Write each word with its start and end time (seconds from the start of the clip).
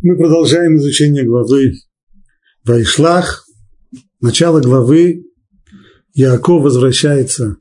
Мы 0.00 0.16
продолжаем 0.16 0.76
изучение 0.76 1.24
главы 1.24 1.72
Вайшлах. 2.62 3.44
Начало 4.20 4.60
главы 4.60 5.24
Яаков 6.14 6.62
возвращается 6.62 7.56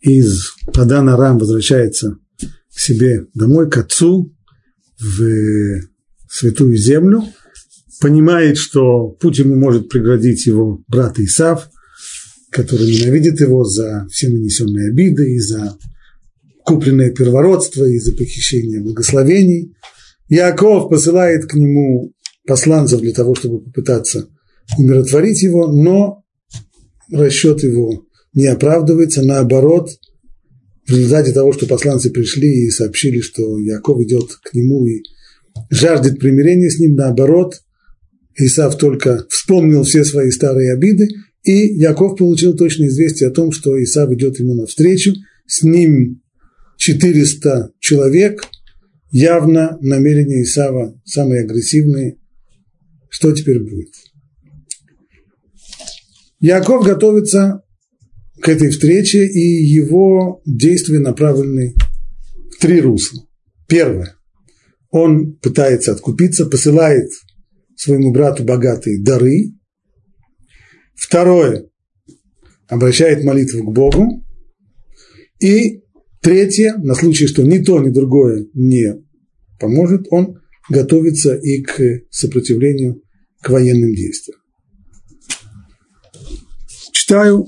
из 0.00 0.50
Падана 0.74 1.16
Рам, 1.16 1.38
возвращается 1.38 2.16
к 2.40 2.76
себе 2.76 3.26
домой, 3.34 3.70
к 3.70 3.76
отцу, 3.76 4.34
в 4.98 5.80
святую 6.28 6.76
землю, 6.76 7.22
понимает, 8.00 8.56
что 8.56 9.06
путь 9.20 9.38
ему 9.38 9.54
может 9.54 9.88
преградить 9.88 10.46
его 10.46 10.82
брат 10.88 11.20
Исав, 11.20 11.70
который 12.50 12.86
ненавидит 12.86 13.40
его 13.40 13.62
за 13.62 14.08
все 14.10 14.28
нанесенные 14.28 14.88
обиды 14.88 15.34
и 15.34 15.38
за 15.38 15.78
купленное 16.64 17.12
первородство, 17.12 17.84
и 17.84 18.00
за 18.00 18.10
похищение 18.10 18.80
благословений– 18.80 19.72
Яков 20.30 20.88
посылает 20.88 21.46
к 21.46 21.54
нему 21.54 22.14
посланцев 22.46 23.00
для 23.00 23.12
того, 23.12 23.34
чтобы 23.34 23.60
попытаться 23.60 24.28
умиротворить 24.78 25.42
его, 25.42 25.66
но 25.66 26.24
расчет 27.12 27.64
его 27.64 28.06
не 28.32 28.46
оправдывается, 28.46 29.22
наоборот, 29.22 29.90
в 30.86 30.90
результате 30.92 31.32
того, 31.32 31.52
что 31.52 31.66
посланцы 31.66 32.10
пришли 32.10 32.66
и 32.66 32.70
сообщили, 32.70 33.20
что 33.20 33.58
Яков 33.58 34.00
идет 34.02 34.30
к 34.44 34.54
нему 34.54 34.86
и 34.86 35.02
жаждет 35.68 36.20
примирения 36.20 36.70
с 36.70 36.78
ним, 36.78 36.94
наоборот, 36.94 37.60
Исав 38.36 38.78
только 38.78 39.26
вспомнил 39.28 39.82
все 39.82 40.04
свои 40.04 40.30
старые 40.30 40.72
обиды, 40.72 41.08
и 41.42 41.74
Яков 41.74 42.16
получил 42.16 42.56
точное 42.56 42.86
известие 42.86 43.28
о 43.28 43.32
том, 43.32 43.50
что 43.50 43.82
Исав 43.82 44.12
идет 44.12 44.38
ему 44.38 44.54
навстречу, 44.54 45.12
с 45.46 45.64
ним 45.64 46.22
400 46.76 47.72
человек– 47.80 48.44
явно 49.10 49.78
намерения 49.80 50.42
Исава 50.42 51.00
самые 51.04 51.42
агрессивные. 51.42 52.18
Что 53.08 53.32
теперь 53.32 53.60
будет? 53.60 53.92
Яков 56.38 56.84
готовится 56.84 57.62
к 58.40 58.48
этой 58.48 58.70
встрече, 58.70 59.26
и 59.26 59.64
его 59.64 60.40
действия 60.46 61.00
направлены 61.00 61.74
в 62.50 62.60
три 62.60 62.80
русла. 62.80 63.26
Первое. 63.68 64.16
Он 64.90 65.34
пытается 65.34 65.92
откупиться, 65.92 66.46
посылает 66.46 67.10
своему 67.76 68.12
брату 68.12 68.44
богатые 68.44 69.02
дары. 69.02 69.52
Второе. 70.94 71.68
Обращает 72.68 73.24
молитву 73.24 73.64
к 73.64 73.74
Богу. 73.74 74.24
И 75.40 75.82
Третье, 76.20 76.74
на 76.76 76.94
случай, 76.94 77.26
что 77.26 77.42
ни 77.42 77.58
то, 77.58 77.80
ни 77.80 77.88
другое 77.90 78.46
не 78.52 79.02
поможет, 79.58 80.06
он 80.10 80.38
готовится 80.68 81.34
и 81.34 81.62
к 81.62 82.02
сопротивлению 82.10 83.02
к 83.40 83.48
военным 83.48 83.94
действиям. 83.94 84.38
Читаю. 86.92 87.46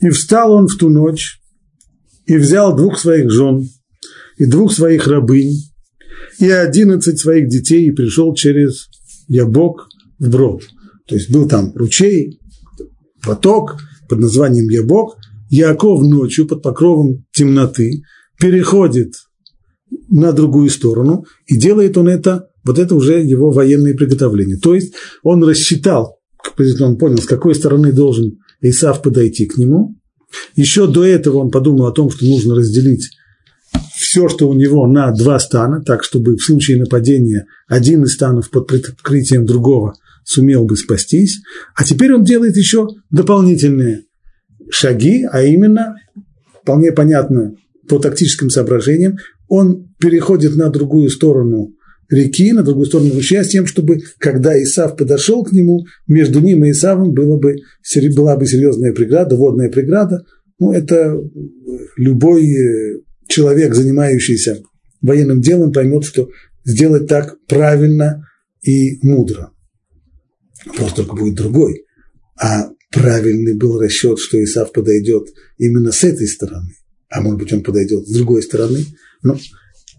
И 0.00 0.10
встал 0.10 0.52
он 0.52 0.68
в 0.68 0.76
ту 0.76 0.90
ночь, 0.90 1.40
и 2.26 2.36
взял 2.36 2.76
двух 2.76 2.98
своих 2.98 3.30
жен, 3.30 3.68
и 4.36 4.44
двух 4.44 4.72
своих 4.72 5.06
рабынь, 5.06 5.54
и 6.38 6.48
одиннадцать 6.50 7.18
своих 7.18 7.48
детей, 7.48 7.88
и 7.88 7.90
пришел 7.90 8.34
через 8.34 8.88
Ябок 9.28 9.88
в 10.18 10.28
Брод. 10.28 10.68
То 11.06 11.14
есть 11.14 11.30
был 11.30 11.48
там 11.48 11.72
ручей, 11.74 12.38
поток 13.22 13.78
под 14.08 14.20
названием 14.20 14.68
Ябок, 14.68 15.16
Яков 15.48 16.02
ночью 16.02 16.46
под 16.46 16.62
покровом 16.62 17.24
темноты 17.32 18.02
переходит 18.40 19.14
на 20.08 20.32
другую 20.32 20.70
сторону, 20.70 21.24
и 21.46 21.56
делает 21.56 21.96
он 21.96 22.08
это, 22.08 22.48
вот 22.64 22.78
это 22.78 22.94
уже 22.94 23.22
его 23.22 23.50
военные 23.50 23.94
приготовления. 23.94 24.56
То 24.56 24.74
есть 24.74 24.94
он 25.22 25.42
рассчитал, 25.42 26.18
он 26.80 26.98
понял, 26.98 27.18
с 27.18 27.26
какой 27.26 27.54
стороны 27.54 27.92
должен 27.92 28.38
Исав 28.60 29.02
подойти 29.02 29.46
к 29.46 29.56
нему. 29.56 29.96
Еще 30.56 30.86
до 30.86 31.04
этого 31.04 31.38
он 31.38 31.50
подумал 31.50 31.86
о 31.86 31.92
том, 31.92 32.10
что 32.10 32.26
нужно 32.26 32.54
разделить 32.54 33.10
все, 33.96 34.28
что 34.28 34.48
у 34.48 34.54
него 34.54 34.86
на 34.86 35.12
два 35.12 35.38
стана, 35.38 35.82
так, 35.82 36.04
чтобы 36.04 36.36
в 36.36 36.42
случае 36.42 36.78
нападения 36.78 37.46
один 37.66 38.04
из 38.04 38.14
станов 38.14 38.50
под 38.50 38.66
прикрытием 38.66 39.46
другого 39.46 39.94
сумел 40.24 40.64
бы 40.64 40.76
спастись. 40.76 41.40
А 41.74 41.84
теперь 41.84 42.14
он 42.14 42.24
делает 42.24 42.56
еще 42.56 42.88
дополнительные 43.10 44.04
шаги, 44.70 45.26
а 45.30 45.42
именно, 45.42 45.96
вполне 46.62 46.92
понятно 46.92 47.54
по 47.88 47.98
тактическим 47.98 48.50
соображениям, 48.50 49.16
он 49.48 49.88
переходит 49.98 50.56
на 50.56 50.68
другую 50.70 51.10
сторону 51.10 51.74
реки, 52.10 52.52
на 52.52 52.62
другую 52.62 52.86
сторону 52.86 53.12
ручья, 53.14 53.44
с 53.44 53.48
тем, 53.48 53.66
чтобы, 53.66 54.00
когда 54.18 54.60
Исав 54.62 54.96
подошел 54.96 55.44
к 55.44 55.52
нему, 55.52 55.84
между 56.06 56.40
ним 56.40 56.64
и 56.64 56.70
Исавом 56.70 57.12
было 57.12 57.38
бы, 57.38 57.56
была 58.14 58.36
бы 58.36 58.46
серьезная 58.46 58.92
преграда, 58.92 59.36
водная 59.36 59.70
преграда. 59.70 60.24
Ну, 60.58 60.72
это 60.72 61.18
любой 61.96 62.44
э, 62.50 63.00
человек, 63.28 63.74
занимающийся 63.74 64.62
военным 65.00 65.40
делом, 65.40 65.72
поймет, 65.72 66.04
что 66.04 66.28
сделать 66.64 67.06
так 67.06 67.36
правильно 67.46 68.24
и 68.62 68.98
мудро. 69.06 69.52
Вопрос 70.66 70.94
только 70.94 71.14
будет 71.14 71.36
другой. 71.36 71.84
А 72.40 72.70
правильный 72.90 73.54
был 73.54 73.78
расчет, 73.78 74.18
что 74.18 74.42
Исав 74.42 74.72
подойдет 74.72 75.28
именно 75.58 75.92
с 75.92 76.04
этой 76.04 76.26
стороны, 76.26 76.74
а 77.08 77.20
может 77.20 77.38
быть 77.38 77.52
он 77.52 77.62
подойдет 77.62 78.06
с 78.06 78.12
другой 78.12 78.42
стороны, 78.42 78.84
но 79.22 79.38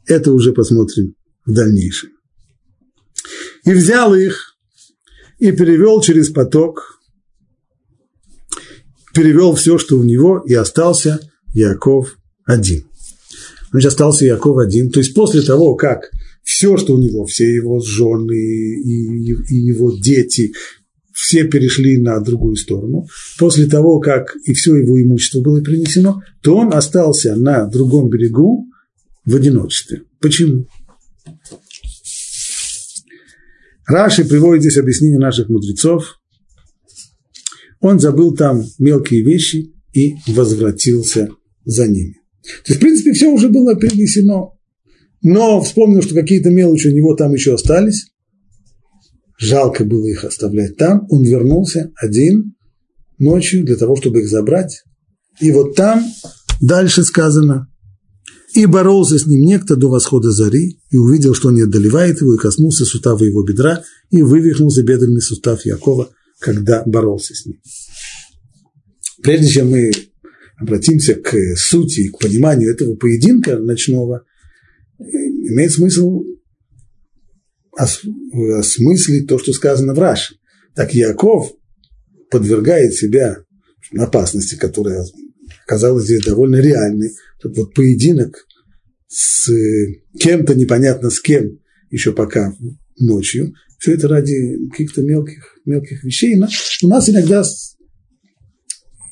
это 0.07 0.31
уже 0.31 0.53
посмотрим 0.53 1.15
в 1.45 1.53
дальнейшем. 1.53 2.09
И 3.65 3.71
взял 3.71 4.15
их 4.15 4.55
и 5.37 5.51
перевел 5.51 6.01
через 6.01 6.29
поток, 6.29 6.99
перевел 9.13 9.55
все, 9.55 9.77
что 9.77 9.97
у 9.97 10.03
него, 10.03 10.43
и 10.45 10.53
остался 10.53 11.19
Яков 11.53 12.17
один. 12.45 12.85
Значит, 13.71 13.89
остался 13.89 14.25
Яков 14.25 14.57
один. 14.57 14.89
То 14.89 14.99
есть 14.99 15.13
после 15.13 15.41
того, 15.41 15.75
как 15.75 16.09
все, 16.43 16.77
что 16.77 16.95
у 16.95 16.99
него, 16.99 17.25
все 17.25 17.53
его 17.53 17.79
жены 17.79 18.33
и, 18.33 19.33
и 19.33 19.55
его 19.55 19.91
дети, 19.91 20.53
все 21.19 21.43
перешли 21.43 21.97
на 21.97 22.19
другую 22.21 22.55
сторону, 22.55 23.05
после 23.37 23.67
того, 23.67 23.99
как 23.99 24.35
и 24.45 24.53
все 24.53 24.75
его 24.77 25.01
имущество 25.01 25.41
было 25.41 25.61
принесено, 25.61 26.21
то 26.41 26.55
он 26.55 26.73
остался 26.73 27.35
на 27.35 27.65
другом 27.65 28.09
берегу 28.09 28.65
в 29.25 29.35
одиночестве. 29.35 30.03
Почему? 30.21 30.65
Раши 33.85 34.23
приводит 34.23 34.61
здесь 34.61 34.77
объяснение 34.77 35.19
наших 35.19 35.49
мудрецов. 35.49 36.19
Он 37.81 37.99
забыл 37.99 38.33
там 38.33 38.63
мелкие 38.77 39.21
вещи 39.21 39.73
и 39.93 40.15
возвратился 40.27 41.29
за 41.65 41.87
ними. 41.87 42.15
То 42.43 42.71
есть, 42.71 42.77
в 42.77 42.79
принципе, 42.79 43.11
все 43.11 43.27
уже 43.27 43.49
было 43.49 43.75
перенесено. 43.75 44.57
Но 45.21 45.61
вспомнил, 45.61 46.01
что 46.01 46.15
какие-то 46.15 46.49
мелочи 46.49 46.87
у 46.87 46.95
него 46.95 47.13
там 47.15 47.33
еще 47.33 47.55
остались, 47.55 48.07
жалко 49.39 49.85
было 49.85 50.05
их 50.05 50.23
оставлять 50.23 50.77
там, 50.77 51.07
он 51.09 51.23
вернулся 51.23 51.91
один 51.95 52.55
ночью 53.17 53.65
для 53.65 53.75
того, 53.75 53.95
чтобы 53.95 54.21
их 54.21 54.29
забрать. 54.29 54.83
И 55.39 55.51
вот 55.51 55.75
там 55.75 56.03
дальше 56.61 57.03
сказано, 57.03 57.67
и 58.53 58.65
боролся 58.65 59.17
с 59.17 59.25
ним 59.25 59.41
некто 59.41 59.75
до 59.75 59.89
восхода 59.89 60.31
зари, 60.31 60.79
и 60.91 60.97
увидел, 60.97 61.33
что 61.33 61.51
не 61.51 61.61
одолевает 61.61 62.19
его, 62.21 62.33
и 62.33 62.37
коснулся 62.37 62.85
сустава 62.85 63.23
его 63.23 63.43
бедра, 63.43 63.83
и 64.09 64.21
вывихнулся 64.21 64.83
бедренный 64.83 65.21
сустав 65.21 65.65
Якова, 65.65 66.09
когда 66.39 66.83
боролся 66.85 67.35
с 67.35 67.45
ним. 67.45 67.59
Прежде 69.21 69.47
чем 69.47 69.69
мы 69.69 69.91
обратимся 70.57 71.15
к 71.15 71.35
сути, 71.55 72.09
к 72.09 72.17
пониманию 72.17 72.73
этого 72.73 72.95
поединка 72.95 73.57
ночного, 73.57 74.23
имеет 74.97 75.71
смысл 75.71 76.23
осмыслить 77.79 79.27
то, 79.27 79.39
что 79.39 79.53
сказано 79.53 79.93
в 79.93 79.99
Раши. 79.99 80.35
Так 80.75 80.93
Яков 80.93 81.51
подвергает 82.29 82.93
себя 82.93 83.37
опасности, 83.97 84.55
которая 84.55 85.05
казалась 85.65 86.05
здесь 86.05 86.23
довольно 86.23 86.57
реальной. 86.57 87.11
Тут 87.41 87.57
вот 87.57 87.73
поединок 87.73 88.45
с 89.07 89.49
кем-то, 90.19 90.55
непонятно 90.55 91.09
с 91.09 91.19
кем, 91.19 91.59
еще 91.89 92.11
пока 92.11 92.53
ночью. 92.99 93.53
Все 93.79 93.93
это 93.93 94.07
ради 94.07 94.69
каких-то 94.71 95.01
мелких, 95.01 95.57
мелких 95.65 96.03
вещей. 96.03 96.35
Но 96.35 96.47
у 96.83 96.87
нас 96.87 97.09
иногда 97.09 97.43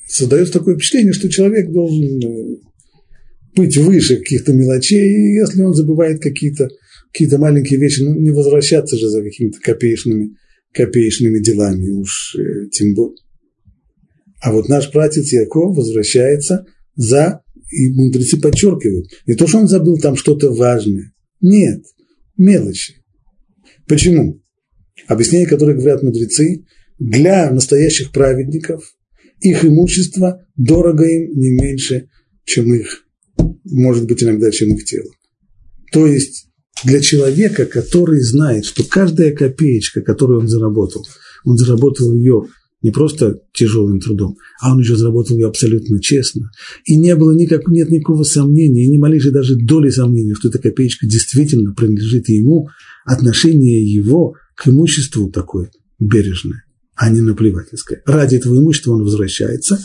создается 0.06 0.54
такое 0.54 0.76
впечатление, 0.76 1.12
что 1.12 1.28
человек 1.28 1.70
должен 1.70 2.20
э, 2.22 2.56
быть 3.56 3.76
выше 3.78 4.16
каких-то 4.16 4.52
мелочей, 4.52 5.08
и 5.08 5.34
если 5.36 5.62
он 5.62 5.74
забывает 5.74 6.22
какие-то 6.22 6.68
какие-то 7.12 7.38
маленькие 7.38 7.78
вещи, 7.78 8.02
ну, 8.02 8.14
не 8.14 8.30
возвращаться 8.30 8.96
же 8.96 9.08
за 9.08 9.22
какими-то 9.22 9.58
копеечными, 9.60 10.36
копеечными 10.72 11.38
делами, 11.38 11.88
уж 11.90 12.36
э, 12.36 12.68
тем 12.70 12.94
более. 12.94 13.16
А 14.40 14.52
вот 14.52 14.68
наш 14.68 14.92
братец 14.92 15.32
Яков 15.32 15.76
возвращается 15.76 16.66
за, 16.94 17.42
и 17.70 17.92
мудрецы 17.92 18.40
подчеркивают, 18.40 19.08
не 19.26 19.34
то, 19.34 19.46
что 19.46 19.58
он 19.58 19.68
забыл 19.68 19.98
там 19.98 20.16
что-то 20.16 20.52
важное, 20.52 21.12
Нет, 21.40 21.82
мелочи. 22.36 22.94
Почему? 23.86 24.42
Объяснение, 25.06 25.48
которое 25.48 25.74
говорят 25.74 26.02
мудрецы, 26.02 26.64
для 26.98 27.50
настоящих 27.50 28.12
праведников 28.12 28.94
их 29.40 29.64
имущество 29.64 30.44
дорого 30.56 31.04
им 31.04 31.38
не 31.38 31.50
меньше, 31.50 32.08
чем 32.44 32.74
их, 32.74 33.04
может 33.64 34.06
быть, 34.06 34.22
иногда, 34.22 34.50
чем 34.50 34.74
их 34.74 34.84
тело. 34.84 35.10
То 35.92 36.06
есть 36.06 36.47
для 36.84 37.00
человека, 37.00 37.66
который 37.66 38.20
знает, 38.20 38.64
что 38.64 38.84
каждая 38.84 39.34
копеечка, 39.34 40.00
которую 40.00 40.40
он 40.40 40.48
заработал, 40.48 41.06
он 41.44 41.56
заработал 41.56 42.12
ее 42.12 42.46
не 42.82 42.90
просто 42.90 43.40
тяжелым 43.52 44.00
трудом, 44.00 44.36
а 44.60 44.72
он 44.72 44.80
еще 44.80 44.96
заработал 44.96 45.36
ее 45.36 45.48
абсолютно 45.48 46.00
честно. 46.00 46.50
И 46.84 46.96
не 46.96 47.16
было 47.16 47.32
никак, 47.32 47.66
нет 47.66 47.90
никакого 47.90 48.22
сомнения, 48.22 48.84
и 48.84 48.88
ни 48.88 48.98
малейшей 48.98 49.32
даже 49.32 49.56
доли 49.56 49.90
сомнения, 49.90 50.34
что 50.34 50.48
эта 50.48 50.58
копеечка 50.58 51.06
действительно 51.06 51.74
принадлежит 51.74 52.28
ему, 52.28 52.68
отношение 53.04 53.84
его 53.84 54.34
к 54.54 54.68
имуществу 54.68 55.30
такое 55.30 55.70
бережное, 55.98 56.64
а 56.94 57.10
не 57.10 57.20
наплевательское. 57.20 58.02
Ради 58.06 58.36
этого 58.36 58.56
имущества 58.56 58.92
он 58.92 59.02
возвращается, 59.02 59.80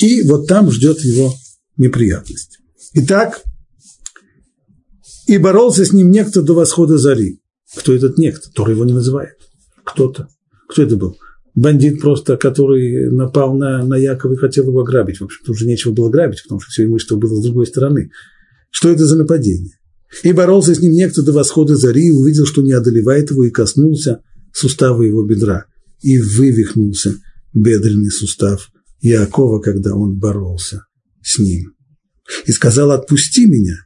и 0.00 0.22
вот 0.22 0.46
там 0.46 0.70
ждет 0.70 1.00
его 1.00 1.32
неприятность. 1.78 2.58
Итак, 2.92 3.42
и 5.26 5.38
боролся 5.38 5.84
с 5.84 5.92
ним 5.92 6.10
некто 6.10 6.42
до 6.42 6.54
восхода 6.54 6.98
зари. 6.98 7.40
Кто 7.76 7.92
этот 7.92 8.18
некто? 8.18 8.50
Тор 8.52 8.70
его 8.70 8.84
не 8.84 8.92
называет. 8.92 9.36
Кто-то. 9.84 10.28
Кто 10.68 10.82
это 10.82 10.96
был? 10.96 11.16
Бандит 11.54 12.00
просто, 12.00 12.36
который 12.36 13.10
напал 13.10 13.54
на, 13.54 13.84
на 13.84 13.96
Якова 13.96 14.34
и 14.34 14.36
хотел 14.36 14.68
его 14.68 14.80
ограбить. 14.80 15.20
В 15.20 15.24
общем-то, 15.24 15.52
уже 15.52 15.66
нечего 15.66 15.92
было 15.92 16.10
грабить, 16.10 16.42
потому 16.42 16.60
что 16.60 16.70
все 16.70 16.84
имущество 16.84 17.16
было 17.16 17.40
с 17.40 17.44
другой 17.44 17.66
стороны. 17.66 18.10
Что 18.70 18.90
это 18.90 19.06
за 19.06 19.16
нападение? 19.16 19.78
И 20.22 20.32
боролся 20.32 20.74
с 20.74 20.80
ним 20.80 20.92
некто 20.92 21.22
до 21.22 21.32
восхода 21.32 21.76
зари, 21.76 22.08
и 22.08 22.12
увидел, 22.12 22.46
что 22.46 22.62
не 22.62 22.72
одолевает 22.72 23.30
его, 23.30 23.44
и 23.44 23.50
коснулся 23.50 24.20
сустава 24.52 25.02
его 25.02 25.24
бедра. 25.24 25.66
И 26.00 26.18
вывихнулся 26.18 27.14
бедренный 27.52 28.10
сустав 28.10 28.70
Якова, 29.00 29.60
когда 29.60 29.94
он 29.94 30.18
боролся 30.18 30.86
с 31.22 31.38
ним. 31.38 31.72
И 32.46 32.52
сказал, 32.52 32.90
отпусти 32.90 33.46
меня, 33.46 33.76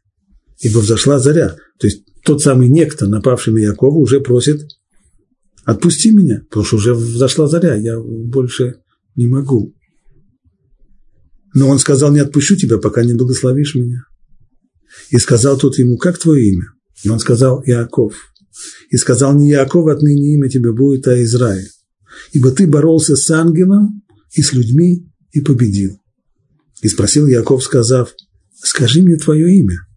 ибо 0.60 0.78
взошла 0.78 1.19
заря. 1.19 1.56
То 1.78 1.87
есть 1.87 2.05
тот 2.25 2.43
самый 2.43 2.69
некто, 2.69 3.06
напавший 3.06 3.52
на 3.52 3.58
Якова, 3.58 3.96
уже 3.96 4.20
просит, 4.20 4.66
отпусти 5.64 6.10
меня, 6.10 6.43
потому 6.49 6.64
что 6.64 6.76
уже 6.76 6.94
взошла 6.94 7.46
заря, 7.49 7.75
я 7.75 7.99
больше 8.00 8.76
не 9.16 9.26
могу. 9.26 9.75
Но 11.55 11.69
он 11.69 11.78
сказал, 11.78 12.12
не 12.12 12.20
отпущу 12.20 12.56
тебя, 12.56 12.78
пока 12.78 13.02
не 13.05 13.14
благословишь 13.14 13.75
меня. 13.75 14.05
И 15.10 15.19
сказал 15.19 15.58
тот 15.58 15.78
ему, 15.78 15.96
как 15.96 16.19
твое 16.19 16.50
имя? 16.50 16.66
И 17.02 17.08
он 17.08 17.19
сказал, 17.19 17.62
Иаков. 17.64 18.14
И 18.90 18.96
сказал, 18.96 19.34
не 19.34 19.50
Иаков, 19.50 19.88
отныне 19.88 20.34
имя 20.34 20.49
тебе 20.49 20.72
будет, 20.72 21.06
а 21.06 21.22
Израиль. 21.22 21.69
Ибо 22.32 22.50
ты 22.50 22.66
боролся 22.66 23.16
с 23.16 23.31
ангелом 23.31 24.02
и 24.32 24.43
с 24.43 24.52
людьми 24.52 25.06
и 25.32 25.40
победил. 25.40 25.99
И 26.82 26.88
спросил 26.88 27.26
Яков, 27.26 27.62
сказав, 27.62 28.14
скажи 28.62 29.02
мне 29.02 29.16
твое 29.16 29.55
имя. 29.58 29.88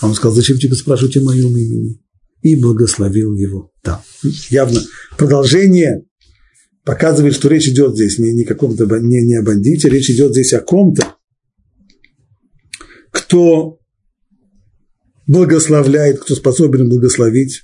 А 0.00 0.06
он 0.06 0.14
сказал, 0.14 0.34
зачем 0.34 0.58
тебе 0.58 0.74
спрашивать 0.74 1.16
о 1.16 1.22
моем 1.22 1.56
имени? 1.56 2.00
И 2.42 2.54
благословил 2.54 3.34
его 3.34 3.72
там. 3.82 4.00
Явно 4.48 4.80
продолжение 5.16 6.04
показывает, 6.84 7.34
что 7.34 7.48
речь 7.48 7.68
идет 7.68 7.94
здесь 7.94 8.18
не, 8.18 8.32
не, 8.32 8.44
каком-то, 8.44 8.86
не, 9.00 9.22
не 9.22 9.36
о 9.36 9.42
бандите, 9.42 9.88
речь 9.88 10.10
идет 10.10 10.32
здесь 10.32 10.52
о 10.52 10.60
ком-то, 10.60 11.16
кто 13.10 13.78
благословляет, 15.26 16.20
кто 16.20 16.34
способен 16.34 16.88
благословить. 16.88 17.62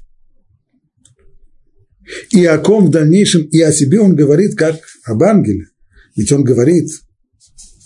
И 2.31 2.45
о 2.45 2.59
ком 2.59 2.87
в 2.87 2.91
дальнейшем, 2.91 3.43
и 3.43 3.61
о 3.61 3.73
себе 3.73 4.01
он 4.01 4.15
говорит, 4.15 4.57
как 4.57 4.77
об 5.05 5.23
ангеле. 5.23 5.69
Ведь 6.17 6.31
он 6.33 6.45
говорит, 6.45 6.91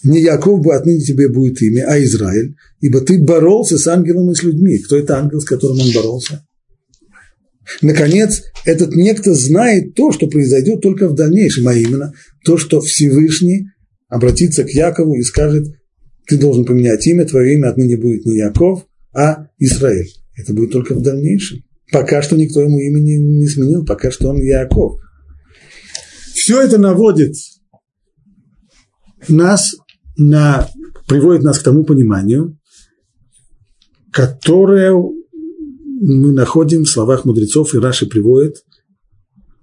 не 0.05 0.21
Яков 0.21 0.67
отныне 0.67 1.01
тебе 1.01 1.29
будет 1.29 1.61
имя, 1.63 1.87
а 1.89 2.03
Израиль, 2.03 2.55
ибо 2.81 3.01
ты 3.01 3.19
боролся 3.19 3.79
с 3.79 3.87
ангелом 3.87 4.31
и 4.31 4.35
с 4.35 4.43
людьми. 4.43 4.79
Кто 4.79 4.97
это 4.97 5.19
ангел, 5.19 5.41
с 5.41 5.45
которым 5.45 5.81
он 5.81 5.93
боролся? 5.93 6.45
Наконец, 7.83 8.43
этот 8.65 8.95
некто 8.95 9.35
знает 9.35 9.95
то, 9.95 10.13
что 10.13 10.27
произойдет 10.29 10.81
только 10.81 11.09
в 11.09 11.15
дальнейшем, 11.15 11.69
а 11.69 11.75
именно 11.75 12.15
то, 12.45 12.57
что 12.57 12.81
Всевышний 12.81 13.67
обратится 14.09 14.65
к 14.65 14.71
Якову 14.71 15.17
и 15.17 15.23
скажет, 15.23 15.67
ты 16.27 16.39
должен 16.39 16.65
поменять 16.65 17.07
имя, 17.07 17.27
твое 17.27 17.55
имя 17.55 17.69
отныне 17.71 17.97
будет 17.97 18.25
не 18.25 18.37
Яков, 18.37 18.87
а 19.15 19.49
Израиль. 19.59 20.09
Это 20.37 20.55
будет 20.55 20.73
только 20.73 20.95
в 20.95 21.03
дальнейшем. 21.03 21.65
Пока 21.91 22.23
что 22.23 22.37
никто 22.37 22.63
ему 22.63 22.79
имени 22.79 23.13
не 23.13 23.49
сменил, 23.49 23.85
пока 23.85 24.11
что 24.11 24.29
он 24.29 24.41
Яков. 24.43 25.01
Все 26.35 26.61
это 26.61 26.79
наводит 26.79 27.35
нас 29.29 29.75
на, 30.19 30.69
приводит 31.07 31.43
нас 31.43 31.59
к 31.59 31.63
тому 31.63 31.85
пониманию, 31.85 32.59
которое 34.13 34.93
мы 34.93 36.33
находим 36.33 36.85
в 36.85 36.89
словах 36.89 37.25
мудрецов, 37.25 37.75
и 37.75 37.79
Раши 37.79 38.07
приводит 38.07 38.57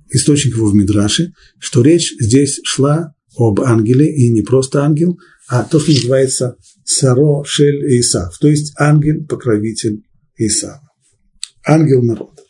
источник 0.10 0.56
его 0.56 0.68
в 0.68 0.76
Мидраше, 0.76 1.34
что 1.60 1.82
речь 1.82 2.16
здесь 2.20 2.60
шла 2.64 3.14
об 3.38 3.60
ангеле, 3.62 4.14
и 4.14 4.32
не 4.32 4.42
просто 4.42 4.84
ангел, 4.84 5.20
а 5.48 5.64
то, 5.64 5.80
что 5.80 5.92
называется 5.92 6.56
Саро 6.84 7.44
Шель 7.44 8.00
Исав, 8.00 8.38
то 8.40 8.48
есть 8.48 8.74
ангел-покровитель 8.80 10.04
Исава, 10.38 10.90
ангел 11.66 12.02
народа. 12.02 12.42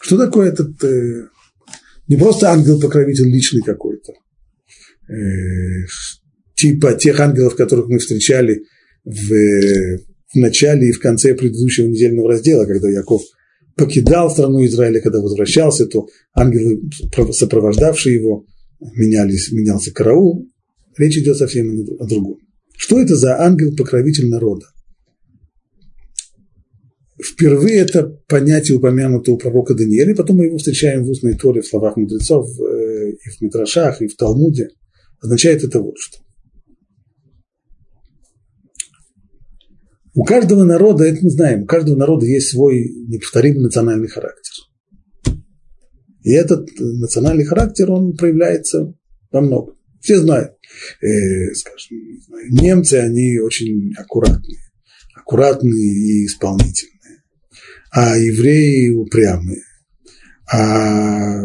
Что 0.00 0.16
такое 0.16 0.52
этот, 0.52 0.82
э, 0.84 1.28
не 2.06 2.16
просто 2.16 2.50
ангел-покровитель 2.50 3.26
личный 3.26 3.62
какой-то, 3.62 4.12
э, 5.08 5.86
типа 6.58 6.94
тех 6.94 7.18
ангелов, 7.20 7.54
которых 7.54 7.88
мы 7.88 7.98
встречали 7.98 8.64
в, 9.04 9.30
в 9.30 10.34
начале 10.34 10.88
и 10.88 10.92
в 10.92 11.00
конце 11.00 11.34
предыдущего 11.34 11.86
недельного 11.86 12.32
раздела, 12.32 12.66
когда 12.66 12.90
Яков 12.90 13.22
покидал 13.76 14.28
страну 14.28 14.64
Израиля, 14.66 15.00
когда 15.00 15.20
возвращался, 15.20 15.86
то 15.86 16.08
ангелы, 16.34 16.82
сопровождавшие 17.32 18.16
его, 18.16 18.44
менялись, 18.80 19.52
менялся 19.52 19.92
караул. 19.92 20.46
Речь 20.96 21.16
идет 21.16 21.36
совсем 21.36 21.70
о 22.00 22.06
другом. 22.06 22.38
Что 22.76 23.00
это 23.00 23.14
за 23.14 23.40
ангел-покровитель 23.40 24.28
народа? 24.28 24.66
Впервые 27.24 27.78
это 27.78 28.04
понятие 28.28 28.78
упомянуто 28.78 29.32
у 29.32 29.38
пророка 29.38 29.74
Даниэля, 29.74 30.14
потом 30.14 30.38
мы 30.38 30.46
его 30.46 30.58
встречаем 30.58 31.04
в 31.04 31.10
устной 31.10 31.36
торе, 31.36 31.62
в 31.62 31.66
словах 31.66 31.96
мудрецов, 31.96 32.48
э, 32.60 33.10
и 33.10 33.30
в 33.30 33.40
Митрашах, 33.40 34.02
и 34.02 34.08
в 34.08 34.16
Талмуде. 34.16 34.68
Означает 35.20 35.64
это 35.64 35.80
вот 35.80 35.94
что. 35.98 36.18
У 40.18 40.24
каждого 40.24 40.64
народа, 40.64 41.04
это 41.04 41.20
мы 41.22 41.30
знаем, 41.30 41.62
у 41.62 41.66
каждого 41.66 41.94
народа 41.94 42.26
есть 42.26 42.50
свой 42.50 42.92
неповторимый 43.06 43.62
национальный 43.62 44.08
характер. 44.08 44.52
И 46.24 46.32
этот 46.32 46.68
национальный 46.76 47.44
характер, 47.44 47.92
он 47.92 48.16
проявляется 48.16 48.92
во 49.30 49.40
многом. 49.40 49.76
Все 50.00 50.18
знают, 50.18 50.54
э, 51.02 51.54
скажем, 51.54 51.98
немцы, 52.50 52.94
они 52.94 53.38
очень 53.38 53.94
аккуратные, 53.96 54.58
аккуратные 55.14 55.84
и 55.84 56.26
исполнительные, 56.26 57.22
а 57.92 58.18
евреи 58.18 58.90
упрямые, 58.90 59.62
а 60.52 61.44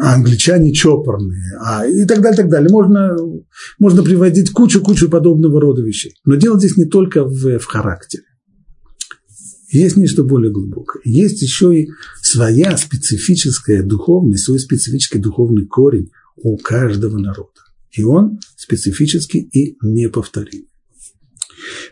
англичане 0.00 0.72
чопорные, 0.72 1.58
а, 1.60 1.86
и 1.86 2.04
так 2.04 2.20
далее, 2.20 2.36
так 2.36 2.50
далее. 2.50 2.70
Можно, 2.70 3.16
можно 3.78 4.02
приводить 4.02 4.50
кучу-кучу 4.50 5.08
подобного 5.08 5.60
рода 5.60 5.82
вещей. 5.82 6.14
Но 6.24 6.36
дело 6.36 6.58
здесь 6.58 6.76
не 6.76 6.84
только 6.84 7.24
в, 7.24 7.58
в 7.58 7.64
характере. 7.64 8.24
Есть 9.70 9.96
нечто 9.96 10.22
более 10.22 10.52
глубокое. 10.52 11.02
Есть 11.04 11.42
еще 11.42 11.76
и 11.76 11.88
своя 12.22 12.76
специфическая 12.76 13.82
духовность, 13.82 14.44
свой 14.44 14.60
специфический 14.60 15.18
духовный 15.18 15.66
корень 15.66 16.10
у 16.36 16.56
каждого 16.56 17.18
народа. 17.18 17.50
И 17.90 18.04
он 18.04 18.38
специфический 18.56 19.40
и 19.40 19.76
неповторим. 19.82 20.66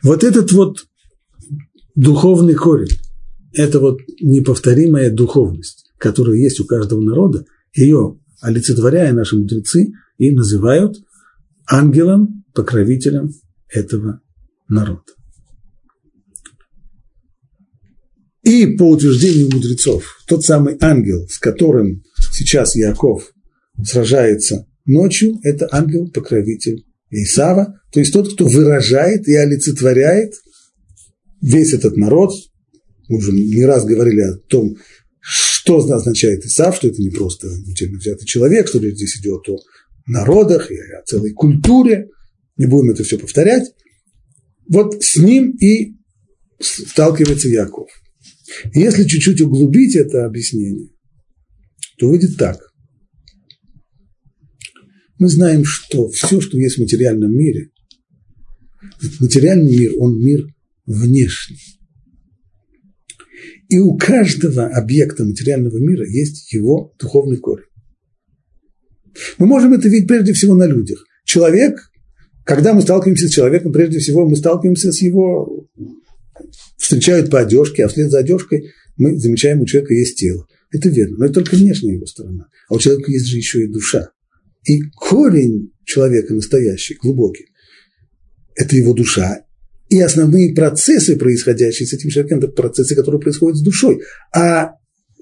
Вот 0.02 0.22
этот 0.22 0.52
вот 0.52 0.84
духовный 1.94 2.54
корень, 2.54 2.96
это 3.52 3.80
вот 3.80 4.00
неповторимая 4.20 5.10
духовность, 5.10 5.92
которая 5.98 6.36
есть 6.36 6.60
у 6.60 6.64
каждого 6.64 7.00
народа, 7.00 7.44
ее 7.74 8.18
олицетворяя 8.40 9.12
наши 9.12 9.36
мудрецы 9.36 9.92
и 10.18 10.30
называют 10.30 10.96
ангелом, 11.66 12.44
покровителем 12.54 13.30
этого 13.68 14.20
народа. 14.68 15.12
И 18.42 18.66
по 18.76 18.90
утверждению 18.90 19.50
мудрецов, 19.52 20.04
тот 20.26 20.44
самый 20.44 20.76
ангел, 20.80 21.26
с 21.28 21.38
которым 21.38 22.02
сейчас 22.32 22.74
Яков 22.74 23.32
сражается 23.82 24.66
ночью, 24.84 25.38
это 25.44 25.68
ангел-покровитель 25.70 26.84
Исава, 27.10 27.80
то 27.92 28.00
есть 28.00 28.12
тот, 28.12 28.32
кто 28.32 28.46
выражает 28.46 29.28
и 29.28 29.34
олицетворяет 29.36 30.34
весь 31.40 31.72
этот 31.72 31.96
народ, 31.96 32.32
мы 33.08 33.18
уже 33.18 33.32
не 33.32 33.64
раз 33.64 33.84
говорили 33.84 34.22
о 34.22 34.36
том, 34.48 34.76
что 35.62 35.78
означает 35.78 36.44
Исав, 36.44 36.74
что 36.74 36.88
это 36.88 37.00
не 37.00 37.10
просто 37.10 37.46
взятый 37.48 38.26
человек, 38.26 38.66
что 38.66 38.80
здесь 38.80 39.16
идет 39.18 39.48
о 39.48 39.58
народах 40.06 40.72
и 40.72 40.74
о 40.74 41.04
целой 41.06 41.30
культуре, 41.30 42.08
не 42.56 42.66
будем 42.66 42.90
это 42.90 43.04
все 43.04 43.16
повторять. 43.16 43.72
Вот 44.68 45.00
с 45.00 45.16
ним 45.18 45.52
и 45.52 45.94
сталкивается 46.58 47.48
Яков. 47.48 47.88
если 48.74 49.04
чуть-чуть 49.04 49.40
углубить 49.40 49.94
это 49.94 50.24
объяснение, 50.26 50.88
то 51.96 52.08
выйдет 52.08 52.36
так. 52.36 52.58
Мы 55.20 55.28
знаем, 55.28 55.64
что 55.64 56.08
все, 56.08 56.40
что 56.40 56.58
есть 56.58 56.78
в 56.78 56.80
материальном 56.80 57.32
мире, 57.32 57.70
материальный 59.20 59.70
мир, 59.70 59.92
он 59.96 60.18
мир 60.18 60.44
внешний. 60.86 61.81
И 63.72 63.78
у 63.78 63.96
каждого 63.96 64.66
объекта 64.66 65.24
материального 65.24 65.78
мира 65.78 66.06
есть 66.06 66.52
его 66.52 66.94
духовный 67.00 67.38
корень. 67.38 67.64
Мы 69.38 69.46
можем 69.46 69.72
это 69.72 69.88
видеть 69.88 70.06
прежде 70.06 70.34
всего 70.34 70.54
на 70.54 70.66
людях. 70.66 71.02
Человек, 71.24 71.78
когда 72.44 72.74
мы 72.74 72.82
сталкиваемся 72.82 73.28
с 73.28 73.30
человеком, 73.30 73.72
прежде 73.72 73.98
всего 73.98 74.28
мы 74.28 74.36
сталкиваемся 74.36 74.92
с 74.92 75.00
его, 75.00 75.66
встречают 76.76 77.30
по 77.30 77.40
одежке, 77.40 77.86
а 77.86 77.88
вслед 77.88 78.10
за 78.10 78.18
одежкой 78.18 78.72
мы 78.98 79.18
замечаем, 79.18 79.62
у 79.62 79.66
человека 79.66 79.94
есть 79.94 80.18
тело. 80.18 80.46
Это 80.70 80.90
верно, 80.90 81.16
но 81.20 81.24
это 81.24 81.36
только 81.36 81.56
внешняя 81.56 81.94
его 81.94 82.04
сторона. 82.04 82.48
А 82.68 82.74
у 82.74 82.78
человека 82.78 83.10
есть 83.10 83.24
же 83.24 83.38
еще 83.38 83.64
и 83.64 83.72
душа. 83.72 84.10
И 84.64 84.82
корень 84.90 85.72
человека 85.86 86.34
настоящий, 86.34 86.98
глубокий, 87.00 87.46
это 88.54 88.76
его 88.76 88.92
душа. 88.92 89.46
И 89.92 90.00
основные 90.00 90.54
процессы, 90.54 91.16
происходящие 91.16 91.86
с 91.86 91.92
этим 91.92 92.08
человеком, 92.08 92.38
это 92.38 92.48
процессы, 92.48 92.94
которые 92.94 93.20
происходят 93.20 93.58
с 93.58 93.62
душой. 93.62 94.00
А 94.34 94.70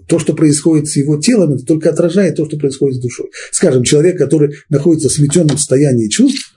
то, 0.07 0.21
что 0.21 0.33
происходит 0.33 0.87
с 0.87 0.95
его 0.95 1.17
телом, 1.17 1.55
это 1.55 1.65
только 1.65 1.91
отражает 1.91 2.37
то, 2.37 2.47
что 2.47 2.57
происходит 2.57 2.99
с 2.99 3.01
душой. 3.01 3.31
Скажем, 3.51 3.83
человек, 3.83 4.17
который 4.17 4.55
находится 4.69 5.09
в 5.09 5.13
сметенном 5.13 5.59
состоянии 5.59 6.07
чувств, 6.07 6.55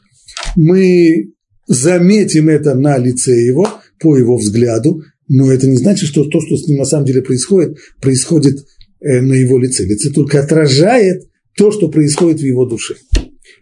мы 0.55 1.31
заметим 1.67 2.49
это 2.49 2.75
на 2.75 2.99
лице 2.99 3.31
его, 3.31 3.67
по 3.99 4.15
его 4.15 4.37
взгляду, 4.37 5.01
но 5.27 5.51
это 5.51 5.67
не 5.67 5.77
значит, 5.77 6.07
что 6.07 6.25
то, 6.25 6.39
что 6.39 6.55
с 6.55 6.67
ним 6.67 6.77
на 6.77 6.85
самом 6.85 7.07
деле 7.07 7.23
происходит, 7.23 7.79
происходит 7.99 8.59
э, 9.01 9.21
на 9.21 9.33
его 9.33 9.57
лице. 9.57 9.85
Лице 9.85 10.11
только 10.11 10.39
отражает 10.39 11.23
то, 11.57 11.71
что 11.71 11.89
происходит 11.89 12.41
в 12.41 12.45
его 12.45 12.67
душе. 12.67 12.93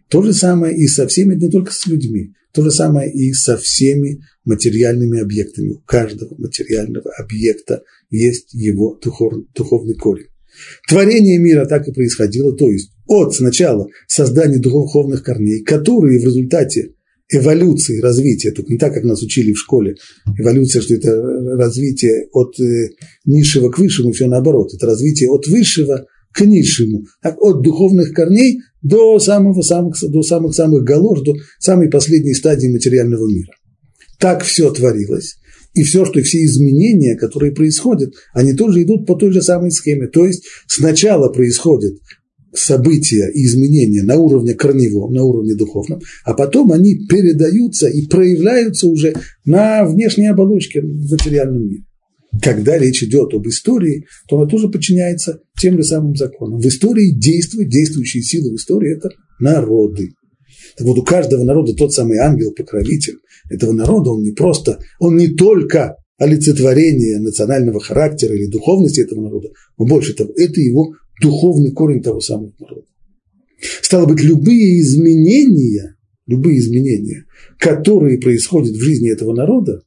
То 0.10 0.22
же 0.22 0.34
самое 0.34 0.76
и 0.76 0.88
со 0.88 1.08
всеми, 1.08 1.36
не 1.36 1.50
только 1.50 1.72
с 1.72 1.88
людьми, 1.88 2.34
то 2.54 2.64
же 2.64 2.72
самое 2.72 3.12
и 3.12 3.34
со 3.34 3.58
всеми 3.58 4.22
материальными 4.46 5.22
объектами. 5.22 5.70
У 5.70 5.80
каждого 5.80 6.36
материального 6.38 7.12
объекта 7.18 7.84
есть 8.10 8.54
его 8.54 9.00
духовный, 9.04 9.96
корень. 9.96 10.28
Творение 10.88 11.38
мира 11.38 11.66
так 11.66 11.88
и 11.88 11.94
происходило, 11.94 12.56
то 12.56 12.70
есть 12.70 12.92
от 13.08 13.34
сначала 13.34 13.88
создания 14.08 14.58
духовных 14.58 15.24
корней, 15.24 15.64
которые 15.64 16.20
в 16.20 16.26
результате 16.26 16.94
эволюции, 17.30 18.02
развития, 18.02 18.52
тут 18.52 18.70
не 18.70 18.78
так, 18.78 18.94
как 18.94 19.04
нас 19.04 19.24
учили 19.24 19.54
в 19.54 19.60
школе, 19.60 19.96
эволюция, 20.38 20.82
что 20.82 20.94
это 20.94 21.16
развитие 21.56 22.28
от 22.34 22.60
э, 22.60 22.90
низшего 23.26 23.70
к 23.70 23.80
высшему, 23.80 24.12
все 24.12 24.28
наоборот, 24.28 24.74
это 24.74 24.86
развитие 24.86 25.30
от 25.30 25.48
высшего 25.48 26.06
к 26.34 26.42
низшему, 26.42 27.06
так, 27.22 27.42
от 27.42 27.62
духовных 27.62 28.14
корней 28.14 28.60
до 28.82 29.20
самого 29.20 29.62
самых, 29.62 29.96
до 30.02 30.22
самых 30.22 30.56
самых 30.56 30.84
галош, 30.84 31.22
до 31.22 31.34
самой 31.60 31.90
последней 31.90 32.34
стадии 32.34 32.68
материального 32.68 33.28
мира. 33.28 33.52
Так 34.20 34.44
все 34.44 34.72
творилось, 34.72 35.36
и 35.74 35.84
все, 35.84 36.06
что 36.06 36.22
все 36.22 36.44
изменения, 36.44 37.16
которые 37.16 37.54
происходят, 37.54 38.14
они 38.34 38.54
тоже 38.54 38.84
идут 38.84 39.06
по 39.06 39.16
той 39.16 39.32
же 39.32 39.42
самой 39.42 39.72
схеме. 39.72 40.08
То 40.08 40.26
есть 40.26 40.44
сначала 40.68 41.30
происходит 41.30 41.98
события 42.54 43.30
и 43.34 43.46
изменения 43.46 44.04
на 44.04 44.18
уровне 44.18 44.54
корневом, 44.54 45.14
на 45.14 45.24
уровне 45.24 45.56
духовном, 45.56 46.02
а 46.26 46.34
потом 46.34 46.72
они 46.72 47.06
передаются 47.08 47.88
и 47.88 48.06
проявляются 48.08 48.88
уже 48.88 49.14
на 49.46 49.86
внешней 49.86 50.28
оболочке 50.28 50.82
в 50.82 51.12
материальном 51.12 51.68
мире. 51.68 51.86
Когда 52.40 52.78
речь 52.78 53.04
идет 53.04 53.34
об 53.34 53.48
истории, 53.48 54.06
то 54.28 54.38
она 54.38 54.50
тоже 54.50 54.70
подчиняется 54.70 55.42
тем 55.60 55.78
же 55.78 55.84
самым 55.84 56.16
законам. 56.16 56.60
В 56.60 56.66
истории 56.66 57.12
действуют, 57.12 57.70
действующие 57.70 58.24
силы 58.24 58.52
в 58.52 58.56
истории– 58.56 58.96
это 58.98 59.10
народы. 59.40 60.12
Так 60.78 60.88
вот, 60.88 60.98
у 60.98 61.04
каждого 61.04 61.44
народа 61.44 61.74
тот 61.74 61.94
самый 61.94 62.20
ангел-покровитель 62.20 63.18
этого 63.50 63.74
народа, 63.74 64.12
он 64.12 64.24
не 64.24 64.32
просто, 64.32 64.80
он 65.00 65.18
не 65.18 65.30
только 65.30 65.98
олицетворение 66.18 67.20
национального 67.20 67.80
характера 67.80 68.36
или 68.36 68.46
духовности 68.46 69.02
этого 69.02 69.22
народа, 69.22 69.50
но 69.78 69.86
больше 69.86 70.14
того, 70.14 70.32
это 70.38 70.62
его 70.62 70.94
духовный 71.22 71.72
корень 71.72 72.02
того 72.02 72.22
самого 72.22 72.54
народа. 72.60 72.86
Стало 73.82 74.06
быть, 74.06 74.24
любые 74.24 74.80
изменения, 74.82 75.96
любые 76.28 76.60
изменения, 76.60 77.26
которые 77.60 78.20
происходят 78.20 78.76
в 78.76 78.82
жизни 78.82 79.12
этого 79.12 79.36
народа, 79.36 79.82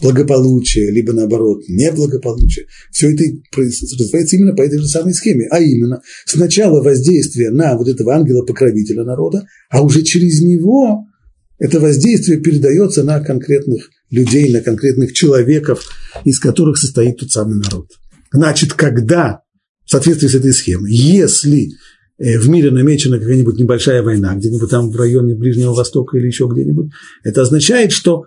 благополучие, 0.00 0.90
либо 0.90 1.12
наоборот 1.12 1.62
неблагополучие, 1.68 2.66
все 2.90 3.12
это 3.12 3.24
развивается 3.56 4.36
именно 4.36 4.54
по 4.54 4.62
этой 4.62 4.78
же 4.78 4.86
самой 4.86 5.14
схеме, 5.14 5.46
а 5.50 5.60
именно 5.60 6.00
сначала 6.26 6.82
воздействие 6.82 7.50
на 7.50 7.76
вот 7.76 7.88
этого 7.88 8.14
ангела-покровителя 8.14 9.04
народа, 9.04 9.46
а 9.70 9.82
уже 9.82 10.02
через 10.02 10.40
него 10.40 11.06
это 11.58 11.78
воздействие 11.78 12.40
передается 12.40 13.04
на 13.04 13.20
конкретных 13.20 13.90
людей, 14.10 14.52
на 14.52 14.60
конкретных 14.60 15.12
человеков, 15.12 15.84
из 16.24 16.38
которых 16.38 16.78
состоит 16.78 17.18
тот 17.18 17.30
самый 17.30 17.58
народ. 17.58 17.86
Значит, 18.32 18.72
когда 18.72 19.42
в 19.90 19.92
соответствии 19.92 20.28
с 20.28 20.34
этой 20.36 20.52
схемой. 20.52 20.92
Если 20.92 21.70
э, 22.18 22.38
в 22.38 22.48
мире 22.48 22.70
намечена 22.70 23.18
какая-нибудь 23.18 23.58
небольшая 23.58 24.04
война, 24.04 24.36
где-нибудь 24.36 24.70
там 24.70 24.88
в 24.88 24.94
районе 24.96 25.34
Ближнего 25.34 25.72
Востока 25.72 26.16
или 26.16 26.26
еще 26.26 26.48
где-нибудь, 26.48 26.92
это 27.24 27.42
означает, 27.42 27.90
что 27.90 28.26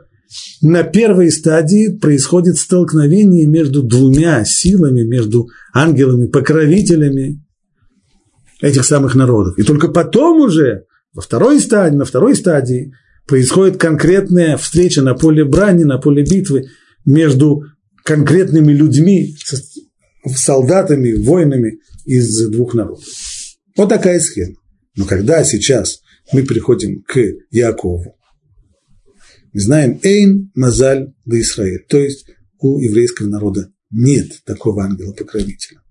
на 0.61 0.83
первой 0.83 1.31
стадии 1.31 1.97
происходит 1.97 2.57
столкновение 2.57 3.45
между 3.45 3.83
двумя 3.83 4.43
силами, 4.45 5.03
между 5.03 5.47
ангелами-покровителями 5.73 7.41
этих 8.61 8.85
самых 8.85 9.15
народов. 9.15 9.57
И 9.57 9.63
только 9.63 9.89
потом 9.89 10.41
уже, 10.41 10.85
во 11.13 11.21
второй 11.21 11.59
стадии, 11.59 11.95
на 11.95 12.05
второй 12.05 12.35
стадии, 12.35 12.93
происходит 13.27 13.77
конкретная 13.77 14.57
встреча 14.57 15.01
на 15.01 15.13
поле 15.13 15.45
брани, 15.45 15.83
на 15.83 15.97
поле 15.97 16.23
битвы 16.23 16.65
между 17.05 17.63
конкретными 18.03 18.71
людьми, 18.73 19.35
солдатами, 20.25 21.13
воинами 21.13 21.79
из 22.05 22.49
двух 22.49 22.73
народов. 22.73 23.03
Вот 23.75 23.89
такая 23.89 24.19
схема. 24.19 24.55
Но 24.95 25.05
когда 25.05 25.43
сейчас 25.43 26.01
мы 26.31 26.43
приходим 26.43 27.03
к 27.03 27.19
Якову, 27.51 28.15
мы 29.53 29.59
знаем 29.59 29.99
Эйн 30.03 30.51
Мазаль 30.55 31.13
да 31.25 31.39
Израиль, 31.39 31.85
то 31.87 31.97
есть 31.97 32.25
у 32.59 32.79
еврейского 32.79 33.27
народа 33.27 33.71
нет 33.91 34.43
такого 34.45 34.83
ангела-покровителя. 34.83 35.81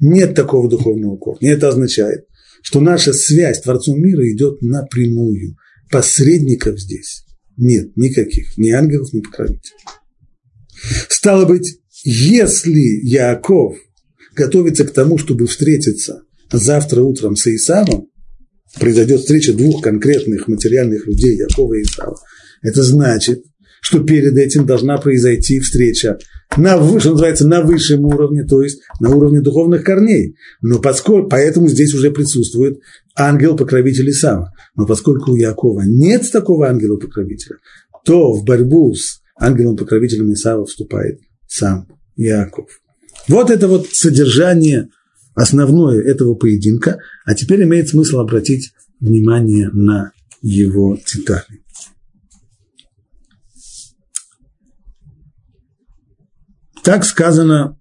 Нет 0.00 0.34
такого 0.34 0.68
духовного 0.68 1.16
корня. 1.16 1.52
Это 1.52 1.68
означает, 1.68 2.26
что 2.62 2.80
наша 2.80 3.12
связь 3.12 3.58
с 3.58 3.62
Творцом 3.62 4.00
мира 4.00 4.30
идет 4.32 4.60
напрямую. 4.62 5.56
Посредников 5.90 6.80
здесь 6.80 7.24
нет 7.56 7.96
никаких, 7.96 8.56
ни 8.58 8.70
ангелов, 8.70 9.12
ни 9.12 9.20
покровителей. 9.20 9.78
Стало 11.08 11.44
быть, 11.46 11.78
если 12.02 13.06
Яков 13.06 13.76
готовится 14.34 14.84
к 14.84 14.90
тому, 14.90 15.18
чтобы 15.18 15.46
встретиться 15.46 16.22
завтра 16.50 17.02
утром 17.02 17.36
с 17.36 17.46
Исавом, 17.46 18.08
произойдет 18.78 19.20
встреча 19.20 19.52
двух 19.52 19.82
конкретных 19.82 20.48
материальных 20.48 21.06
людей, 21.06 21.36
Якова 21.36 21.74
и 21.74 21.82
Исава, 21.82 22.18
это 22.62 22.82
значит, 22.82 23.44
что 23.80 24.02
перед 24.02 24.36
этим 24.38 24.64
должна 24.64 24.96
произойти 24.96 25.60
встреча 25.60 26.18
на, 26.56 26.76
что 27.00 27.10
называется, 27.10 27.46
на 27.46 27.60
высшем 27.60 28.06
уровне, 28.06 28.44
то 28.44 28.62
есть 28.62 28.80
на 29.00 29.14
уровне 29.14 29.40
духовных 29.40 29.84
корней. 29.84 30.36
Но 30.62 30.78
поскольку, 30.78 31.28
поэтому 31.28 31.68
здесь 31.68 31.92
уже 31.94 32.10
присутствует 32.10 32.78
ангел-покровитель 33.16 34.10
Исава. 34.10 34.52
Но 34.74 34.86
поскольку 34.86 35.32
у 35.32 35.36
Якова 35.36 35.82
нет 35.84 36.30
такого 36.32 36.68
ангела-покровителя, 36.68 37.56
то 38.04 38.32
в 38.32 38.44
борьбу 38.44 38.94
с 38.94 39.20
ангелом-покровителем 39.38 40.32
Исава 40.32 40.64
вступает 40.64 41.20
сам 41.46 41.88
Яков. 42.16 42.68
Вот 43.28 43.50
это 43.50 43.68
вот 43.68 43.88
содержание 43.92 44.88
основное 45.34 46.00
этого 46.00 46.34
поединка, 46.34 47.00
а 47.24 47.34
теперь 47.34 47.62
имеет 47.64 47.88
смысл 47.88 48.18
обратить 48.18 48.72
внимание 49.00 49.70
на 49.70 50.12
его 50.40 50.96
детали. 50.96 51.62
Так 56.82 57.04
сказано, 57.04 57.78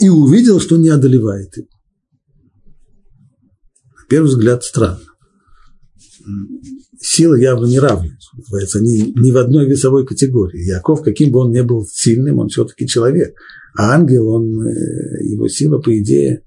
и 0.00 0.08
увидел, 0.08 0.60
что 0.60 0.76
не 0.76 0.88
одолевает 0.88 1.56
его. 1.56 1.68
На 3.96 4.06
первый 4.08 4.28
взгляд 4.28 4.64
странно. 4.64 5.04
Силы 7.00 7.40
явно 7.40 7.66
не 7.66 7.78
равны. 7.78 8.16
Они 8.74 9.12
не 9.16 9.32
в 9.32 9.36
одной 9.36 9.66
весовой 9.66 10.06
категории. 10.06 10.66
Яков, 10.66 11.02
каким 11.02 11.30
бы 11.30 11.40
он 11.40 11.52
ни 11.52 11.60
был 11.60 11.86
сильным, 11.90 12.38
он 12.38 12.48
все-таки 12.48 12.86
человек. 12.86 13.34
А 13.76 13.94
ангел, 13.94 14.28
он, 14.28 14.66
э, 14.66 15.24
его 15.24 15.48
сила, 15.48 15.78
по 15.78 15.96
идее, 15.98 16.42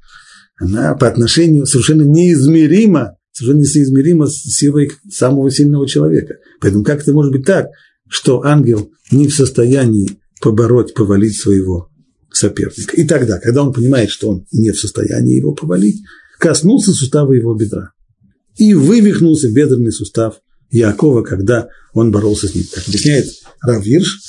она 0.58 0.94
по 0.96 1.08
отношению 1.08 1.66
совершенно 1.66 2.04
неизмерима, 2.04 3.18
совершенно 3.32 3.62
несоизмерима 3.62 4.28
с 4.28 4.36
силой 4.36 4.92
самого 5.10 5.50
сильного 5.50 5.88
человека. 5.88 6.36
Поэтому 6.60 6.84
как 6.84 7.02
это 7.02 7.14
может 7.14 7.32
быть 7.32 7.46
так, 7.46 7.68
что 8.08 8.44
ангел 8.44 8.92
не 9.12 9.28
в 9.28 9.34
состоянии 9.34 10.20
побороть, 10.42 10.94
повалить 10.94 11.38
своего 11.40 11.90
соперника. 12.32 12.96
И 12.96 13.08
тогда, 13.08 13.40
когда 13.40 13.64
он 13.64 13.74
понимает, 13.74 14.10
что 14.10 14.30
он 14.30 14.46
не 14.52 14.72
в 14.72 14.80
состоянии 14.80 15.38
его 15.38 15.54
повалить, 15.54 16.02
коснулся 16.40 16.92
сустава 16.92 17.34
его 17.34 17.54
бедра. 17.56 17.92
И 18.62 18.76
вывихнулся 18.76 19.50
бедренный 19.50 19.92
сустав 19.92 20.36
Якова, 20.70 21.24
когда 21.24 21.68
он 21.96 22.12
боролся 22.12 22.48
с 22.48 22.54
ним. 22.54 22.64
Как 22.72 22.88
объясняет 22.88 23.26
Равирш, 23.60 24.22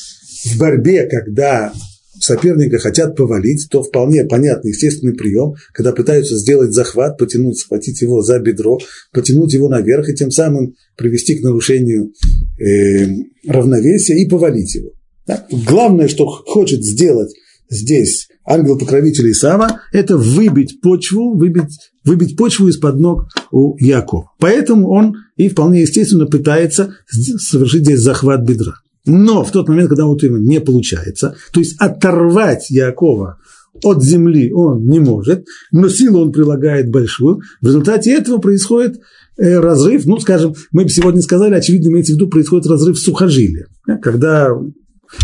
в 0.47 0.59
борьбе, 0.59 1.07
когда 1.07 1.71
соперника 2.19 2.79
хотят 2.79 3.15
повалить, 3.15 3.69
то 3.71 3.83
вполне 3.83 4.25
понятный, 4.25 4.71
естественный 4.71 5.12
прием, 5.12 5.57
когда 5.75 5.93
пытаются 5.93 6.39
сделать 6.39 6.73
захват, 6.73 7.19
потянуть, 7.19 7.59
схватить 7.59 8.01
его 8.01 8.23
за 8.23 8.39
бедро, 8.39 8.79
потянуть 9.12 9.53
его 9.53 9.69
наверх 9.69 10.09
и 10.09 10.15
тем 10.15 10.31
самым 10.31 10.77
привести 10.97 11.35
к 11.35 11.43
нарушению 11.43 12.15
э, 12.59 13.05
равновесия 13.47 14.17
и 14.17 14.27
повалить 14.27 14.75
его. 14.75 14.93
Да? 15.27 15.47
Главное, 15.51 16.09
что 16.09 16.25
хочет 16.25 16.83
сделать 16.83 17.35
здесь 17.69 18.29
ангел-покровитель 18.47 19.31
Исава, 19.31 19.83
это 19.93 20.17
выбить 20.17 20.81
почву, 20.81 21.37
выбить, 21.37 21.91
выбить 22.04 22.37
почву 22.37 22.68
из-под 22.68 22.99
ног 22.99 23.28
у 23.50 23.76
Якова. 23.78 24.30
Поэтому 24.38 24.90
он 24.90 25.16
и 25.37 25.49
вполне 25.49 25.82
естественно 25.82 26.26
пытается 26.26 26.94
совершить 27.06 27.85
здесь 27.85 28.00
захват 28.00 28.42
бедра. 28.42 28.75
Но 29.04 29.42
в 29.44 29.50
тот 29.50 29.68
момент, 29.68 29.88
когда 29.88 30.06
вот 30.06 30.23
ему 30.23 30.37
не 30.37 30.61
получается, 30.61 31.35
то 31.52 31.61
есть 31.61 31.76
оторвать 31.80 32.71
Якова 32.71 33.38
от 33.82 34.02
земли 34.02 34.52
он 34.52 34.87
не 34.87 35.00
может, 35.00 35.47
но 35.73 35.88
силу 35.88 36.21
он 36.21 36.32
прилагает 36.32 36.90
большую. 36.90 37.40
В 37.61 37.66
результате 37.66 38.12
этого 38.12 38.38
происходит 38.38 39.00
э, 39.38 39.59
разрыв, 39.59 40.04
ну, 40.06 40.18
скажем, 40.21 40.54
мы 40.71 40.85
бы 40.85 40.88
сегодня 40.88 41.21
сказали, 41.23 41.54
очевидно, 41.54 41.88
имеется 41.88 42.12
в 42.12 42.16
виду, 42.16 42.28
происходит 42.28 42.66
разрыв 42.66 42.99
сухожилия. 42.99 43.66
Когда 44.02 44.50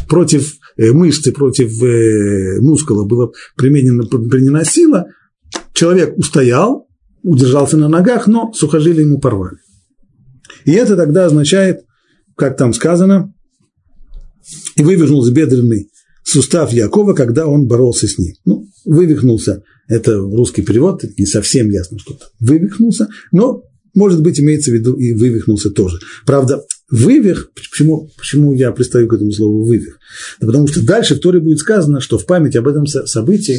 против 0.09 0.55
э, 0.77 0.93
мышцы, 0.93 1.33
против 1.33 1.83
э, 1.83 2.61
мускула 2.61 3.05
была 3.05 3.29
применена, 3.57 4.05
применена 4.05 4.65
сила, 4.65 5.07
человек 5.79 6.19
устоял, 6.19 6.89
удержался 7.23 7.77
на 7.77 7.89
ногах, 7.89 8.27
но 8.27 8.53
сухожилия 8.53 9.05
ему 9.05 9.21
порвали. 9.21 9.59
И 10.65 10.73
это 10.73 10.97
тогда 10.97 11.27
означает, 11.27 11.85
как 12.37 12.57
там 12.57 12.73
сказано, 12.73 13.33
и 14.75 14.83
вывихнулся 14.83 15.31
бедренный 15.33 15.89
сустав 16.25 16.73
Якова, 16.73 17.15
когда 17.15 17.47
он 17.47 17.69
боролся 17.69 18.09
с 18.09 18.19
ним. 18.19 18.35
Ну, 18.45 18.67
вывихнулся, 18.85 19.63
это 19.87 20.17
русский 20.19 20.63
перевод, 20.63 21.05
не 21.17 21.27
совсем 21.27 21.71
ясно 21.71 21.99
что-то. 22.01 22.27
Вывихнулся, 22.41 23.09
но, 23.31 23.63
может 23.95 24.21
быть, 24.21 24.41
имеется 24.41 24.73
в 24.73 24.75
виду 24.75 24.95
и 24.95 25.15
вывихнулся 25.15 25.71
тоже. 25.71 25.99
Правда, 26.27 26.61
Вывих, 26.91 27.51
почему, 27.55 28.09
почему 28.17 28.55
я 28.55 28.73
пристаю 28.73 29.09
к 29.09 29.13
этому 29.13 29.31
слову 29.31 29.67
вывих? 29.67 29.99
Да 30.41 30.47
потому 30.47 30.67
что 30.69 30.83
дальше 30.83 31.17
в 31.17 31.21
Торе 31.21 31.39
будет 31.39 31.59
сказано, 31.59 32.01
что 32.01 32.17
в 32.17 32.25
память 32.25 32.57
об 32.57 32.67
этом 32.67 32.87
событии 32.87 33.59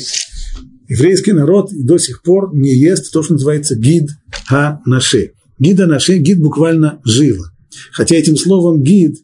еврейский 0.89 1.31
народ 1.31 1.69
до 1.71 1.97
сих 1.97 2.21
пор 2.23 2.53
не 2.53 2.75
ест 2.75 3.11
то, 3.13 3.23
что 3.23 3.33
называется 3.33 3.75
гид 3.75 4.09
ха-наше. 4.47 5.31
Гид 5.59 5.77
ха-наше, 5.77 6.17
гид 6.17 6.39
буквально 6.39 6.99
жила. 7.05 7.51
Хотя 7.93 8.15
этим 8.15 8.35
словом 8.35 8.81
гид 8.81 9.15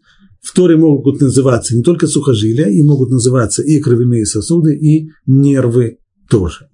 в 0.42 0.54
Торе 0.54 0.78
могут 0.78 1.20
называться 1.20 1.76
не 1.76 1.82
только 1.82 2.06
сухожилия, 2.08 2.68
и 2.68 2.82
могут 2.84 3.10
называться 3.10 3.64
и 3.64 3.80
кровяные 3.80 4.26
сосуды, 4.26 4.76
и 4.76 5.10
нервы 5.26 5.98
тоже. 6.30 6.68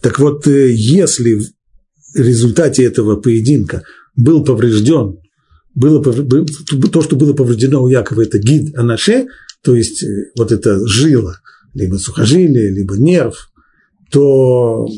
Так 0.00 0.18
вот, 0.18 0.46
э, 0.48 0.72
если 0.72 1.36
в 1.36 2.16
результате 2.16 2.84
этого 2.84 3.16
поединка 3.16 3.84
был 4.16 4.44
поврежден 4.44 5.18
было, 5.74 6.02
то, 6.02 7.02
что 7.02 7.14
было 7.14 7.32
повреждено 7.32 7.82
у 7.82 7.88
Якова, 7.88 8.22
это 8.22 8.38
гид 8.38 8.76
анаше, 8.76 9.26
то 9.62 9.76
есть 9.76 10.02
э, 10.02 10.32
вот 10.36 10.50
это 10.50 10.84
жила, 10.86 11.38
либо 11.74 11.96
сухожилие, 11.96 12.70
либо 12.70 12.96
нерв, 12.96 13.49
то 14.10 14.88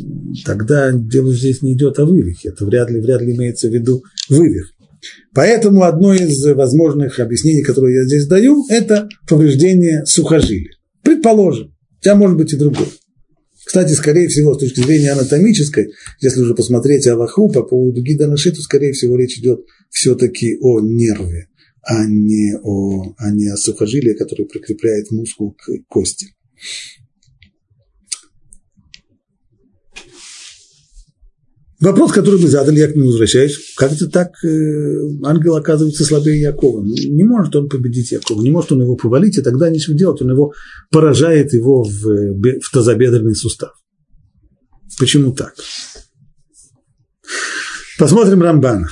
тогда 0.45 0.93
дело 0.93 1.35
здесь 1.35 1.63
не 1.63 1.75
идет 1.75 1.99
о 1.99 2.07
вывихе, 2.07 2.49
это 2.49 2.65
вряд 2.65 2.91
ли, 2.91 3.01
вряд 3.01 3.21
ли 3.23 3.35
имеется 3.35 3.69
в 3.69 3.73
виду 3.73 4.03
вывих. 4.29 4.73
Поэтому 5.35 5.83
одно 5.83 6.15
из 6.15 6.45
возможных 6.47 7.19
объяснений, 7.19 7.63
которое 7.63 7.95
я 7.95 8.05
здесь 8.05 8.27
даю, 8.27 8.65
это 8.69 9.09
повреждение 9.29 10.07
сухожилия. 10.07 10.73
Предположим, 11.03 11.75
хотя 11.97 12.15
может 12.15 12.37
быть 12.37 12.53
и 12.53 12.57
другое. 12.57 12.89
Кстати, 13.65 13.93
скорее 13.93 14.29
всего, 14.29 14.55
с 14.55 14.59
точки 14.59 14.81
зрения 14.81 15.13
анатомической, 15.13 15.93
если 16.21 16.41
уже 16.41 16.55
посмотреть 16.55 17.07
Аллаху 17.07 17.49
по 17.49 17.63
поводу 17.63 18.03
гида 18.03 18.29
то, 18.29 18.61
скорее 18.61 18.93
всего, 18.93 19.17
речь 19.17 19.39
идет 19.39 19.65
все-таки 19.91 20.59
о 20.61 20.81
нерве, 20.81 21.49
а 21.83 22.05
не 22.07 22.57
о, 22.63 23.15
а 23.17 23.31
не 23.31 23.49
о 23.49 23.57
сухожилии, 23.57 24.15
которое 24.15 24.45
прикрепляет 24.45 25.11
мускул 25.11 25.53
к 25.53 25.71
кости. 25.89 26.29
Вопрос, 31.83 32.13
который 32.13 32.41
мы 32.41 32.47
задали, 32.47 32.79
я 32.79 32.87
к 32.87 32.95
нему 32.95 33.09
возвращаюсь. 33.09 33.75
Как 33.77 33.91
это 33.91 34.09
так 34.09 34.29
э, 34.45 34.49
ангел 35.25 35.57
оказывается 35.57 36.05
слабее 36.05 36.41
Якова? 36.41 36.81
Ну, 36.81 36.95
не 36.95 37.25
может 37.25 37.57
он 37.57 37.69
победить 37.69 38.13
Якова, 38.13 38.41
не 38.41 38.53
может 38.53 38.71
он 38.71 38.83
его 38.83 38.95
повалить, 38.95 39.37
и 39.37 39.43
тогда 39.43 39.69
ничего 39.69 39.97
делать, 39.97 40.23
он 40.23 40.31
его 40.31 40.53
поражает 40.93 41.53
его 41.53 41.83
в, 41.83 42.05
в 42.05 42.73
тазобедренный 42.73 43.35
сустав. 43.35 43.73
Почему 44.97 45.33
так? 45.33 45.55
Посмотрим 47.99 48.43
Рамбана. 48.43 48.87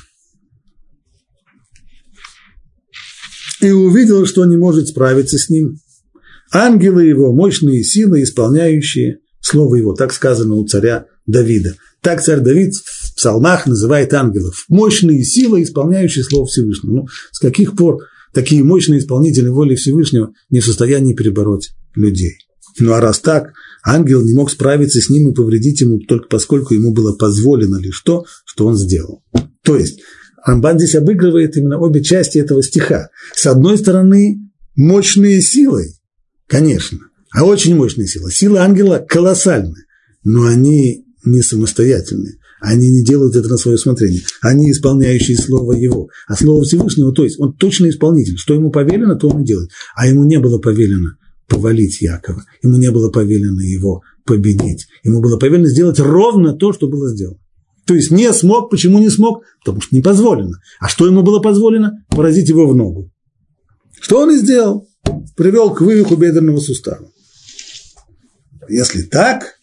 И 3.61 3.71
увидел, 3.71 4.27
что 4.27 4.45
не 4.47 4.57
может 4.57 4.89
справиться 4.89 5.39
с 5.39 5.49
ним. 5.49 5.77
Ангелы 6.53 7.05
его, 7.05 7.33
мощные 7.33 7.85
силы, 7.85 8.25
исполняющие 8.25 9.21
слово 9.41 9.77
его. 9.77 9.95
Так 9.95 10.13
сказано 10.13 10.55
у 10.55 10.67
царя 10.67 11.07
Давида– 11.27 11.75
так 12.03 12.23
царь 12.23 12.41
Давид 12.41 12.75
в 12.75 13.15
псалмах 13.15 13.67
называет 13.67 14.15
ангелов. 14.15 14.65
Мощные 14.69 15.23
силы, 15.23 15.63
исполняющие 15.63 16.25
Слово 16.25 16.47
Всевышнего. 16.47 16.95
Ну, 16.95 17.09
с 17.31 17.39
каких 17.39 17.77
пор 17.77 17.99
такие 18.33 18.65
мощные 18.65 19.01
исполнители 19.01 19.49
воли 19.49 19.75
Всевышнего 19.75 20.33
не 20.49 20.61
в 20.61 20.65
состоянии 20.65 21.15
перебороть 21.15 21.73
людей? 21.95 22.39
Ну 22.79 22.93
а 22.93 23.01
раз 23.01 23.19
так, 23.19 23.53
ангел 23.85 24.23
не 24.23 24.33
мог 24.33 24.51
справиться 24.51 25.01
с 25.01 25.11
ним 25.11 25.31
и 25.31 25.35
повредить 25.35 25.81
ему 25.81 25.99
только 25.99 26.29
поскольку 26.29 26.73
ему 26.73 26.93
было 26.93 27.15
позволено 27.15 27.77
лишь 27.77 28.01
то, 28.01 28.25
что 28.45 28.67
он 28.67 28.77
сделал. 28.77 29.23
То 29.63 29.77
есть 29.77 30.01
Рамбан 30.47 30.79
здесь 30.79 30.95
обыгрывает 30.95 31.57
именно 31.57 31.79
обе 31.79 32.03
части 32.03 32.39
этого 32.39 32.63
стиха. 32.63 33.11
С 33.35 33.45
одной 33.47 33.77
стороны, 33.77 34.39
мощные 34.75 35.43
силы, 35.43 35.93
конечно, 36.47 36.99
а 37.35 37.45
очень 37.45 37.77
мощные 37.77 38.09
силы. 38.09 38.31
Сила 38.31 38.63
ангела 38.63 38.99
колоссальная, 38.99 39.87
но 40.25 40.47
они 40.47 41.05
не 41.25 41.43
самостоятельные. 41.43 42.35
Они 42.61 42.91
не 42.91 43.03
делают 43.03 43.37
это 43.37 43.49
на 43.49 43.57
свое 43.57 43.77
усмотрение. 43.77 44.21
Они 44.43 44.71
исполняющие 44.71 45.37
Слово 45.37 45.73
Его. 45.73 46.09
А 46.29 46.37
Слово 46.37 46.63
Всевышнего, 46.63 47.13
то 47.13 47.25
есть 47.25 47.41
он 47.41 47.55
точно 47.55 47.89
исполнитель. 47.89 48.37
Что 48.37 48.55
ему 48.55 48.71
повелено, 48.71 49.17
то 49.17 49.29
он 49.29 49.43
и 49.43 49.47
делает. 49.47 49.71
А 49.97 50.07
ему 50.07 50.25
не 50.25 50.39
было 50.39 50.59
повелено 50.59 51.17
повалить 51.49 52.03
Якова. 52.03 52.45
Ему 52.63 52.77
не 52.77 52.91
было 52.91 53.11
повелено 53.11 53.61
его 53.61 54.03
победить. 54.27 54.89
Ему 55.03 55.21
было 55.21 55.39
повелено 55.39 55.69
сделать 55.69 55.99
ровно 55.99 56.53
то, 56.53 56.73
что 56.73 56.87
было 56.87 57.09
сделано. 57.09 57.39
То 57.87 57.95
есть 57.95 58.11
не 58.11 58.31
смог. 58.33 58.71
Почему 58.71 58.99
не 58.99 59.09
смог? 59.09 59.43
Потому 59.65 59.81
что 59.81 59.95
не 59.97 60.03
позволено. 60.03 60.59
А 60.81 60.89
что 60.89 61.07
ему 61.07 61.23
было 61.23 61.41
позволено? 61.41 62.05
Поразить 62.11 62.49
его 62.49 62.69
в 62.69 62.77
ногу. 62.77 63.11
Что 64.01 64.21
он 64.21 64.33
и 64.33 64.37
сделал? 64.37 64.87
Привел 65.37 65.75
к 65.75 65.81
вывиху 65.81 66.17
бедренного 66.17 66.59
сустава. 66.59 67.09
Если 68.71 69.03
так, 69.03 69.57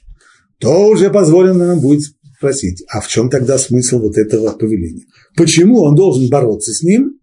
то 0.59 0.87
уже 0.87 1.09
позволено 1.09 1.67
нам 1.67 1.79
будет 1.79 2.03
спросить, 2.37 2.83
а 2.89 3.01
в 3.01 3.07
чем 3.07 3.29
тогда 3.29 3.57
смысл 3.57 3.99
вот 3.99 4.17
этого 4.17 4.51
повеления? 4.51 5.05
Почему 5.35 5.81
он 5.81 5.95
должен 5.95 6.29
бороться 6.29 6.73
с 6.73 6.83
ним, 6.83 7.19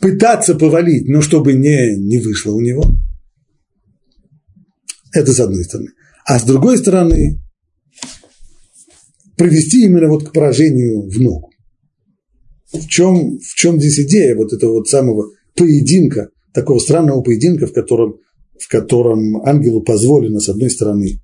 пытаться 0.00 0.54
повалить, 0.54 1.08
но 1.08 1.20
чтобы 1.20 1.52
не, 1.54 1.96
не 1.96 2.18
вышло 2.18 2.52
у 2.52 2.60
него? 2.60 2.84
Это 5.12 5.32
с 5.32 5.40
одной 5.40 5.64
стороны. 5.64 5.90
А 6.26 6.38
с 6.38 6.44
другой 6.44 6.78
стороны, 6.78 7.40
привести 9.36 9.84
именно 9.84 10.08
вот 10.08 10.28
к 10.28 10.32
поражению 10.32 11.08
в 11.08 11.20
ногу. 11.20 11.50
В 12.72 12.86
чем, 12.88 13.38
в 13.38 13.54
чем 13.54 13.78
здесь 13.78 14.00
идея 14.00 14.34
вот 14.34 14.52
этого 14.52 14.72
вот 14.72 14.88
самого 14.88 15.30
поединка, 15.54 16.30
такого 16.52 16.78
странного 16.78 17.22
поединка, 17.22 17.66
в 17.66 17.72
котором, 17.72 18.16
в 18.58 18.68
котором 18.68 19.36
ангелу 19.46 19.82
позволено, 19.82 20.40
с 20.40 20.48
одной 20.48 20.70
стороны, 20.70 21.20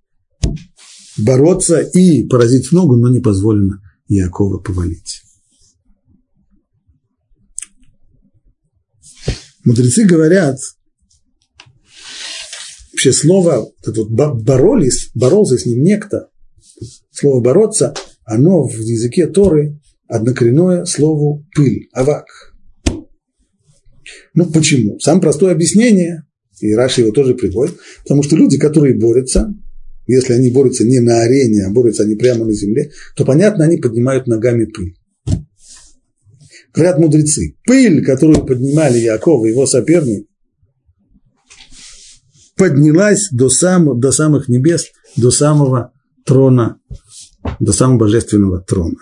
бороться 1.19 1.81
и 1.81 2.27
поразить 2.27 2.69
в 2.69 2.73
ногу, 2.73 2.97
но 2.97 3.09
не 3.09 3.21
позволено 3.21 3.81
Якова 4.09 4.59
повалить. 4.59 5.23
Мудрецы 9.65 10.05
говорят, 10.05 10.59
вообще 12.93 13.13
слово, 13.13 13.71
это 13.83 13.93
вот 14.03 14.11
боролись, 14.43 15.11
боролся 15.15 15.59
с 15.59 15.67
ним 15.67 15.83
некто, 15.83 16.31
слово 17.11 17.41
бороться, 17.41 17.95
оно 18.25 18.67
в 18.67 18.73
языке 18.73 19.27
Торы 19.27 19.81
однокоренное 20.07 20.87
слову 20.87 21.47
пыль, 21.55 21.89
авак. 21.93 22.27
Ну 24.35 24.51
почему? 24.51 24.99
Самое 24.99 25.23
простое 25.23 25.53
объяснение, 25.53 26.25
и 26.61 26.73
Раши 26.75 27.03
его 27.03 27.13
тоже 27.13 27.35
приводит, 27.35 27.77
потому 28.03 28.23
что 28.23 28.37
люди, 28.37 28.59
которые 28.59 28.99
борются, 28.99 29.55
если 30.11 30.35
они 30.35 30.51
борются 30.51 30.85
не 30.85 31.01
на 31.01 31.23
арене, 31.23 31.65
а 31.65 31.71
борются 31.71 32.03
они 32.03 32.15
прямо 32.15 32.45
на 32.45 32.53
земле, 32.53 32.91
то, 33.17 33.25
понятно, 33.25 33.65
они 33.65 33.77
поднимают 33.77 34.27
ногами 34.27 34.65
пыль. 34.65 34.97
Говорят 36.73 36.99
мудрецы, 36.99 37.57
пыль, 37.67 38.05
которую 38.05 38.47
поднимали 38.47 38.99
Яков 38.99 39.45
и 39.45 39.51
его 39.51 39.67
соперник, 39.67 40.27
поднялась 42.57 43.29
до, 43.33 43.49
сам, 43.49 43.99
до 43.99 44.13
самых 44.13 44.49
небес, 44.49 44.89
до 45.17 45.31
самого 45.31 45.93
трона, 46.25 46.79
до 47.59 47.73
самого 47.73 48.01
божественного 48.01 48.61
трона. 48.61 48.99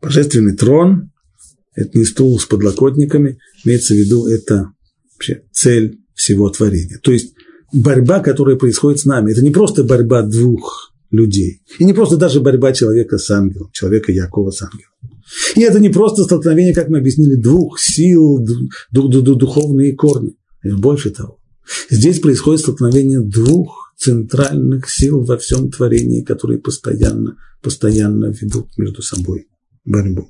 Божественный 0.00 0.56
трон– 0.56 1.10
это 1.74 1.98
не 1.98 2.04
стул 2.04 2.38
с 2.38 2.44
подлокотниками, 2.44 3.38
имеется 3.64 3.94
в 3.94 3.96
виду, 3.96 4.26
это 4.26 4.72
вообще 5.14 5.44
цель 5.52 6.00
всего 6.14 6.50
творения. 6.50 6.98
То 6.98 7.12
есть 7.12 7.34
борьба, 7.72 8.20
которая 8.20 8.56
происходит 8.56 9.00
с 9.00 9.04
нами, 9.04 9.32
это 9.32 9.42
не 9.42 9.50
просто 9.50 9.84
борьба 9.84 10.22
двух 10.22 10.92
людей, 11.10 11.62
и 11.78 11.84
не 11.84 11.92
просто 11.92 12.16
даже 12.16 12.40
борьба 12.40 12.72
человека 12.72 13.18
с 13.18 13.30
ангелом, 13.30 13.70
человека 13.72 14.12
Якова 14.12 14.50
с 14.50 14.62
ангелом. 14.62 14.92
И 15.56 15.62
это 15.62 15.78
не 15.78 15.88
просто 15.88 16.24
столкновение, 16.24 16.74
как 16.74 16.88
мы 16.88 16.98
объяснили, 16.98 17.34
двух 17.34 17.78
сил, 17.80 18.44
духовные 18.90 19.94
корни. 19.94 20.36
Это 20.62 20.76
больше 20.76 21.10
того. 21.10 21.38
Здесь 21.90 22.20
происходит 22.20 22.60
столкновение 22.60 23.20
двух 23.20 23.94
центральных 23.96 24.90
сил 24.90 25.22
во 25.24 25.36
всем 25.36 25.70
творении, 25.70 26.22
которые 26.22 26.58
постоянно, 26.58 27.36
постоянно 27.62 28.26
ведут 28.26 28.76
между 28.76 29.00
собой 29.02 29.48
борьбу. 29.84 30.28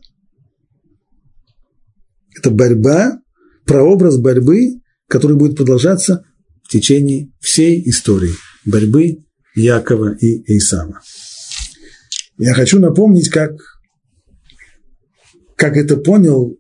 Это 2.37 2.51
борьба, 2.51 3.21
прообраз 3.65 4.19
борьбы, 4.19 4.81
который 5.09 5.37
будет 5.37 5.57
продолжаться 5.57 6.25
в 6.63 6.69
течение 6.69 7.31
всей 7.41 7.89
истории 7.89 8.35
борьбы 8.65 9.25
Якова 9.55 10.17
и 10.17 10.57
Исава. 10.57 11.01
Я 12.39 12.55
хочу 12.55 12.79
напомнить, 12.79 13.29
как 13.29 13.53
как 15.57 15.77
это 15.77 15.97
понял 15.97 16.59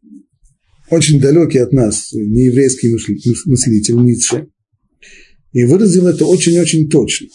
очень 0.90 1.20
далекий 1.20 1.58
от 1.58 1.72
нас 1.72 2.12
нееврейский 2.12 2.92
мыслитель 3.46 3.96
Ницше, 3.96 4.48
и 5.52 5.64
выразил 5.64 6.06
это 6.06 6.24
очень-очень 6.26 6.88
точно. 6.88 7.28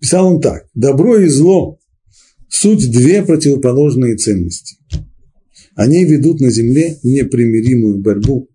Писал 0.00 0.34
он 0.34 0.40
так. 0.40 0.66
Добро 0.74 1.18
и 1.18 1.28
зло– 1.28 1.78
суть 2.48 2.90
две 2.90 3.22
противоположные 3.22 4.16
ценности. 4.16 4.76
Они 5.74 6.04
ведут 6.04 6.40
на 6.40 6.50
земле 6.50 6.98
непримиримую 7.02 7.98
борьбу, 7.98 8.48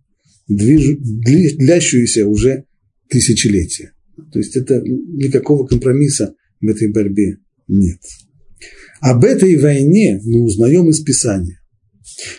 длящуюся 0.48 2.28
уже 2.28 2.66
тысячелетия. 3.10 3.94
То 4.32 4.40
есть 4.40 4.56
это 4.56 4.82
никакого 4.82 5.66
компромисса 5.66 6.36
в 6.62 6.68
этой 6.68 6.92
борьбе 6.92 7.38
нет. 7.68 8.00
Об 9.02 9.26
этой 9.26 9.58
войне 9.58 10.20
мы 10.24 10.44
узнаем 10.44 10.90
из 10.90 11.02
Писания, 11.02 11.60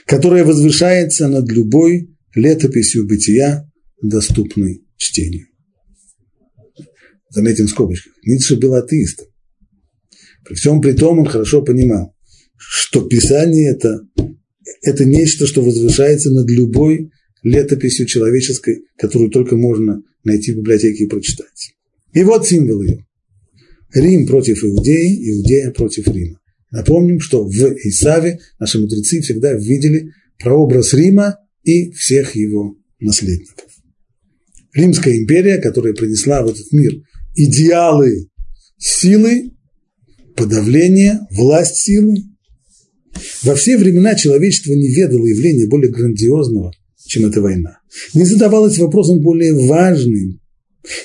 которое 0.07 0.45
возвышается 0.45 1.29
над 1.29 1.51
любой 1.51 2.11
летописью 2.35 3.07
бытия, 3.07 3.71
доступной 4.01 4.83
чтению. 4.97 5.47
Заметим 7.31 7.67
в 7.67 7.71
скобочках. 7.71 8.12
Ницше 8.25 8.57
был 8.57 8.75
атеистом. 8.75 9.27
При 10.45 10.55
всем 10.55 10.81
при 10.81 10.93
том 10.93 11.19
он 11.19 11.27
хорошо 11.27 11.62
понимал, 11.62 12.14
что 12.57 13.03
Писание 13.03 13.73
это, 13.73 14.01
это 14.83 15.05
нечто, 15.05 15.47
что 15.47 15.62
возвышается 15.62 16.31
над 16.31 16.49
любой 16.51 17.11
летописью 17.45 18.07
человеческой, 18.07 18.85
которую 18.97 19.31
только 19.31 19.57
можно 19.57 20.03
найти 20.25 20.53
в 20.53 20.57
библиотеке 20.57 21.05
и 21.05 21.07
прочитать. 21.07 21.75
И 22.13 22.25
вот 22.25 22.49
символ 22.49 22.83
ее. 22.83 23.07
Рим 23.95 24.27
против 24.27 24.65
Иудеи, 24.65 25.31
Иудея 25.31 25.71
против 25.71 26.09
Рима. 26.09 26.41
Напомним, 26.71 27.21
что 27.21 27.45
в 27.45 27.53
Исаве 27.53 28.41
наши 28.59 28.81
мудрецы 28.81 29.21
всегда 29.21 29.53
видели 29.53 30.11
прообраз 30.41 30.93
Рима 30.95 31.37
и 31.63 31.93
всех 31.93 32.35
его 32.35 32.77
наследников. 32.99 33.67
Римская 34.73 35.17
империя, 35.17 35.59
которая 35.59 35.93
принесла 35.93 36.43
в 36.43 36.49
этот 36.49 36.73
мир 36.73 36.93
идеалы 37.37 38.29
силы, 38.79 39.53
подавления, 40.35 41.21
власть 41.31 41.77
силы. 41.77 42.17
Во 43.43 43.55
все 43.55 43.77
времена 43.77 44.17
человечество 44.17 44.73
не 44.73 44.93
ведало 44.93 45.27
явления 45.27 45.67
более 45.67 45.93
грандиозного, 45.93 46.73
чем 47.14 47.27
эта 47.27 47.40
война. 47.40 47.79
Не 48.12 48.24
задавалось 48.24 48.79
вопросом 48.79 49.20
более 49.20 49.55
важным 49.55 50.40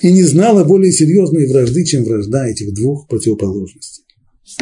и 0.01 0.11
не 0.11 0.23
знало 0.23 0.63
более 0.63 0.91
серьезной 0.91 1.47
вражды, 1.47 1.85
чем 1.85 2.03
вражда 2.03 2.47
этих 2.47 2.73
двух 2.73 3.07
противоположностей. 3.07 4.03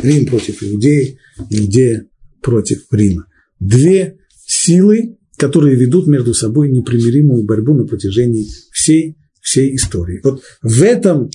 Рим 0.01 0.25
против 0.25 0.61
Иудеи, 0.61 1.17
Иудея 1.49 2.05
против 2.41 2.85
Рима. 2.91 3.27
Две 3.61 4.17
силы, 4.45 5.17
которые 5.37 5.77
ведут 5.77 6.07
между 6.07 6.33
собой 6.33 6.69
непримиримую 6.69 7.45
борьбу 7.45 7.73
на 7.73 7.85
протяжении 7.85 8.45
всей, 8.73 9.17
всей 9.41 9.73
истории. 9.75 10.19
Вот 10.23 10.43
в 10.61 10.83
этом, 10.83 11.31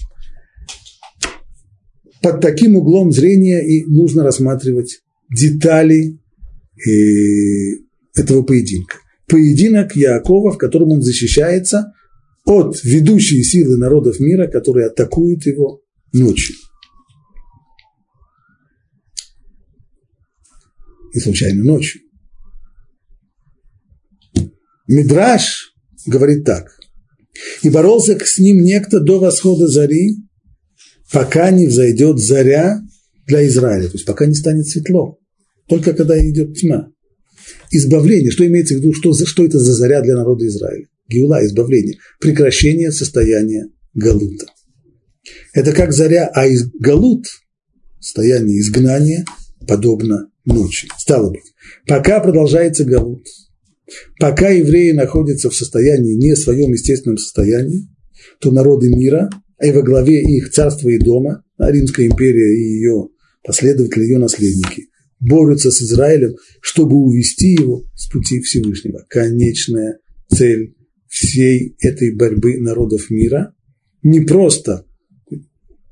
под 2.20 2.40
таким 2.42 2.76
углом 2.76 3.12
зрения 3.12 3.66
и 3.66 3.86
нужно 3.86 4.22
рассматривать 4.22 5.00
детали 5.34 6.18
э, 6.86 6.90
этого 8.14 8.42
поединка. 8.42 9.01
Поединок 9.28 9.96
Якова, 9.96 10.52
в 10.52 10.58
котором 10.58 10.90
он 10.90 11.02
защищается 11.02 11.92
от 12.44 12.82
ведущей 12.82 13.42
силы 13.42 13.76
народов 13.76 14.20
мира, 14.20 14.48
которые 14.48 14.88
атакуют 14.88 15.46
его 15.46 15.80
ночью. 16.12 16.56
и 21.12 21.20
случайно 21.20 21.62
ночью. 21.62 22.00
Мидраш 24.88 25.74
говорит 26.06 26.44
так. 26.44 26.78
И 27.62 27.70
боролся 27.70 28.18
с 28.18 28.38
ним 28.38 28.62
некто 28.62 29.00
до 29.00 29.18
восхода 29.18 29.68
зари, 29.68 30.16
пока 31.10 31.50
не 31.50 31.66
взойдет 31.66 32.18
заря 32.18 32.80
для 33.26 33.46
Израиля, 33.46 33.86
то 33.86 33.94
есть 33.94 34.06
пока 34.06 34.26
не 34.26 34.34
станет 34.34 34.66
светло, 34.66 35.18
только 35.68 35.94
когда 35.94 36.18
идет 36.18 36.56
тьма. 36.56 36.88
Избавление, 37.70 38.30
что 38.30 38.46
имеется 38.46 38.74
в 38.74 38.78
виду, 38.78 38.92
что, 38.92 39.12
что 39.14 39.44
это 39.44 39.58
за 39.58 39.72
заря 39.72 40.02
для 40.02 40.16
народа 40.16 40.46
Израиля? 40.46 40.86
Геула, 41.08 41.44
избавление, 41.44 41.98
прекращение 42.20 42.92
состояния 42.92 43.68
галута. 43.94 44.46
Это 45.52 45.72
как 45.72 45.92
заря, 45.92 46.30
а 46.34 46.46
из 46.46 46.70
галут, 46.72 47.26
состояние 48.00 48.60
изгнания, 48.60 49.24
подобно 49.66 50.30
ночи. 50.44 50.88
Стало 50.98 51.30
быть, 51.30 51.54
пока 51.86 52.20
продолжается 52.20 52.84
Галут, 52.84 53.24
пока 54.18 54.50
евреи 54.50 54.92
находятся 54.92 55.50
в 55.50 55.54
состоянии, 55.54 56.14
не 56.14 56.34
в 56.34 56.38
своем 56.38 56.72
естественном 56.72 57.18
состоянии, 57.18 57.88
то 58.40 58.50
народы 58.50 58.90
мира, 58.90 59.30
и 59.62 59.70
во 59.70 59.82
главе 59.82 60.20
их 60.20 60.50
царства 60.50 60.88
и 60.88 60.98
дома, 60.98 61.44
Римская 61.58 62.06
империя 62.06 62.54
и 62.54 62.78
ее 62.78 63.08
последователи, 63.44 64.04
ее 64.04 64.18
наследники, 64.18 64.88
борются 65.22 65.70
с 65.70 65.80
Израилем, 65.80 66.36
чтобы 66.60 66.96
увести 66.96 67.52
его 67.52 67.84
с 67.94 68.08
пути 68.08 68.40
Всевышнего. 68.40 69.04
Конечная 69.08 69.98
цель 70.28 70.74
всей 71.08 71.76
этой 71.80 72.14
борьбы 72.14 72.58
народов 72.58 73.10
мира 73.10 73.54
не 74.02 74.20
просто 74.20 74.84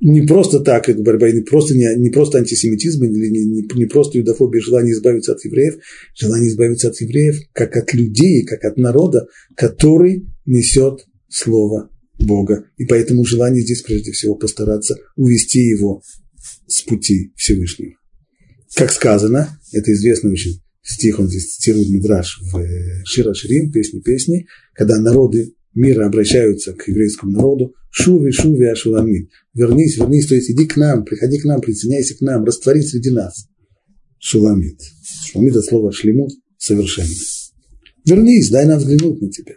не 0.00 0.22
просто 0.22 0.60
так 0.60 0.88
эта 0.88 1.02
борьба, 1.02 1.30
не 1.30 1.42
просто, 1.42 1.74
не, 1.74 1.86
не 1.98 2.08
просто 2.08 2.38
антисемитизм, 2.38 3.04
или 3.04 3.28
не, 3.28 3.44
не, 3.44 3.68
не 3.74 3.84
просто 3.84 4.16
юдофобия, 4.16 4.62
желание 4.62 4.94
избавиться 4.94 5.32
от 5.32 5.44
евреев, 5.44 5.74
желание 6.18 6.48
избавиться 6.48 6.88
от 6.88 6.98
евреев, 7.02 7.36
как 7.52 7.76
от 7.76 7.92
людей, 7.92 8.44
как 8.46 8.64
от 8.64 8.78
народа, 8.78 9.26
который 9.54 10.26
несет 10.46 11.04
Слово 11.28 11.90
Бога. 12.18 12.64
И 12.78 12.86
поэтому 12.86 13.26
желание 13.26 13.62
здесь 13.62 13.82
прежде 13.82 14.12
всего 14.12 14.34
постараться 14.34 14.96
увести 15.16 15.60
его 15.60 16.02
с 16.66 16.82
пути 16.82 17.32
Всевышнего. 17.36 17.92
Как 18.74 18.92
сказано, 18.92 19.58
это 19.72 19.92
известный 19.92 20.32
очень 20.32 20.62
стих, 20.82 21.18
он 21.18 21.28
здесь 21.28 21.54
цитирует 21.54 21.88
Мидраш 21.88 22.40
в 22.42 22.58
э, 22.58 23.02
Шира 23.04 23.34
Ширим, 23.34 23.70
песни 23.70 24.00
песни, 24.00 24.46
когда 24.74 24.98
народы 24.98 25.54
мира 25.74 26.06
обращаются 26.06 26.72
к 26.72 26.88
еврейскому 26.88 27.32
народу, 27.32 27.74
шуви, 27.90 28.30
шуви, 28.32 28.66
ашуламид, 28.66 29.30
вернись, 29.54 29.96
вернись, 29.96 30.26
то 30.26 30.34
есть 30.34 30.50
иди 30.50 30.66
к 30.66 30.76
нам, 30.76 31.04
приходи 31.04 31.38
к 31.38 31.44
нам, 31.44 31.60
присоединяйся 31.60 32.16
к 32.16 32.20
нам, 32.20 32.44
растворись 32.44 32.90
среди 32.90 33.10
нас. 33.10 33.46
Шуламид. 34.18 34.80
Шуламид 35.26 35.56
от 35.56 35.64
слова 35.64 35.92
шлемут, 35.92 36.32
совершенно. 36.56 37.08
Вернись, 38.06 38.50
дай 38.50 38.66
нам 38.66 38.78
взглянуть 38.78 39.20
на 39.20 39.30
тебя. 39.30 39.54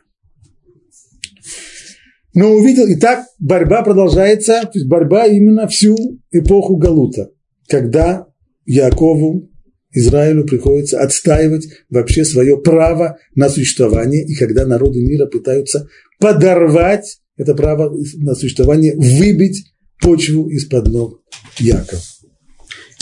Но 2.33 2.51
увидел, 2.51 2.87
и 2.87 2.95
так 2.95 3.25
борьба 3.39 3.83
продолжается, 3.83 4.61
то 4.63 4.71
есть 4.73 4.87
борьба 4.87 5.27
именно 5.27 5.67
всю 5.67 5.95
эпоху 6.31 6.77
Галута, 6.77 7.29
когда 7.67 8.27
Якову, 8.65 9.49
Израилю 9.91 10.45
приходится 10.45 11.01
отстаивать 11.01 11.67
вообще 11.89 12.25
свое 12.25 12.57
право 12.57 13.17
на 13.35 13.49
существование, 13.49 14.25
и 14.25 14.35
когда 14.35 14.65
народы 14.65 15.01
мира 15.01 15.27
пытаются 15.27 15.87
подорвать 16.19 17.19
это 17.37 17.55
право 17.55 17.95
на 18.15 18.35
существование, 18.35 18.95
выбить 18.95 19.73
почву 20.01 20.49
из-под 20.49 20.87
ног 20.87 21.21
Якова. 21.59 22.01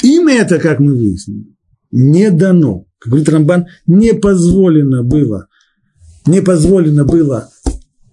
Им 0.04 0.28
это, 0.28 0.60
как 0.60 0.80
мы 0.80 0.96
выяснили, 0.96 1.56
не 1.92 2.32
дано. 2.32 2.86
Как 3.00 3.12
говорит 3.12 3.30
Рамбан, 3.30 3.66
не 3.88 4.14
позволено 4.14 5.04
было, 5.04 5.48
не 6.26 6.42
позволено 6.42 7.04
было 7.04 7.52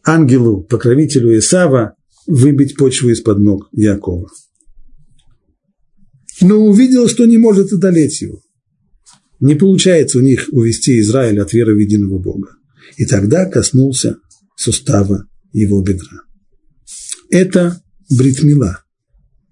ангелу, 0.05 0.63
покровителю 0.63 1.39
Исава, 1.39 1.95
выбить 2.27 2.77
почву 2.77 3.11
из-под 3.11 3.39
ног 3.39 3.69
Якова. 3.73 4.29
Но 6.41 6.57
увидел, 6.57 7.09
что 7.09 7.27
не 7.27 7.39
может 7.39 7.73
одолеть 7.73 8.21
его. 8.21 8.41
Не 9.41 9.55
получается 9.55 10.19
у 10.19 10.21
них 10.21 10.49
увести 10.51 11.01
Израиль 11.01 11.41
от 11.41 11.53
веры 11.53 11.75
в 11.75 11.79
единого 11.79 12.19
Бога. 12.19 12.51
И 12.97 13.05
тогда 13.05 13.47
коснулся 13.47 14.17
сустава 14.57 15.27
его 15.53 15.81
бедра. 15.83 16.23
Это 17.31 17.81
бритмила, 18.11 18.83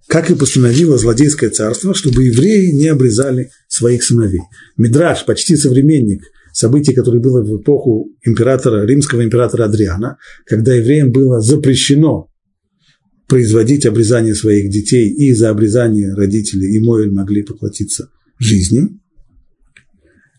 как 0.08 0.30
и 0.30 0.34
постановило 0.34 0.98
злодейское 0.98 1.50
царство, 1.50 1.94
чтобы 1.94 2.24
евреи 2.24 2.70
не 2.70 2.88
обрезали 2.88 3.50
своих 3.68 4.02
сыновей. 4.02 4.42
Мидраш, 4.76 5.24
почти 5.24 5.56
современник 5.56 6.22
событий, 6.52 6.94
которое 6.94 7.20
было 7.20 7.42
в 7.42 7.60
эпоху 7.60 8.08
императора, 8.22 8.86
римского 8.86 9.22
императора 9.22 9.64
Адриана, 9.64 10.16
когда 10.46 10.74
евреям 10.74 11.12
было 11.12 11.40
запрещено 11.40 12.30
производить 13.26 13.86
обрезание 13.86 14.34
своих 14.34 14.70
детей, 14.70 15.08
и 15.08 15.32
за 15.34 15.50
обрезание 15.50 16.14
родители 16.14 16.66
и 16.66 16.80
Моэль 16.80 17.10
могли 17.10 17.42
поплатиться 17.42 18.10
жизнью. 18.38 19.00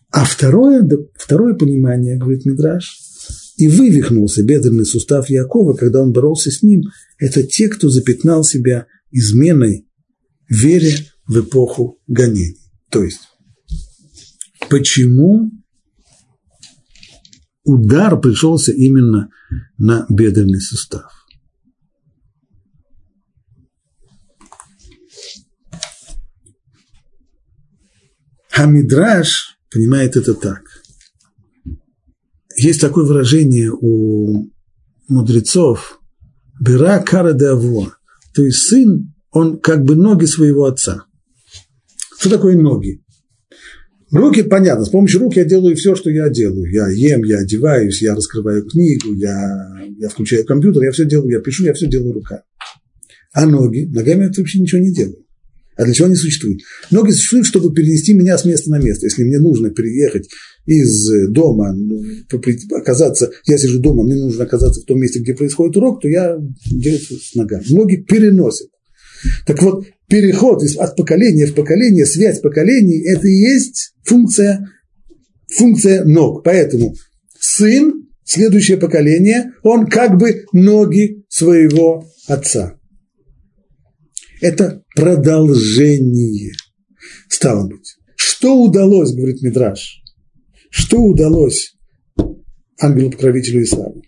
А 0.09 0.23
второе, 0.23 0.87
второе 1.15 1.53
понимание, 1.53 2.17
говорит 2.17 2.45
Мидраш, 2.45 2.99
и 3.57 3.67
вывихнулся 3.67 4.43
бедренный 4.43 4.85
сустав 4.85 5.29
Якова, 5.29 5.73
когда 5.73 6.01
он 6.01 6.13
боролся 6.13 6.51
с 6.51 6.61
ним, 6.61 6.83
это 7.17 7.43
те, 7.43 7.67
кто 7.67 7.89
запятнал 7.89 8.43
себя 8.43 8.87
изменой 9.11 9.87
вере 10.47 10.95
в 11.25 11.41
эпоху 11.41 11.99
гонений. 12.07 12.57
То 12.89 13.03
есть, 13.03 13.21
почему 14.69 15.51
удар 17.63 18.19
пришелся 18.19 18.71
именно 18.71 19.29
на 19.77 20.05
бедренный 20.09 20.61
сустав? 20.61 21.16
Хамидраш 28.57 29.59
понимает 29.71 30.17
это 30.17 30.33
так. 30.33 30.63
Есть 32.55 32.81
такое 32.81 33.05
выражение 33.05 33.71
у 33.71 34.49
мудрецов 35.07 36.01
«бера 36.59 36.97
кара 36.97 37.33
де 37.33 37.49
аво», 37.49 37.93
то 38.33 38.43
есть 38.43 38.57
сын, 38.63 39.13
он 39.29 39.59
как 39.59 39.83
бы 39.83 39.95
ноги 39.95 40.25
своего 40.25 40.65
отца. 40.65 41.05
Что 42.17 42.31
такое 42.31 42.57
ноги? 42.57 43.03
Руки, 44.09 44.41
понятно, 44.41 44.85
с 44.85 44.89
помощью 44.89 45.19
рук 45.19 45.35
я 45.35 45.45
делаю 45.45 45.75
все, 45.75 45.95
что 45.95 46.09
я 46.09 46.27
делаю. 46.29 46.65
Я 46.71 46.87
ем, 46.87 47.25
я 47.25 47.37
одеваюсь, 47.37 48.01
я 48.01 48.15
раскрываю 48.15 48.65
книгу, 48.65 49.13
я, 49.13 49.85
я 49.99 50.09
включаю 50.09 50.47
компьютер, 50.47 50.81
я 50.81 50.91
все 50.91 51.05
делаю, 51.05 51.29
я 51.29 51.41
пишу, 51.41 51.63
я 51.63 51.75
все 51.75 51.85
делаю 51.85 52.13
руками. 52.13 52.41
А 53.33 53.45
ноги, 53.45 53.85
ногами 53.85 54.23
я 54.23 54.31
вообще 54.35 54.59
ничего 54.59 54.81
не 54.81 54.91
делаю. 54.91 55.26
А 55.77 55.85
для 55.85 55.93
чего 55.93 56.07
они 56.07 56.15
существуют? 56.15 56.61
Ноги 56.89 57.11
существуют, 57.11 57.45
чтобы 57.45 57.73
перенести 57.73 58.13
меня 58.13 58.37
с 58.37 58.45
места 58.45 58.69
на 58.71 58.79
место. 58.79 59.05
Если 59.05 59.23
мне 59.23 59.39
нужно 59.39 59.69
переехать 59.69 60.27
из 60.65 61.29
дома, 61.29 61.71
ну, 61.73 62.03
оказаться, 62.75 63.31
я 63.45 63.57
сижу 63.57 63.79
дома, 63.79 64.03
мне 64.03 64.15
нужно 64.15 64.43
оказаться 64.43 64.81
в 64.81 64.85
том 64.85 64.99
месте, 64.99 65.19
где 65.19 65.33
происходит 65.33 65.77
урок, 65.77 66.01
то 66.01 66.07
я 66.07 66.37
делаю 66.65 66.99
с 66.99 67.35
ногами. 67.35 67.63
Ноги 67.69 67.97
переносят. 67.97 68.69
Так 69.45 69.61
вот, 69.61 69.85
переход 70.07 70.63
от 70.63 70.95
поколения 70.95 71.45
в 71.45 71.53
поколение, 71.53 72.05
связь 72.05 72.39
поколений, 72.39 72.99
это 72.99 73.27
и 73.27 73.35
есть 73.35 73.93
функция, 74.03 74.67
функция 75.47 76.03
ног. 76.05 76.43
Поэтому 76.43 76.95
сын, 77.39 78.07
следующее 78.23 78.77
поколение, 78.77 79.53
он 79.63 79.85
как 79.85 80.17
бы 80.17 80.45
ноги 80.53 81.23
своего 81.29 82.05
отца. 82.27 82.76
Это 84.41 84.83
продолжение. 84.95 86.53
Стало 87.29 87.67
быть. 87.67 87.95
Что 88.15 88.61
удалось, 88.61 89.13
говорит 89.13 89.41
Мидраш, 89.41 90.01
что 90.69 91.01
удалось 91.01 91.75
ангелу-покровителю 92.79 93.63
Исаву? 93.63 94.03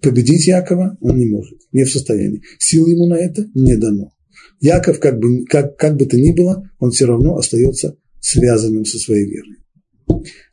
Победить 0.00 0.46
Якова 0.46 0.96
он 1.00 1.16
не 1.16 1.26
может, 1.26 1.58
не 1.72 1.84
в 1.84 1.90
состоянии. 1.90 2.42
Сил 2.58 2.86
ему 2.86 3.06
на 3.06 3.14
это 3.14 3.46
не 3.54 3.76
дано. 3.76 4.12
Яков, 4.60 5.00
как 5.00 5.18
бы, 5.18 5.44
как, 5.46 5.76
как 5.76 5.96
бы 5.96 6.06
то 6.06 6.16
ни 6.16 6.32
было, 6.32 6.70
он 6.78 6.90
все 6.90 7.06
равно 7.06 7.36
остается 7.36 7.96
связанным 8.20 8.84
со 8.84 8.98
своей 8.98 9.26
верой. 9.26 9.56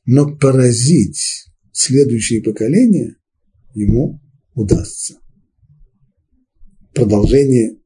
Но 0.06 0.36
поразить 0.38 1.46
следующие 1.72 2.42
поколения 2.42 3.16
ему 3.74 4.22
удастся. 4.54 5.16
Продолжение 6.94 7.81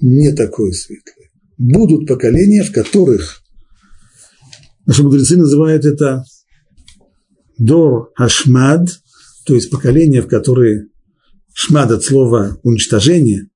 не 0.00 0.32
такое 0.32 0.72
светлое. 0.72 1.30
Будут 1.58 2.06
поколения, 2.06 2.62
в 2.62 2.72
которых 2.72 3.42
наши 4.84 5.02
мудрецы 5.02 5.36
называют 5.36 5.84
это 5.84 6.24
Дор 7.58 8.10
Ашмад, 8.16 8.88
то 9.46 9.54
есть 9.54 9.70
поколения, 9.70 10.22
в 10.22 10.28
которые 10.28 10.88
Шмад 11.54 11.90
от 11.90 12.04
слова 12.04 12.58
уничтожение, 12.62 13.48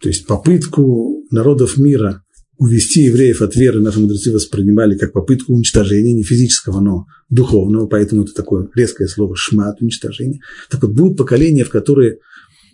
то 0.00 0.08
есть 0.08 0.26
попытку 0.26 1.24
народов 1.30 1.76
мира 1.76 2.22
увести 2.58 3.02
евреев 3.02 3.42
от 3.42 3.54
веры 3.54 3.80
наши 3.80 4.00
мудрецы 4.00 4.32
воспринимали 4.32 4.96
как 4.96 5.12
попытку 5.12 5.52
уничтожения, 5.52 6.14
не 6.14 6.22
физического, 6.22 6.80
но 6.80 7.04
духовного, 7.28 7.86
поэтому 7.86 8.22
это 8.22 8.32
такое 8.32 8.68
резкое 8.74 9.06
слово 9.06 9.36
шмат, 9.36 9.80
уничтожение. 9.80 10.40
Так 10.70 10.82
вот, 10.82 10.92
будут 10.92 11.18
поколения, 11.18 11.64
в 11.64 11.70
которые, 11.70 12.18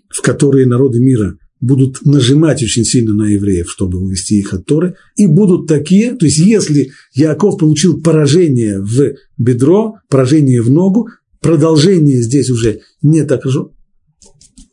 в 0.09 0.23
которые 0.23 0.67
народы 0.67 1.01
мира 1.01 1.37
будут 1.65 2.05
нажимать 2.05 2.63
очень 2.63 2.85
сильно 2.85 3.15
на 3.15 3.25
евреев, 3.25 3.71
чтобы 3.71 3.99
увести 3.99 4.39
их 4.39 4.53
от 4.53 4.67
Торы, 4.67 4.97
и 5.17 5.27
будут 5.27 5.67
такие, 5.67 6.15
то 6.15 6.27
есть 6.27 6.39
если 6.39 6.93
Яков 7.15 7.59
получил 7.59 8.03
поражение 8.03 8.81
в 8.81 9.15
бедро, 9.39 9.95
поражение 10.09 10.61
в 10.61 10.71
ногу, 10.71 11.09
продолжение 11.41 12.21
здесь 12.23 12.51
уже 12.51 12.81
не 13.03 13.25
так 13.25 13.45
же, 13.45 13.69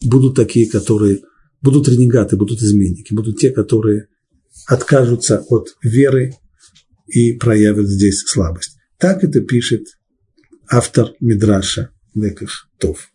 будут 0.04 0.36
такие, 0.36 0.70
которые 0.70 1.22
будут 1.62 1.88
ренегаты, 1.88 2.36
будут 2.36 2.62
изменники, 2.62 3.14
будут 3.14 3.40
те, 3.40 3.52
которые 3.52 4.08
откажутся 4.68 5.44
от 5.48 5.70
веры 5.82 6.34
и 7.08 7.32
проявят 7.34 7.88
здесь 7.88 8.24
слабость. 8.26 8.76
Так 8.98 9.24
это 9.24 9.40
пишет 9.40 9.84
автор 10.70 11.14
Мидраша 11.22 11.90
Леков 12.16 12.68
Тов. 12.80 13.08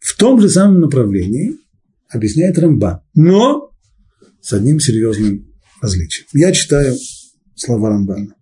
В 0.00 0.16
том 0.16 0.40
же 0.40 0.48
самом 0.48 0.80
направлении– 0.80 1.56
объясняет 2.16 2.58
Рамбан, 2.58 3.00
но 3.14 3.70
с 4.40 4.52
одним 4.52 4.80
серьезным 4.80 5.46
различием. 5.80 6.26
Я 6.32 6.52
читаю 6.52 6.96
слова 7.54 7.90
Рамбана. 7.90 8.34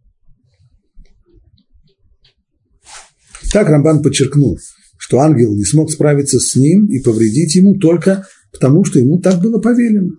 Так 3.53 3.69
Рамбан 3.69 4.03
подчеркнул, 4.03 4.59
что 4.99 5.21
ангел 5.21 5.55
не 5.55 5.65
смог 5.65 5.93
справиться 5.93 6.41
с 6.41 6.57
ним 6.57 6.87
и 6.87 7.01
повредить 7.01 7.55
ему 7.55 7.79
только 7.79 8.27
потому, 8.53 8.85
что 8.85 8.99
ему 8.99 9.21
так 9.21 9.41
было 9.41 9.61
повелено. 9.61 10.13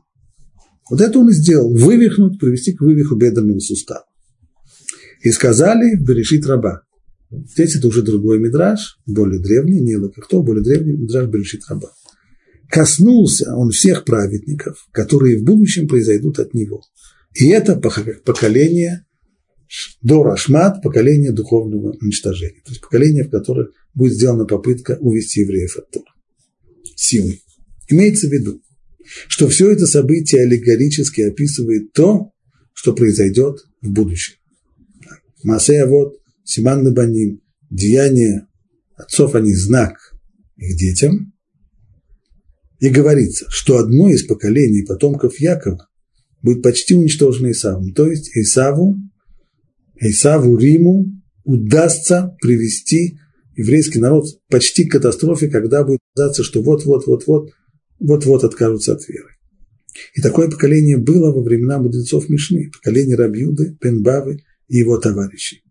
Вот 0.89 1.01
это 1.01 1.19
он 1.19 1.29
и 1.29 1.33
сделал, 1.33 1.73
вывихнуть, 1.73 2.39
привести 2.39 2.73
к 2.73 2.81
вывиху 2.81 3.15
бедренного 3.15 3.59
сустава. 3.59 4.05
И 5.21 5.31
сказали, 5.31 5.95
Берешит 5.95 6.45
раба. 6.45 6.83
Здесь 7.31 7.75
это 7.75 7.87
уже 7.87 8.03
другой 8.03 8.39
мидраж, 8.39 8.99
более 9.07 9.41
древний, 9.41 9.81
не 9.81 9.97
кто, 10.21 10.43
более 10.43 10.63
древний 10.63 10.93
мидраж 10.93 11.27
Берешит 11.27 11.61
раба 11.67 11.89
коснулся 12.69 13.55
он 13.55 13.71
всех 13.71 14.05
праведников, 14.05 14.87
которые 14.91 15.37
в 15.37 15.43
будущем 15.43 15.87
произойдут 15.87 16.39
от 16.39 16.53
него. 16.53 16.81
И 17.33 17.47
это 17.47 17.75
поколение 17.75 19.05
Дорашмат, 20.01 20.81
поколение 20.81 21.31
духовного 21.31 21.97
уничтожения. 21.99 22.61
То 22.63 22.71
есть 22.71 22.81
поколение, 22.81 23.23
в 23.23 23.29
котором 23.29 23.67
будет 23.93 24.13
сделана 24.13 24.45
попытка 24.45 24.97
увести 24.99 25.41
евреев 25.41 25.77
от 25.77 25.89
Тора. 25.91 26.11
Силой. 26.95 27.41
Имеется 27.89 28.27
в 28.27 28.31
виду, 28.31 28.61
что 29.27 29.47
все 29.47 29.71
это 29.71 29.85
событие 29.85 30.43
аллегорически 30.43 31.21
описывает 31.21 31.91
то, 31.93 32.31
что 32.73 32.93
произойдет 32.93 33.65
в 33.81 33.91
будущем. 33.91 34.35
Масея 35.43 35.85
вот, 35.85 36.17
Симан 36.43 36.83
Набаним, 36.83 37.41
деяние 37.69 38.47
отцов 38.95 39.35
они 39.35 39.53
знак 39.53 40.15
их 40.57 40.77
детям, 40.77 41.33
и 42.79 42.89
говорится, 42.89 43.45
что 43.49 43.77
одно 43.77 44.09
из 44.09 44.23
поколений 44.23 44.83
потомков 44.83 45.39
Якова 45.39 45.87
будет 46.41 46.61
почти 46.61 46.95
уничтожено 46.95 47.51
Исавом. 47.51 47.93
То 47.93 48.07
есть 48.09 48.35
Исаву, 48.35 48.97
Исаву 49.99 50.57
Риму 50.57 51.05
удастся 51.43 52.35
привести 52.41 53.17
еврейский 53.55 53.99
народ 53.99 54.25
почти 54.49 54.85
к 54.85 54.91
катастрофе, 54.91 55.47
когда 55.47 55.83
будет 55.83 55.99
казаться, 56.13 56.43
что 56.43 56.61
вот-вот-вот-вот, 56.61 57.51
вот-вот 57.99 58.43
откажутся 58.43 58.93
от 58.93 59.07
веры. 59.07 59.29
И 60.13 60.21
такое 60.21 60.49
поколение 60.49 60.97
было 60.97 61.31
во 61.31 61.41
времена 61.41 61.79
мудрецов 61.79 62.27
Мишны, 62.29 62.69
поколение 62.71 63.15
Рабьюды, 63.15 63.77
Пенбавы 63.79 64.43
и 64.67 64.77
его 64.77 64.97
товарищей. 64.97 65.61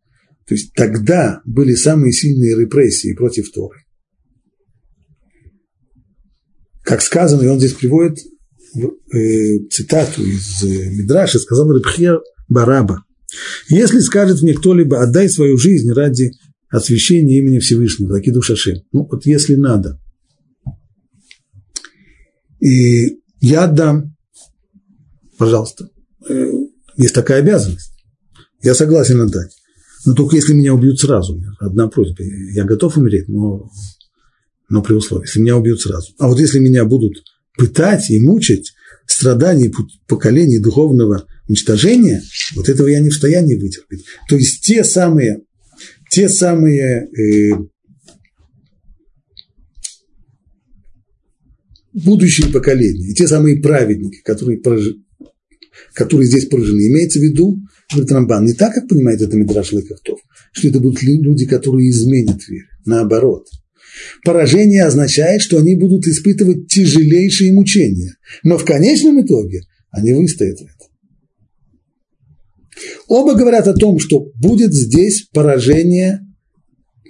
То 0.46 0.54
есть 0.54 0.72
тогда 0.74 1.40
были 1.44 1.74
самые 1.74 2.12
сильные 2.12 2.58
репрессии 2.58 3.14
против 3.14 3.50
Торы. 3.52 3.80
Как 6.84 7.00
сказано, 7.00 7.42
и 7.42 7.48
он 7.48 7.58
здесь 7.58 7.72
приводит 7.72 8.18
э, 8.76 9.58
цитату 9.70 10.22
из 10.22 10.62
э, 10.62 10.90
Мидраша, 10.90 11.38
сказал 11.38 11.72
Рабхия 11.72 12.18
Бараба. 12.48 13.04
Если 13.68 14.00
скажет 14.00 14.42
мне 14.42 14.54
кто-либо, 14.54 15.02
отдай 15.02 15.28
свою 15.28 15.56
жизнь 15.56 15.90
ради 15.90 16.32
освящения 16.68 17.38
имени 17.38 17.58
Всевышнего, 17.58 18.14
таки 18.14 18.30
душаши. 18.30 18.84
Ну, 18.92 19.08
вот 19.10 19.24
если 19.26 19.54
надо. 19.54 19.98
И 22.60 23.18
я 23.40 23.64
отдам, 23.64 24.14
пожалуйста. 25.38 25.88
Э, 26.28 26.50
есть 26.96 27.14
такая 27.14 27.40
обязанность. 27.40 27.92
Я 28.62 28.74
согласен 28.74 29.20
отдать. 29.20 29.56
Но 30.06 30.14
только 30.14 30.36
если 30.36 30.52
меня 30.52 30.74
убьют 30.74 31.00
сразу. 31.00 31.42
Одна 31.60 31.88
просьба. 31.88 32.22
Я 32.22 32.64
готов 32.64 32.96
умереть, 32.98 33.28
но, 33.28 33.70
но 34.74 34.82
при 34.82 34.94
условии, 34.94 35.28
если 35.28 35.38
меня 35.38 35.56
убьют 35.56 35.80
сразу. 35.80 36.12
А 36.18 36.26
вот 36.26 36.40
если 36.40 36.58
меня 36.58 36.84
будут 36.84 37.22
пытать 37.56 38.10
и 38.10 38.18
мучить, 38.18 38.72
страданий 39.06 39.72
поколений 40.08 40.58
духовного 40.58 41.26
уничтожения, 41.48 42.20
вот 42.56 42.68
этого 42.68 42.88
я 42.88 42.98
не 42.98 43.10
в 43.10 43.12
состоянии 43.12 43.54
вытерпеть. 43.54 44.04
То 44.28 44.34
есть 44.34 44.64
те 44.64 44.82
самые, 44.82 45.42
те 46.10 46.28
самые 46.28 47.06
э, 47.06 47.52
будущие 51.92 52.50
поколения, 52.50 53.14
те 53.14 53.28
самые 53.28 53.62
праведники, 53.62 54.22
которые, 54.24 54.58
прожи, 54.58 54.96
которые 55.92 56.26
здесь 56.26 56.46
поражены, 56.46 56.88
имеется 56.88 57.20
в 57.20 57.22
виду, 57.22 57.60
говорит 57.92 58.10
Рамбан, 58.10 58.44
не 58.44 58.54
так, 58.54 58.74
как 58.74 58.88
понимает 58.88 59.22
это 59.22 59.36
Мидраш 59.36 59.70
Лекахтов, 59.70 60.18
что 60.50 60.66
это 60.66 60.80
будут 60.80 61.00
люди, 61.04 61.46
которые 61.46 61.90
изменят 61.90 62.48
веру, 62.48 62.66
наоборот– 62.84 63.46
Поражение 64.24 64.84
означает, 64.84 65.42
что 65.42 65.58
они 65.58 65.76
будут 65.76 66.06
испытывать 66.06 66.68
тяжелейшие 66.68 67.52
мучения, 67.52 68.16
но 68.42 68.58
в 68.58 68.64
конечном 68.64 69.24
итоге 69.24 69.62
они 69.90 70.12
выстоят 70.12 70.58
в 70.58 70.62
этом. 70.62 70.88
Оба 73.06 73.34
говорят 73.34 73.68
о 73.68 73.74
том, 73.74 73.98
что 73.98 74.32
будет 74.40 74.74
здесь 74.74 75.28
поражение 75.32 76.20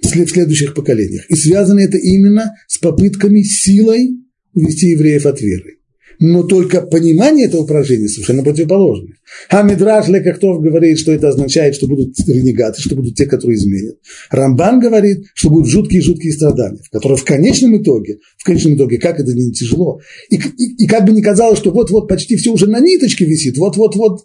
в 0.01 0.07
следующих 0.07 0.73
поколениях. 0.75 1.25
И 1.29 1.35
связано 1.35 1.79
это 1.79 1.97
именно 1.97 2.53
с 2.67 2.77
попытками 2.77 3.41
силой 3.41 4.11
увести 4.53 4.91
евреев 4.91 5.25
от 5.25 5.41
веры 5.41 5.74
но 6.19 6.43
только 6.43 6.81
понимание 6.81 7.47
этого 7.47 7.65
поражения 7.65 8.07
совершенно 8.07 8.43
противоположное. 8.43 9.15
А 9.49 9.63
Мидраш 9.63 10.07
Лекахтов 10.07 10.61
говорит, 10.61 10.99
что 10.99 11.11
это 11.11 11.29
означает, 11.29 11.75
что 11.75 11.87
будут 11.87 12.17
ренегаты, 12.27 12.81
что 12.81 12.95
будут 12.95 13.15
те, 13.15 13.25
которые 13.25 13.57
изменят. 13.57 13.95
Рамбан 14.29 14.79
говорит, 14.79 15.25
что 15.33 15.49
будут 15.49 15.69
жуткие-жуткие 15.69 16.33
страдания, 16.33 16.81
в 16.83 16.89
которые 16.89 17.17
в 17.17 17.25
конечном 17.25 17.81
итоге, 17.81 18.19
в 18.37 18.43
конечном 18.43 18.75
итоге, 18.75 18.97
как 18.97 19.19
это 19.19 19.33
не 19.33 19.51
тяжело, 19.51 19.99
и, 20.29 20.35
и, 20.35 20.83
и 20.83 20.87
как 20.87 21.05
бы 21.05 21.11
ни 21.11 21.21
казалось, 21.21 21.59
что 21.59 21.71
вот-вот 21.71 22.07
почти 22.07 22.35
все 22.35 22.51
уже 22.51 22.67
на 22.67 22.79
ниточке 22.79 23.25
висит, 23.25 23.57
вот-вот-вот, 23.57 24.21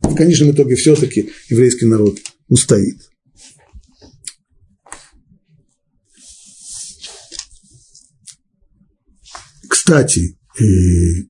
в 0.00 0.14
конечном 0.14 0.52
итоге 0.52 0.76
все-таки 0.76 1.30
еврейский 1.48 1.86
народ 1.86 2.18
устоит. 2.48 2.96
Кстати, 9.68 10.35
и 10.60 11.28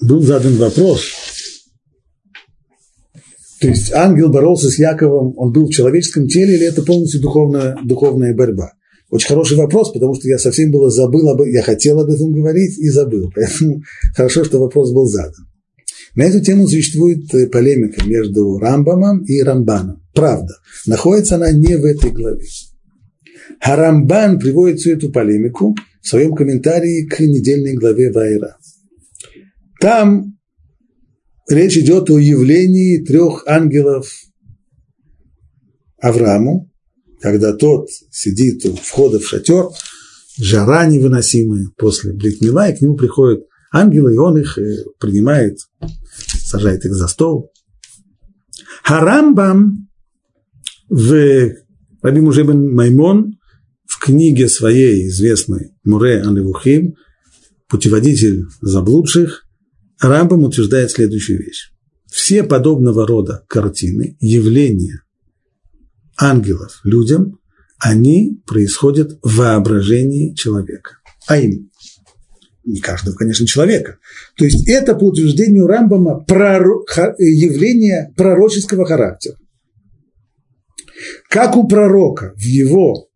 был 0.00 0.22
задан 0.22 0.56
вопрос, 0.56 1.02
то 3.60 3.68
есть 3.68 3.92
ангел 3.92 4.30
боролся 4.30 4.70
с 4.70 4.78
Яковом, 4.78 5.34
он 5.36 5.52
был 5.52 5.66
в 5.66 5.70
человеческом 5.70 6.28
теле 6.28 6.56
или 6.56 6.66
это 6.66 6.82
полностью 6.82 7.20
духовная, 7.20 7.76
духовная 7.84 8.34
борьба? 8.34 8.72
Очень 9.10 9.28
хороший 9.28 9.56
вопрос, 9.58 9.92
потому 9.92 10.14
что 10.14 10.28
я 10.28 10.38
совсем 10.38 10.70
было 10.70 10.88
забыл, 10.88 11.28
об, 11.28 11.42
я 11.42 11.62
хотел 11.62 12.00
об 12.00 12.08
этом 12.08 12.32
говорить 12.32 12.78
и 12.78 12.88
забыл. 12.88 13.30
Поэтому 13.34 13.82
хорошо, 14.14 14.44
что 14.44 14.60
вопрос 14.60 14.92
был 14.92 15.06
задан. 15.06 15.46
На 16.14 16.22
эту 16.22 16.40
тему 16.40 16.66
существует 16.66 17.32
э, 17.34 17.48
полемика 17.48 18.04
между 18.04 18.58
Рамбамом 18.58 19.24
и 19.24 19.42
Рамбаном. 19.42 20.02
Правда, 20.14 20.54
находится 20.86 21.36
она 21.36 21.52
не 21.52 21.76
в 21.76 21.84
этой 21.84 22.10
главе. 22.10 22.44
Харамбан 23.60 24.38
приводит 24.38 24.80
всю 24.80 24.92
эту 24.92 25.10
полемику 25.10 25.76
в 26.02 26.08
своем 26.08 26.34
комментарии 26.34 27.06
к 27.06 27.20
недельной 27.20 27.74
главе 27.74 28.12
Вайра. 28.12 28.56
Там 29.80 30.38
речь 31.48 31.76
идет 31.76 32.10
о 32.10 32.18
явлении 32.18 33.04
трех 33.04 33.44
ангелов 33.46 34.10
Аврааму, 36.00 36.70
когда 37.20 37.52
тот 37.52 37.88
сидит 38.10 38.64
у 38.64 38.74
входа 38.74 39.18
в 39.18 39.26
шатер, 39.26 39.66
жара 40.38 40.86
невыносимая 40.86 41.66
после 41.76 42.12
Бритмила, 42.12 42.70
и 42.70 42.76
к 42.76 42.80
нему 42.80 42.96
приходят 42.96 43.44
ангелы, 43.72 44.14
и 44.14 44.18
он 44.18 44.38
их 44.38 44.58
э, 44.58 44.84
принимает, 44.98 45.58
сажает 46.44 46.84
их 46.84 46.94
за 46.94 47.08
стол. 47.08 47.52
Харамбам 48.82 49.88
в 50.88 51.54
Раби 52.02 52.20
Мужебен 52.20 52.74
Маймон 52.74 53.38
в 53.86 53.98
книге 54.02 54.48
своей 54.48 55.08
известной 55.08 55.72
Муре 55.84 56.22
Аневухим, 56.22 56.94
путеводитель 57.68 58.46
заблудших, 58.62 59.44
Рамбам 60.00 60.44
утверждает 60.44 60.90
следующую 60.90 61.40
вещь. 61.40 61.72
Все 62.06 62.42
подобного 62.42 63.06
рода 63.06 63.44
картины, 63.48 64.16
явления 64.20 65.02
ангелов 66.16 66.80
людям, 66.84 67.38
они 67.78 68.40
происходят 68.46 69.18
в 69.22 69.36
воображении 69.36 70.34
человека. 70.34 70.98
А 71.26 71.38
им 71.38 71.70
не 72.64 72.80
каждого, 72.80 73.14
конечно, 73.14 73.46
человека. 73.46 73.98
То 74.36 74.44
есть 74.44 74.68
это 74.68 74.94
по 74.94 75.04
утверждению 75.04 75.66
Рамбама 75.66 76.20
проро... 76.20 76.84
явление 77.18 78.12
пророческого 78.16 78.86
характера. 78.86 79.36
Как 81.28 81.56
у 81.56 81.66
пророка 81.66 82.32
в 82.36 82.42
его 82.42 83.08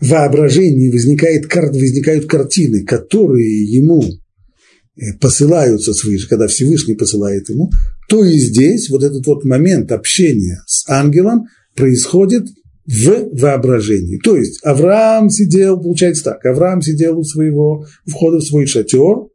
воображении 0.00 0.90
возникает, 0.90 1.52
возникают 1.54 2.26
картины, 2.26 2.84
которые 2.84 3.64
ему 3.64 4.02
э, 4.02 5.12
посылаются 5.20 5.92
свыше, 5.92 6.28
когда 6.28 6.46
Всевышний 6.46 6.94
посылает 6.94 7.48
ему, 7.50 7.70
то 8.08 8.24
и 8.24 8.38
здесь 8.38 8.88
вот 8.88 9.04
этот 9.04 9.26
вот 9.26 9.44
момент 9.44 9.92
общения 9.92 10.62
с 10.66 10.88
ангелом 10.88 11.46
происходит 11.76 12.46
в 12.86 13.38
воображении. 13.38 14.18
То 14.18 14.36
есть 14.36 14.60
Авраам 14.64 15.30
сидел, 15.30 15.80
получается 15.80 16.24
так, 16.24 16.44
Авраам 16.44 16.82
сидел 16.82 17.18
у 17.18 17.22
своего 17.22 17.86
входа 18.06 18.38
в 18.38 18.44
свой 18.44 18.66
шатер, 18.66 19.28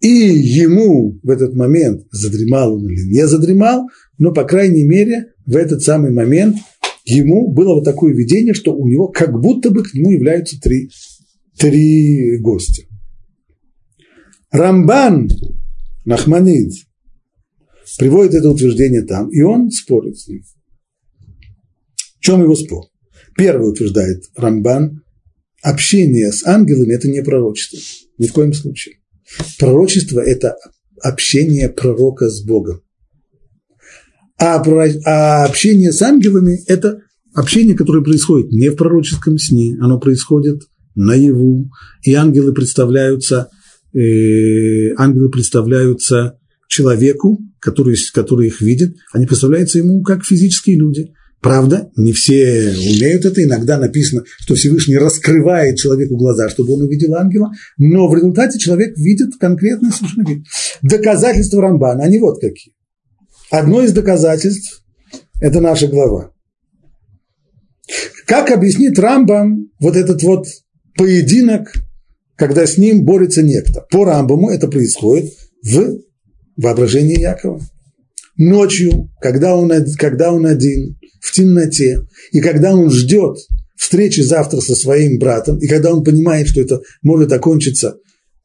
и 0.00 0.08
ему 0.08 1.18
в 1.22 1.28
этот 1.28 1.54
момент 1.54 2.06
задремал 2.10 2.76
он 2.76 2.88
или 2.88 3.12
не 3.12 3.26
задремал, 3.26 3.86
но, 4.20 4.32
по 4.32 4.44
крайней 4.44 4.84
мере, 4.84 5.32
в 5.46 5.56
этот 5.56 5.82
самый 5.82 6.12
момент 6.12 6.58
ему 7.06 7.50
было 7.50 7.76
вот 7.76 7.84
такое 7.84 8.14
видение, 8.14 8.52
что 8.52 8.74
у 8.76 8.86
него 8.86 9.08
как 9.08 9.32
будто 9.32 9.70
бы 9.70 9.82
к 9.82 9.94
нему 9.94 10.12
являются 10.12 10.60
три, 10.60 10.90
три 11.56 12.36
гостя. 12.36 12.82
Рамбан 14.50 15.30
Нахманид 16.04 16.74
приводит 17.98 18.34
это 18.34 18.50
утверждение 18.50 19.02
там, 19.02 19.30
и 19.30 19.40
он 19.40 19.70
спорит 19.70 20.18
с 20.18 20.28
ним. 20.28 20.42
В 22.18 22.20
чем 22.20 22.42
его 22.42 22.54
спор? 22.54 22.84
Первый 23.38 23.70
утверждает 23.70 24.24
Рамбан, 24.36 25.02
общение 25.62 26.30
с 26.30 26.46
ангелами– 26.46 26.92
это 26.94 27.08
не 27.08 27.22
пророчество, 27.22 27.78
ни 28.18 28.26
в 28.26 28.34
коем 28.34 28.52
случае. 28.52 28.96
Пророчество– 29.58 30.20
это 30.20 30.56
общение 31.02 31.70
пророка 31.70 32.28
с 32.28 32.42
Богом. 32.44 32.82
А, 34.40 34.62
а 35.04 35.44
общение 35.44 35.92
с 35.92 36.00
ангелами– 36.00 36.60
это 36.66 37.00
общение, 37.34 37.76
которое 37.76 38.02
происходит 38.02 38.50
не 38.50 38.70
в 38.70 38.76
пророческом 38.76 39.38
сне, 39.38 39.76
оно 39.80 40.00
происходит 40.00 40.62
наяву, 40.94 41.70
и 42.02 42.14
ангелы 42.14 42.52
представляются, 42.54 43.48
э, 43.92 44.94
ангелы 44.96 45.30
представляются 45.30 46.38
человеку, 46.68 47.38
который, 47.60 47.96
который 48.14 48.46
их 48.46 48.62
видит, 48.62 48.96
они 49.12 49.26
представляются 49.26 49.78
ему 49.78 50.02
как 50.02 50.24
физические 50.24 50.78
люди. 50.78 51.12
Правда, 51.42 51.90
не 51.96 52.12
все 52.12 52.70
умеют 52.70 53.24
это. 53.24 53.42
Иногда 53.42 53.78
написано, 53.78 54.24
что 54.40 54.54
Всевышний 54.54 54.98
раскрывает 54.98 55.76
человеку 55.78 56.16
глаза, 56.16 56.50
чтобы 56.50 56.74
он 56.74 56.82
увидел 56.82 57.14
ангела. 57.14 57.50
Но 57.78 58.08
в 58.08 58.14
результате 58.14 58.58
человек 58.58 58.96
видит 58.98 59.30
конкретный 59.40 59.90
совершенно 59.90 60.28
вид. 60.28 60.44
Доказательства 60.82 61.62
Рамбана, 61.62 62.04
они 62.04 62.18
вот 62.18 62.40
какие. 62.40 62.74
Одно 63.50 63.82
из 63.82 63.92
доказательств– 63.92 64.84
это 65.40 65.60
наша 65.60 65.88
глава. 65.88 66.32
Как 68.26 68.52
объяснит 68.52 68.96
Рамбам 68.96 69.70
вот 69.80 69.96
этот 69.96 70.22
вот 70.22 70.46
поединок, 70.96 71.72
когда 72.36 72.64
с 72.64 72.78
ним 72.78 73.04
борется 73.04 73.42
некто? 73.42 73.84
По 73.90 74.04
Рамбаму 74.04 74.50
это 74.50 74.68
происходит 74.68 75.32
в 75.64 75.98
воображении 76.56 77.18
Якова. 77.18 77.60
Ночью, 78.36 79.10
когда 79.20 79.56
он, 79.56 79.72
когда 79.98 80.32
он 80.32 80.46
один, 80.46 80.96
в 81.20 81.32
темноте, 81.32 82.06
и 82.30 82.40
когда 82.40 82.72
он 82.72 82.88
ждет 82.90 83.36
встречи 83.76 84.20
завтра 84.20 84.60
со 84.60 84.76
своим 84.76 85.18
братом, 85.18 85.58
и 85.58 85.66
когда 85.66 85.92
он 85.92 86.04
понимает, 86.04 86.46
что 86.46 86.60
это 86.60 86.80
может 87.02 87.32
окончиться 87.32 87.96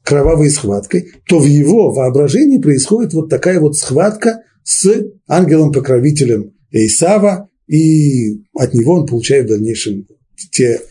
кровавой 0.03 0.49
схваткой, 0.49 1.11
то 1.27 1.39
в 1.39 1.45
его 1.45 1.93
воображении 1.93 2.57
происходит 2.57 3.13
вот 3.13 3.29
такая 3.29 3.59
вот 3.59 3.77
схватка 3.77 4.41
с 4.65 4.89
ангелом-покровителем 5.27 6.53
Исава, 6.71 7.49
и 7.67 8.41
от 8.53 8.73
него 8.73 8.93
он 8.93 9.05
получает 9.05 9.45
в 9.45 9.49
дальнейшем 9.49 10.07
те 10.51 10.81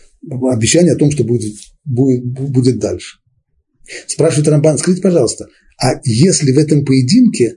обещания 0.51 0.93
о 0.93 0.97
том, 0.97 1.11
что 1.11 1.25
будет, 1.25 1.53
будет, 1.85 2.25
будет 2.25 2.79
дальше. 2.79 3.19
Спрашивает 4.07 4.49
Рамбан, 4.49 4.79
скажите, 4.79 5.03
пожалуйста, 5.03 5.49
а 5.83 6.01
если 6.05 6.53
в 6.53 6.59
этом 6.59 6.85
поединке, 6.85 7.57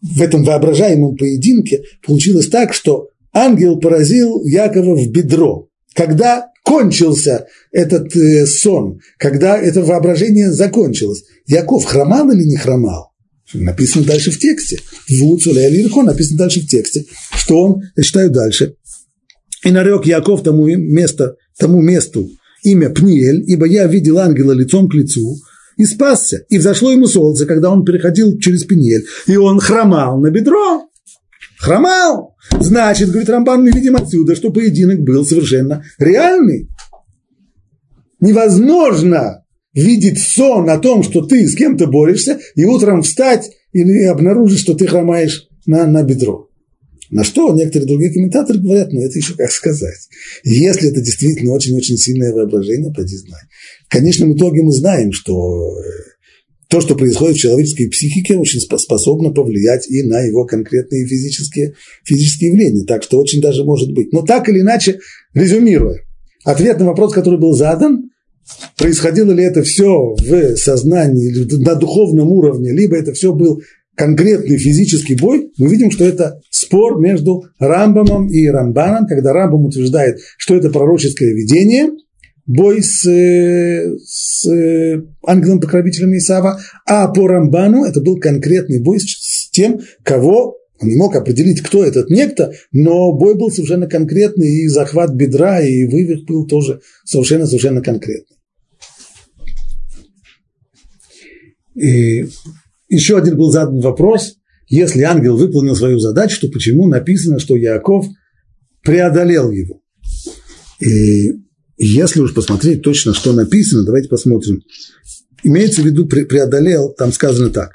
в 0.00 0.22
этом 0.22 0.44
воображаемом 0.44 1.16
поединке 1.16 1.82
получилось 2.06 2.48
так, 2.48 2.72
что 2.72 3.08
ангел 3.32 3.78
поразил 3.78 4.44
Якова 4.44 4.96
в 4.96 5.10
бедро, 5.10 5.68
когда 5.94 6.46
кончился 6.64 7.48
этот 7.72 8.14
э, 8.14 8.46
сон, 8.46 9.00
когда 9.18 9.58
это 9.58 9.82
воображение 9.82 10.52
закончилось, 10.52 11.24
Яков 11.46 11.84
хромал 11.84 12.30
или 12.30 12.44
не 12.44 12.56
хромал? 12.56 13.09
Написано 13.52 14.04
дальше 14.04 14.30
в 14.30 14.38
тексте. 14.38 14.80
Вуцуля 15.08 15.68
Лирхо 15.68 16.02
написано 16.02 16.38
дальше 16.38 16.60
в 16.60 16.68
тексте, 16.68 17.04
что 17.34 17.64
он, 17.64 17.82
я 17.96 18.02
читаю 18.02 18.30
дальше, 18.30 18.74
и 19.64 19.70
нарек 19.70 20.06
Яков 20.06 20.42
тому, 20.42 20.66
место, 20.66 21.36
тому 21.58 21.80
месту 21.80 22.30
имя 22.62 22.90
Пниель, 22.90 23.42
ибо 23.46 23.66
я 23.66 23.86
видел 23.86 24.18
ангела 24.18 24.52
лицом 24.52 24.88
к 24.88 24.94
лицу, 24.94 25.36
и 25.76 25.84
спасся. 25.84 26.44
И 26.48 26.58
взошло 26.58 26.92
ему 26.92 27.06
солнце, 27.06 27.46
когда 27.46 27.70
он 27.70 27.84
переходил 27.84 28.38
через 28.38 28.64
Пниель, 28.64 29.06
и 29.26 29.36
он 29.36 29.58
хромал 29.60 30.20
на 30.20 30.30
бедро. 30.30 30.86
Хромал. 31.58 32.36
Значит, 32.58 33.10
говорит 33.10 33.28
Рамбан, 33.28 33.62
мы 33.62 33.70
видим 33.70 33.96
отсюда, 33.96 34.34
что 34.34 34.50
поединок 34.50 35.00
был 35.00 35.24
совершенно 35.24 35.84
реальный. 35.98 36.68
Невозможно 38.18 39.39
видеть 39.72 40.18
сон 40.20 40.68
о 40.68 40.78
том, 40.78 41.02
что 41.02 41.22
ты 41.22 41.46
с 41.46 41.54
кем-то 41.54 41.86
борешься, 41.86 42.40
и 42.54 42.64
утром 42.64 43.02
встать 43.02 43.50
и 43.72 43.82
обнаружить, 44.04 44.58
что 44.58 44.74
ты 44.74 44.86
хромаешь 44.86 45.48
на, 45.66 45.86
на 45.86 46.02
бедро. 46.02 46.48
На 47.10 47.24
что 47.24 47.52
некоторые 47.52 47.88
другие 47.88 48.12
комментаторы 48.12 48.60
говорят, 48.60 48.92
ну 48.92 49.02
это 49.02 49.18
еще 49.18 49.34
как 49.34 49.50
сказать. 49.50 50.08
Если 50.44 50.90
это 50.90 51.00
действительно 51.00 51.52
очень-очень 51.52 51.96
сильное 51.96 52.32
воображение, 52.32 52.92
поди 52.92 53.16
знай. 53.16 53.40
В 53.88 53.92
конечном 53.92 54.36
итоге 54.36 54.62
мы 54.62 54.72
знаем, 54.72 55.12
что 55.12 55.76
э, 55.76 55.82
то, 56.68 56.80
что 56.80 56.94
происходит 56.94 57.36
в 57.36 57.40
человеческой 57.40 57.88
психике, 57.88 58.36
очень 58.36 58.60
способно 58.60 59.32
повлиять 59.32 59.90
и 59.90 60.04
на 60.04 60.20
его 60.20 60.44
конкретные 60.44 61.04
физические, 61.04 61.74
физические 62.04 62.50
явления. 62.50 62.84
Так 62.84 63.02
что 63.02 63.18
очень 63.18 63.40
даже 63.40 63.64
может 63.64 63.92
быть. 63.92 64.12
Но 64.12 64.22
так 64.22 64.48
или 64.48 64.60
иначе, 64.60 65.00
резюмируя, 65.34 66.04
ответ 66.44 66.78
на 66.78 66.86
вопрос, 66.86 67.12
который 67.12 67.40
был 67.40 67.54
задан, 67.54 68.10
происходило 68.76 69.32
ли 69.32 69.44
это 69.44 69.62
все 69.62 70.14
в 70.14 70.56
сознании, 70.56 71.32
на 71.62 71.74
духовном 71.74 72.32
уровне, 72.32 72.72
либо 72.72 72.96
это 72.96 73.12
все 73.12 73.32
был 73.32 73.60
конкретный 73.94 74.56
физический 74.56 75.14
бой, 75.14 75.52
мы 75.58 75.68
видим, 75.68 75.90
что 75.90 76.04
это 76.04 76.40
спор 76.48 76.98
между 76.98 77.44
Рамбамом 77.58 78.28
и 78.28 78.46
Рамбаном, 78.46 79.06
когда 79.06 79.32
Рамбам 79.32 79.66
утверждает, 79.66 80.20
что 80.38 80.56
это 80.56 80.70
пророческое 80.70 81.34
видение, 81.34 81.90
бой 82.46 82.82
с, 82.82 83.02
с 83.04 84.46
ангелом-покровителем 85.26 86.16
Исава, 86.16 86.60
а 86.86 87.08
по 87.08 87.28
Рамбану 87.28 87.84
это 87.84 88.00
был 88.00 88.18
конкретный 88.18 88.80
бой 88.80 89.00
с 89.00 89.50
тем, 89.50 89.80
кого 90.02 90.56
он 90.80 90.88
не 90.88 90.96
мог 90.96 91.14
определить, 91.14 91.60
кто 91.60 91.84
этот 91.84 92.08
некто, 92.08 92.52
но 92.72 93.12
бой 93.12 93.34
был 93.34 93.50
совершенно 93.50 93.86
конкретный, 93.86 94.62
и 94.62 94.68
захват 94.68 95.12
бедра, 95.12 95.60
и 95.60 95.84
вывих 95.84 96.24
был 96.24 96.46
тоже 96.46 96.80
совершенно-совершенно 97.04 97.82
конкретный. 97.82 98.39
И 101.80 102.28
еще 102.88 103.16
один 103.16 103.36
был 103.36 103.50
задан 103.50 103.80
вопрос, 103.80 104.34
если 104.68 105.02
ангел 105.02 105.36
выполнил 105.36 105.74
свою 105.74 105.98
задачу, 105.98 106.40
то 106.40 106.48
почему 106.48 106.86
написано, 106.86 107.38
что 107.38 107.56
Яков 107.56 108.06
преодолел 108.82 109.50
его? 109.50 109.80
И 110.80 111.32
если 111.76 112.20
уж 112.20 112.34
посмотреть 112.34 112.82
точно, 112.82 113.14
что 113.14 113.32
написано, 113.32 113.84
давайте 113.84 114.08
посмотрим. 114.08 114.62
Имеется 115.42 115.82
в 115.82 115.86
виду 115.86 116.06
преодолел, 116.06 116.92
там 116.92 117.12
сказано 117.12 117.50
так. 117.50 117.72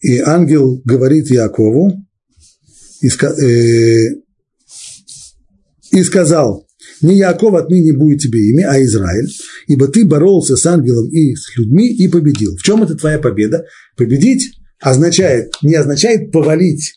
И 0.00 0.18
ангел 0.18 0.80
говорит 0.84 1.30
Якову 1.30 1.92
и, 3.02 3.08
э, 3.08 4.14
и 5.92 6.02
сказал, 6.02 6.66
не 7.02 7.16
Яков 7.16 7.54
отныне 7.54 7.92
будет 7.92 8.20
тебе 8.20 8.40
имя, 8.50 8.70
а 8.70 8.82
Израиль, 8.82 9.28
ибо 9.66 9.88
ты 9.88 10.04
боролся 10.04 10.56
с 10.56 10.66
ангелом 10.66 11.08
и 11.08 11.34
с 11.34 11.56
людьми 11.56 11.88
и 11.88 12.08
победил. 12.08 12.56
В 12.56 12.62
чем 12.62 12.82
это 12.82 12.94
твоя 12.94 13.18
победа? 13.18 13.64
Победить 13.96 14.52
означает, 14.80 15.52
не 15.62 15.74
означает 15.74 16.32
повалить 16.32 16.94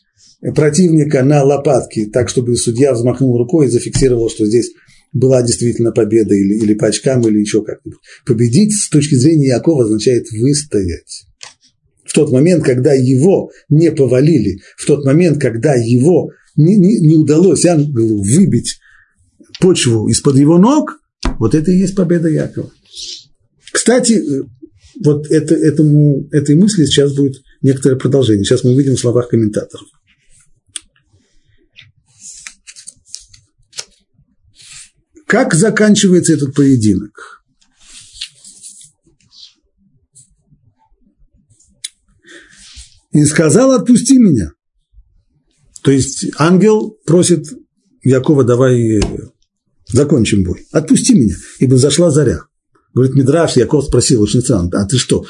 противника 0.54 1.22
на 1.22 1.42
лопатки, 1.42 2.06
так, 2.06 2.28
чтобы 2.28 2.56
судья 2.56 2.92
взмахнул 2.92 3.38
рукой 3.38 3.66
и 3.66 3.70
зафиксировал, 3.70 4.28
что 4.28 4.46
здесь 4.46 4.72
была 5.12 5.42
действительно 5.42 5.92
победа 5.92 6.34
или, 6.34 6.54
или 6.54 6.74
по 6.74 6.88
очкам, 6.88 7.26
или 7.26 7.40
еще 7.40 7.62
как-нибудь. 7.62 8.00
Победить 8.26 8.74
с 8.74 8.90
точки 8.90 9.14
зрения 9.14 9.48
Якова 9.48 9.84
означает 9.84 10.26
выстоять. 10.32 11.26
В 12.04 12.12
тот 12.12 12.30
момент, 12.30 12.64
когда 12.64 12.92
его 12.92 13.50
не 13.68 13.90
повалили, 13.90 14.58
в 14.76 14.86
тот 14.86 15.04
момент, 15.04 15.40
когда 15.40 15.74
его 15.74 16.30
не, 16.56 16.76
не, 16.76 17.00
не 17.00 17.16
удалось 17.16 17.64
ангелу 17.64 18.22
выбить 18.22 18.78
почву 19.60 20.08
из-под 20.08 20.36
его 20.36 20.58
ног, 20.58 20.98
вот 21.38 21.54
это 21.54 21.70
и 21.70 21.78
есть 21.78 21.94
победа 21.94 22.28
Якова. 22.28 22.70
Кстати, 23.72 24.12
э, 24.12 24.42
вот 25.02 25.26
это, 25.30 25.54
этому, 25.54 26.28
этой 26.30 26.54
мысли 26.54 26.84
сейчас 26.84 27.14
будет 27.14 27.42
некоторое 27.62 27.96
продолжение. 27.96 28.44
Сейчас 28.44 28.64
мы 28.64 28.72
увидим 28.72 28.94
в 28.94 29.00
словах 29.00 29.28
комментаторов. 29.28 29.86
Как 35.26 35.54
заканчивается 35.54 36.34
этот 36.34 36.54
поединок? 36.54 37.42
И 43.12 43.24
сказал, 43.24 43.72
отпусти 43.72 44.18
меня. 44.18 44.52
То 45.82 45.90
есть 45.90 46.26
ангел 46.38 46.98
просит 47.04 47.46
Якова, 48.02 48.44
давай 48.44 49.00
закончим 49.94 50.44
бой. 50.44 50.66
Отпусти 50.72 51.14
меня, 51.14 51.34
ибо 51.58 51.76
зашла 51.76 52.10
заря. 52.10 52.40
Говорит, 52.94 53.14
Мидраш, 53.16 53.56
Яков 53.56 53.86
спросил 53.86 54.22
очень 54.22 54.40
странно, 54.40 54.70
а 54.72 54.86
ты 54.86 54.98
что, 54.98 55.24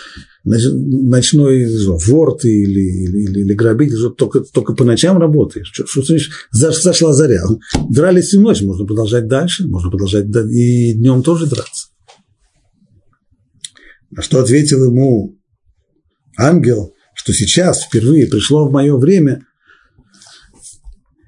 ночной 0.44 1.66
вор 2.06 2.36
ты 2.36 2.50
или, 2.50 2.80
или, 2.80 3.22
или, 3.22 3.40
или 3.40 3.54
грабитель, 3.54 3.96
что 3.96 4.10
только, 4.10 4.40
только 4.40 4.74
по 4.74 4.84
ночам 4.84 5.18
работаешь? 5.18 5.70
Что, 5.72 5.86
что 5.86 6.02
значит, 6.02 6.30
зашла 6.50 7.14
заря? 7.14 7.42
Дрались 7.88 8.26
всю 8.26 8.40
ночь, 8.42 8.60
можно 8.60 8.84
продолжать 8.84 9.28
дальше, 9.28 9.66
можно 9.66 9.90
продолжать 9.90 10.26
и 10.50 10.92
днем 10.92 11.22
тоже 11.22 11.46
драться. 11.46 11.88
На 14.10 14.20
что 14.20 14.40
ответил 14.40 14.84
ему 14.84 15.38
ангел, 16.36 16.92
что 17.14 17.32
сейчас 17.32 17.82
впервые 17.82 18.26
пришло 18.26 18.68
в 18.68 18.72
мое 18.72 18.96
время 18.96 19.46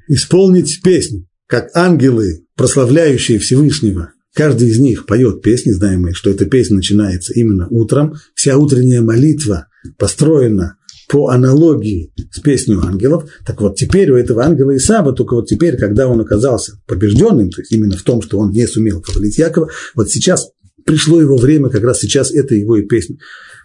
исполнить 0.09 0.82
песню, 0.82 1.26
как 1.47 1.74
ангелы 1.74 2.45
прославляющие 2.57 3.38
Всевышнего, 3.38 4.12
каждый 4.34 4.68
из 4.68 4.78
них 4.78 5.07
поет 5.07 5.42
песни, 5.42 5.70
знаем 5.70 6.12
что 6.14 6.30
эта 6.30 6.46
песня 6.46 6.76
начинается 6.76 7.32
именно 7.34 7.68
утром, 7.68 8.14
вся 8.34 8.57
утренняя 8.57 9.02
молитва 9.02 9.68
построена 9.98 10.76
по 11.09 11.28
аналогии 11.28 12.12
с 12.32 12.40
песней 12.40 12.76
ангелов, 12.82 13.30
так 13.44 13.61
вот 13.61 13.76
теперь 13.76 14.11
у 14.11 14.16
этого 14.16 14.44
ангела 14.44 14.76
Исаба, 14.76 15.12
только 15.12 15.34
вот 15.34 15.46
теперь, 15.46 15.76
когда 15.76 16.09
он 16.09 16.20
оказался 16.20 16.80
побежденным, 16.86 17.50
то 17.50 17.61
есть 17.61 17.72
именно 17.72 17.96
в 17.96 18.02
том, 18.02 18.22
что 18.22 18.38
он 18.38 18.50
не 18.50 18.66
сумел 18.66 19.00
повалить 19.00 19.38
Якова, 19.38 19.70
вот 19.94 20.11
сейчас 20.11 20.50
пришло 20.84 21.20
его 21.20 21.36
время, 21.36 21.68
как 21.68 21.84
раз 21.84 22.00
сейчас 22.00 22.32
это 22.32 22.54
его 22.54 22.76
и 22.76 22.82
песня, 22.82 23.18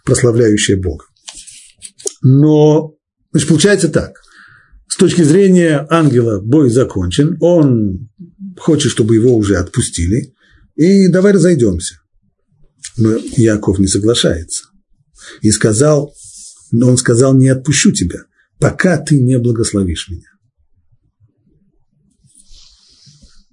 прославляющая 0.06 0.78
Бога. 0.78 1.06
Но, 2.22 2.96
значит, 3.32 3.50
получается 3.50 3.90
так, 3.90 4.22
с 4.92 4.98
точки 4.98 5.22
зрения 5.22 5.88
ангела 5.90 6.42
бой 6.42 6.70
закончен, 6.70 7.38
он 7.40 8.10
хочет, 8.60 8.92
чтобы 8.92 9.16
его 9.16 9.34
уже 9.38 9.56
отпустили, 9.56 10.34
и 10.76 11.08
давай 11.08 11.32
разойдемся. 11.32 11.96
Но 12.98 13.16
Яков 13.38 13.80
не 13.80 13.88
соглашается. 13.88 14.66
И 15.42 15.50
сказал, 15.52 16.14
но 16.74 16.90
он 16.90 16.98
сказал, 16.98 17.34
не 17.34 17.48
отпущу 17.48 17.94
тебя, 17.94 18.26
пока 18.60 18.98
ты 18.98 19.18
не 19.18 19.40
благословишь 19.40 20.10
меня. 20.10 20.28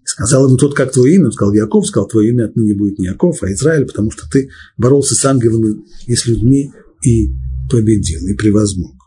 Сказал 0.04 0.48
ему 0.48 0.56
тот, 0.56 0.74
как 0.74 0.90
твое 0.90 1.14
имя, 1.14 1.26
он 1.26 1.32
сказал 1.32 1.54
Яков, 1.54 1.86
сказал, 1.86 2.08
твое 2.08 2.30
имя 2.30 2.46
отныне 2.46 2.74
будет 2.74 2.98
не 2.98 3.06
Яков, 3.06 3.44
а 3.44 3.52
Израиль, 3.52 3.86
потому 3.86 4.10
что 4.10 4.28
ты 4.28 4.50
боролся 4.76 5.14
с 5.14 5.24
ангелами 5.24 5.84
и 6.08 6.16
с 6.16 6.26
людьми 6.26 6.72
и 7.04 7.30
победил, 7.70 8.26
и 8.26 8.34
превозмог. 8.34 8.97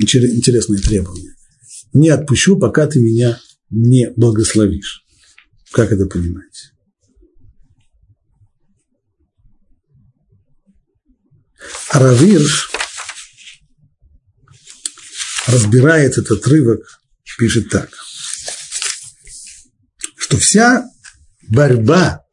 Интересное 0.00 0.78
требование. 0.78 1.34
Не 1.92 2.08
отпущу, 2.08 2.58
пока 2.58 2.86
ты 2.86 3.00
меня 3.00 3.40
не 3.68 4.10
благословишь. 4.16 5.04
Как 5.72 5.92
это 5.92 6.06
понимаете? 6.06 6.70
Равирш 11.92 12.70
разбирает 15.46 16.12
этот 16.12 16.38
отрывок, 16.38 17.00
пишет 17.38 17.68
так, 17.68 17.90
что 20.16 20.38
вся 20.38 20.88
борьба 21.48 22.24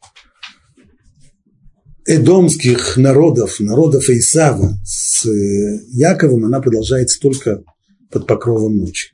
эдомских 2.08 2.96
народов, 2.98 3.60
народов 3.60 4.10
Исава 4.10 4.80
с 4.86 5.26
э, 5.26 5.80
Яковом, 5.90 6.46
она 6.46 6.62
продолжается 6.62 7.20
только 7.20 7.64
под 8.10 8.26
покровом 8.26 8.78
ночи. 8.78 9.10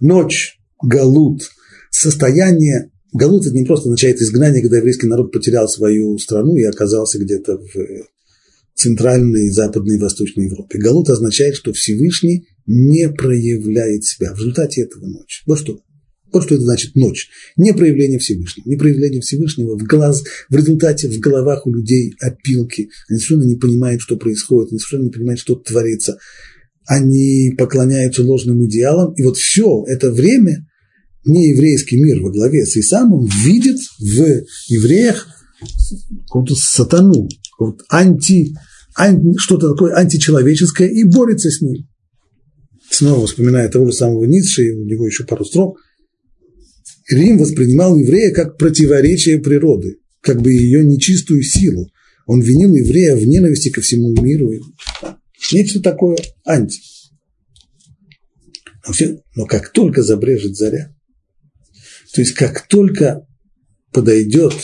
Ночь, 0.00 0.58
Галут, 0.80 1.42
состояние, 1.90 2.90
Галут 3.12 3.46
это 3.46 3.56
не 3.56 3.64
просто 3.64 3.88
означает 3.88 4.18
изгнание, 4.18 4.62
когда 4.62 4.78
еврейский 4.78 5.08
народ 5.08 5.32
потерял 5.32 5.68
свою 5.68 6.16
страну 6.18 6.54
и 6.54 6.62
оказался 6.62 7.18
где-то 7.18 7.58
в 7.58 7.74
центральной, 8.74 9.50
западной 9.50 9.96
и 9.96 10.00
восточной 10.00 10.44
Европе. 10.44 10.78
Галут 10.78 11.10
означает, 11.10 11.56
что 11.56 11.72
Всевышний 11.72 12.46
не 12.66 13.10
проявляет 13.10 14.04
себя 14.04 14.32
в 14.32 14.38
результате 14.38 14.82
этого 14.82 15.04
ночи. 15.06 15.42
Вот 15.46 15.58
что 15.58 15.80
вот 16.32 16.44
что 16.44 16.54
это 16.54 16.64
значит 16.64 16.94
ночь. 16.94 17.28
Не 17.56 17.72
проявление 17.72 18.18
Всевышнего. 18.18 18.68
Не 18.68 18.76
проявление 18.76 19.20
Всевышнего 19.20 19.76
в, 19.76 19.82
глаз, 19.84 20.22
в 20.48 20.54
результате 20.54 21.08
в 21.08 21.18
головах 21.18 21.66
у 21.66 21.72
людей 21.72 22.14
опилки. 22.20 22.88
Они 23.08 23.18
совершенно 23.18 23.44
не 23.44 23.56
понимают, 23.56 24.00
что 24.00 24.16
происходит, 24.16 24.70
они 24.70 24.78
совершенно 24.78 25.04
не 25.04 25.10
понимают, 25.10 25.40
что 25.40 25.56
творится. 25.56 26.18
Они 26.86 27.54
поклоняются 27.56 28.22
ложным 28.22 28.64
идеалам. 28.64 29.12
И 29.14 29.22
вот 29.22 29.36
все 29.36 29.84
это 29.86 30.10
время 30.10 30.66
нееврейский 31.24 32.00
мир 32.00 32.22
во 32.22 32.30
главе 32.30 32.64
с 32.64 32.76
Исамом 32.76 33.28
видит 33.44 33.78
в 33.98 34.44
евреях 34.68 35.26
какую-то 36.26 36.54
сатану, 36.54 37.28
какую 37.52 37.78
анти, 37.90 38.54
анти, 38.96 39.36
что-то 39.36 39.72
такое 39.72 39.94
античеловеческое 39.94 40.88
и 40.88 41.04
борется 41.04 41.50
с 41.50 41.60
ним. 41.60 41.86
Снова 42.90 43.26
вспоминая 43.26 43.68
того 43.68 43.86
же 43.86 43.92
самого 43.92 44.24
Ницше, 44.24 44.72
у 44.72 44.84
него 44.84 45.06
еще 45.06 45.24
пару 45.24 45.44
строк– 45.44 45.78
Рим 47.10 47.38
воспринимал 47.38 47.98
еврея 47.98 48.32
как 48.32 48.56
противоречие 48.56 49.38
природы, 49.38 49.98
как 50.20 50.40
бы 50.40 50.52
ее 50.52 50.84
нечистую 50.84 51.42
силу. 51.42 51.90
Он 52.26 52.40
винил 52.40 52.74
еврея 52.74 53.16
в 53.16 53.26
ненависти 53.26 53.70
ко 53.70 53.80
всему 53.80 54.14
миру. 54.22 54.52
Нечто 55.52 55.80
такое 55.80 56.16
анти. 56.44 56.80
Все, 58.92 59.20
но 59.34 59.46
как 59.46 59.72
только 59.72 60.02
забрежет 60.02 60.56
заря, 60.56 60.94
то 62.14 62.20
есть 62.20 62.32
как 62.32 62.66
только 62.66 63.26
подойдет 63.92 64.54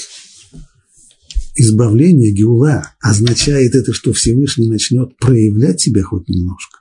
избавление 1.54 2.32
Геула, 2.32 2.94
означает 3.00 3.74
это, 3.74 3.92
что 3.92 4.12
Всевышний 4.12 4.68
начнет 4.68 5.16
проявлять 5.16 5.80
себя 5.80 6.02
хоть 6.02 6.28
немножко. 6.28 6.78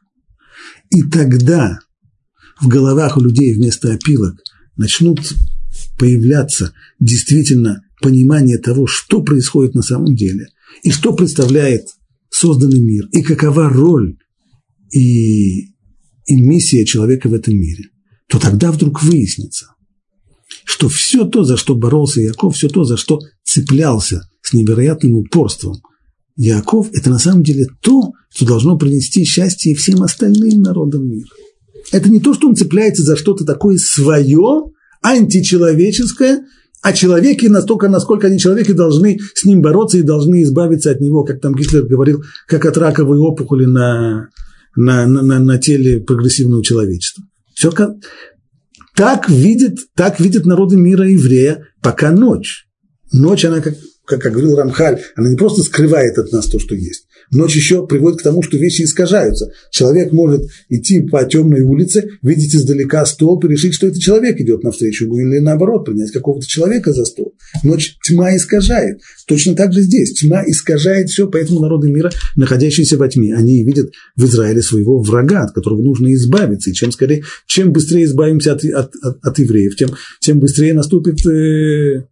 И 0.89 1.01
тогда 1.03 1.79
в 2.61 2.67
головах 2.67 3.17
у 3.17 3.21
людей 3.21 3.53
вместо 3.53 3.93
опилок 3.93 4.35
начнут 4.77 5.19
появляться 5.97 6.73
действительно 6.99 7.83
понимание 8.01 8.57
того, 8.57 8.87
что 8.87 9.21
происходит 9.21 9.73
на 9.75 9.81
самом 9.81 10.15
деле, 10.15 10.47
и 10.83 10.91
что 10.91 11.13
представляет 11.13 11.87
созданный 12.29 12.81
мир, 12.81 13.07
и 13.11 13.21
какова 13.21 13.69
роль 13.69 14.17
и, 14.91 15.67
и 16.25 16.35
миссия 16.35 16.85
человека 16.85 17.29
в 17.29 17.33
этом 17.33 17.55
мире, 17.55 17.85
то 18.27 18.39
тогда 18.39 18.71
вдруг 18.71 19.01
выяснится, 19.03 19.67
что 20.63 20.89
все 20.89 21.25
то, 21.25 21.43
за 21.43 21.57
что 21.57 21.75
боролся 21.75 22.21
Яков, 22.21 22.55
все 22.55 22.67
то, 22.67 22.83
за 22.83 22.97
что 22.97 23.19
цеплялся 23.43 24.27
с 24.41 24.53
невероятным 24.53 25.17
упорством 25.17 25.77
Яков, 26.35 26.89
это 26.93 27.09
на 27.09 27.19
самом 27.19 27.43
деле 27.43 27.67
то, 27.81 28.11
что 28.29 28.45
должно 28.45 28.77
принести 28.77 29.23
счастье 29.23 29.75
всем 29.75 30.03
остальным 30.03 30.61
народам 30.61 31.07
мира. 31.07 31.29
Это 31.91 32.09
не 32.09 32.19
то, 32.19 32.33
что 32.33 32.47
он 32.47 32.55
цепляется 32.55 33.03
за 33.03 33.15
что-то 33.15 33.45
такое 33.45 33.77
свое, 33.77 34.65
античеловеческое, 35.05 36.45
а 36.81 36.93
человеки 36.93 37.47
настолько, 37.47 37.89
насколько 37.89 38.27
они 38.27 38.39
человеки, 38.39 38.71
должны 38.71 39.19
с 39.33 39.45
ним 39.45 39.61
бороться 39.61 39.97
и 39.97 40.03
должны 40.03 40.43
избавиться 40.43 40.91
от 40.91 41.01
него, 41.01 41.23
как 41.23 41.41
там 41.41 41.55
Гитлер 41.55 41.83
говорил, 41.83 42.23
как 42.47 42.65
от 42.65 42.77
раковой 42.77 43.17
опухоли 43.17 43.65
на, 43.65 44.29
на, 44.75 45.07
на, 45.07 45.39
на 45.39 45.57
теле 45.57 45.99
прогрессивного 45.99 46.63
человечества. 46.63 47.23
Все 47.53 47.71
как, 47.71 47.91
так 48.95 49.29
видит, 49.29 49.79
так 49.95 50.19
видит 50.19 50.45
народы 50.45 50.75
мира 50.75 51.07
еврея, 51.07 51.67
пока 51.81 52.11
ночь. 52.11 52.67
Ночь, 53.11 53.45
она, 53.45 53.61
как, 53.61 53.75
как, 54.05 54.21
как 54.21 54.33
говорил 54.33 54.55
Рамхаль, 54.55 55.01
она 55.15 55.29
не 55.29 55.37
просто 55.37 55.63
скрывает 55.63 56.17
от 56.17 56.31
нас 56.31 56.47
то, 56.47 56.59
что 56.59 56.75
есть, 56.75 57.04
Ночь 57.31 57.55
еще 57.55 57.85
приводит 57.85 58.19
к 58.19 58.23
тому, 58.23 58.41
что 58.41 58.57
вещи 58.57 58.83
искажаются. 58.83 59.51
Человек 59.71 60.11
может 60.11 60.43
идти 60.69 61.01
по 61.01 61.23
темной 61.25 61.61
улице, 61.61 62.09
видеть 62.21 62.55
издалека 62.55 63.05
столб 63.05 63.45
и 63.45 63.47
решить, 63.47 63.73
что 63.73 63.87
это 63.87 63.99
человек 63.99 64.39
идет 64.39 64.63
навстречу 64.63 65.05
ему, 65.05 65.19
или 65.19 65.39
наоборот, 65.39 65.85
принять 65.85 66.11
какого-то 66.11 66.45
человека 66.47 66.93
за 66.93 67.05
стол. 67.05 67.33
Ночь 67.63 67.97
тьма 68.05 68.35
искажает. 68.35 69.01
Точно 69.27 69.55
так 69.55 69.73
же 69.73 69.81
здесь. 69.81 70.13
Тьма 70.13 70.43
искажает 70.45 71.09
все, 71.09 71.27
поэтому 71.27 71.59
народы 71.59 71.89
мира, 71.89 72.11
находящиеся 72.35 72.97
во 72.97 73.07
тьме, 73.07 73.35
они 73.35 73.63
видят 73.63 73.91
в 74.15 74.25
Израиле 74.25 74.61
своего 74.61 74.99
врага, 75.01 75.43
от 75.43 75.53
которого 75.53 75.81
нужно 75.81 76.13
избавиться. 76.13 76.69
И 76.69 76.73
чем 76.73 76.91
скорее, 76.91 77.23
чем 77.47 77.71
быстрее 77.71 78.05
избавимся 78.05 78.53
от, 78.53 78.63
от, 78.63 78.93
от, 79.01 79.17
от 79.21 79.39
евреев, 79.39 79.75
тем, 79.75 79.89
тем 80.21 80.39
быстрее 80.39 80.73
наступит 80.73 81.25
э, 81.25 82.05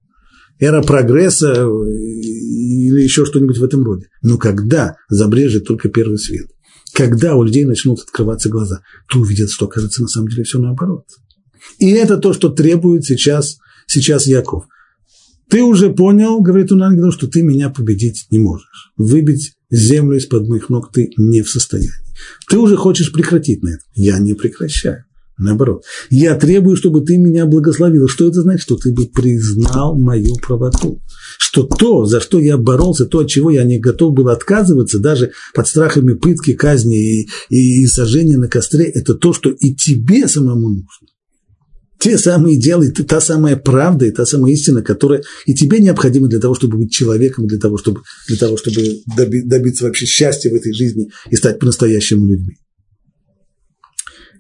эра 0.64 0.82
прогресса 0.82 1.53
э, 1.53 1.66
или 1.66 3.01
еще 3.01 3.26
что-нибудь 3.26 3.57
в 3.57 3.64
этом 3.64 3.84
роде. 3.84 4.07
Но 4.22 4.38
когда 4.38 4.95
забрежет 5.09 5.66
только 5.66 5.89
первый 5.89 6.18
свет, 6.18 6.47
когда 6.93 7.36
у 7.36 7.43
людей 7.43 7.66
начнут 7.66 7.99
открываться 7.99 8.49
глаза, 8.49 8.82
то 9.11 9.20
увидят, 9.20 9.49
что, 9.49 9.68
кажется, 9.68 10.01
на 10.01 10.07
самом 10.07 10.30
деле 10.30 10.43
все 10.43 10.59
наоборот. 10.59 11.05
И 11.80 11.89
это 11.91 12.18
то, 12.18 12.34
что 12.34 12.49
требует 12.49 13.03
сейчас, 13.03 13.57
сейчас 13.88 14.28
Яков. 14.28 14.66
Ты 15.49 15.61
уже 15.64 15.91
понял, 15.91 16.39
говорит 16.39 16.72
он 16.72 16.84
ангелу, 16.84 17.11
что 17.11 17.28
ты 17.28 17.41
меня 17.41 17.70
победить 17.70 18.28
не 18.32 18.39
можешь. 18.39 18.91
Выбить 18.95 19.53
землю 19.70 20.18
из-под 20.18 20.47
моих 20.47 20.70
ног 20.70 20.91
ты 20.91 21.11
не 21.18 21.41
в 21.41 21.49
состоянии. 21.49 21.91
Ты 22.49 22.57
уже 22.57 22.78
хочешь 22.78 23.11
прекратить 23.11 23.64
на 23.64 23.70
это. 23.70 23.84
Я 23.95 24.20
не 24.20 24.34
прекращаю. 24.34 25.05
Наоборот, 25.38 25.84
я 26.12 26.36
требую, 26.36 26.78
чтобы 26.78 27.02
ты 27.02 27.18
меня 27.18 27.48
благословил. 27.48 28.08
Что 28.08 28.28
это 28.28 28.42
значит? 28.42 28.62
Что 28.62 28.76
ты 28.76 28.92
бы 28.92 29.08
признал 29.08 29.98
мою 29.98 30.36
правоту. 30.36 31.02
Что 31.40 31.64
то, 31.64 32.06
за 32.06 32.22
что 32.22 32.40
я 32.40 32.58
боролся, 32.58 33.06
то, 33.06 33.20
от 33.20 33.30
чего 33.30 33.50
я 33.50 33.64
не 33.64 33.80
готов 33.80 34.14
был 34.14 34.30
отказываться, 34.30 35.00
даже 35.00 35.32
под 35.56 35.68
страхами 35.68 36.14
пытки, 36.14 36.54
казни 36.54 37.24
и, 37.24 37.30
и, 37.50 37.84
и 37.84 37.88
сожжения 37.88 38.38
на 38.38 38.48
костре, 38.48 38.86
это 38.86 39.16
то, 39.16 39.34
что 39.34 39.50
и 39.50 39.74
тебе 39.74 40.28
самому 40.28 40.70
нужно. 40.70 41.08
Те 42.00 42.18
самые 42.18 42.60
дела, 42.60 42.84
и 42.84 42.92
та 42.92 43.20
самая 43.20 43.56
правда, 43.56 44.06
и 44.06 44.12
та 44.12 44.26
самая 44.26 44.52
истина, 44.52 44.84
которая 44.84 45.24
и 45.46 45.56
тебе 45.56 45.80
необходима 45.80 46.28
для 46.28 46.40
того, 46.40 46.54
чтобы 46.54 46.78
быть 46.78 46.92
человеком, 46.92 47.48
для 47.48 47.58
того, 47.58 47.78
чтобы, 47.78 48.02
для 48.28 48.38
того, 48.38 48.58
чтобы 48.58 49.02
добиться 49.16 49.86
вообще 49.86 50.06
счастья 50.06 50.52
в 50.52 50.54
этой 50.54 50.74
жизни 50.74 51.10
и 51.32 51.36
стать 51.38 51.60
по-настоящему 51.60 52.28
людьми. 52.28 52.58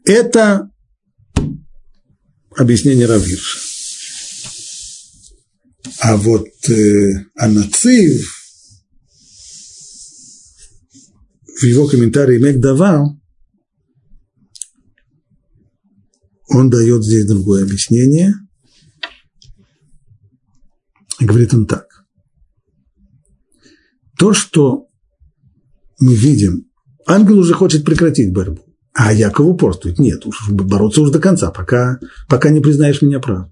Это 0.05 0.69
объяснение 2.55 3.05
Равирша. 3.05 3.59
А 5.99 6.17
вот 6.17 6.47
э, 6.69 7.25
Анацив 7.35 8.43
в 11.59 11.63
его 11.63 11.87
комментарии 11.87 12.39
Мегдавал 12.39 13.19
он 16.49 16.69
дает 16.69 17.03
здесь 17.03 17.25
другое 17.25 17.63
объяснение. 17.63 18.33
Говорит 21.19 21.53
он 21.53 21.65
так. 21.65 21.87
То, 24.17 24.33
что 24.33 24.87
мы 25.99 26.15
видим, 26.15 26.69
ангел 27.07 27.39
уже 27.39 27.53
хочет 27.53 27.85
прекратить 27.85 28.33
борьбу. 28.33 28.72
А 28.93 29.11
Яков 29.11 29.47
упорствует. 29.47 29.97
Нет, 29.97 30.25
уж 30.25 30.49
бороться 30.49 31.01
уж 31.01 31.09
до 31.11 31.19
конца, 31.19 31.51
пока, 31.51 31.99
пока 32.29 32.49
не 32.49 32.61
признаешь 32.61 33.01
меня 33.01 33.19
прав. 33.19 33.49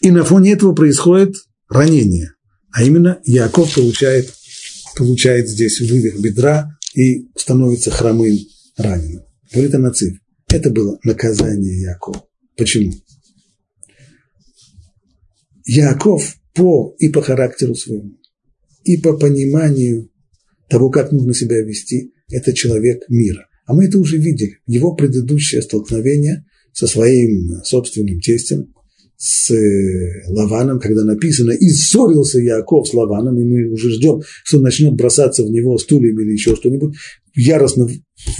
И 0.00 0.10
на 0.10 0.24
фоне 0.24 0.52
этого 0.52 0.74
происходит 0.74 1.36
ранение. 1.68 2.34
А 2.72 2.82
именно 2.82 3.20
Яков 3.24 3.74
получает, 3.74 4.32
получает 4.96 5.48
здесь 5.48 5.80
вывих 5.80 6.20
бедра 6.20 6.76
и 6.94 7.28
становится 7.36 7.90
хромым 7.90 8.36
раненым. 8.76 9.24
Говорит 9.52 9.74
Анацив, 9.74 10.18
это 10.48 10.70
было 10.70 10.98
наказание 11.04 11.80
Якова. 11.80 12.24
Почему? 12.56 12.92
Яков 15.64 16.36
по 16.54 16.94
и 16.98 17.08
по 17.08 17.22
характеру 17.22 17.74
своему, 17.74 18.18
и 18.84 18.96
по 18.96 19.16
пониманию 19.16 20.10
того, 20.68 20.90
как 20.90 21.12
нужно 21.12 21.34
себя 21.34 21.62
вести, 21.62 22.12
это 22.32 22.52
человек 22.52 23.02
мира. 23.08 23.46
А 23.66 23.74
мы 23.74 23.86
это 23.86 23.98
уже 23.98 24.18
видели. 24.18 24.58
Его 24.66 24.94
предыдущее 24.94 25.62
столкновение 25.62 26.44
со 26.72 26.86
своим 26.86 27.62
собственным 27.64 28.20
тестем, 28.20 28.72
с 29.16 29.52
э, 29.52 30.24
Лаваном, 30.26 30.80
когда 30.80 31.04
написано 31.04 31.52
«И 31.52 31.68
ссорился 31.68 32.40
Яков 32.40 32.88
с 32.88 32.92
Лаваном», 32.92 33.38
и 33.38 33.44
мы 33.44 33.70
уже 33.70 33.92
ждем, 33.92 34.20
что 34.42 34.56
он 34.56 34.64
начнет 34.64 34.94
бросаться 34.94 35.44
в 35.44 35.50
него 35.50 35.78
стульями 35.78 36.24
или 36.24 36.32
еще 36.32 36.56
что-нибудь, 36.56 36.96
яростно 37.36 37.88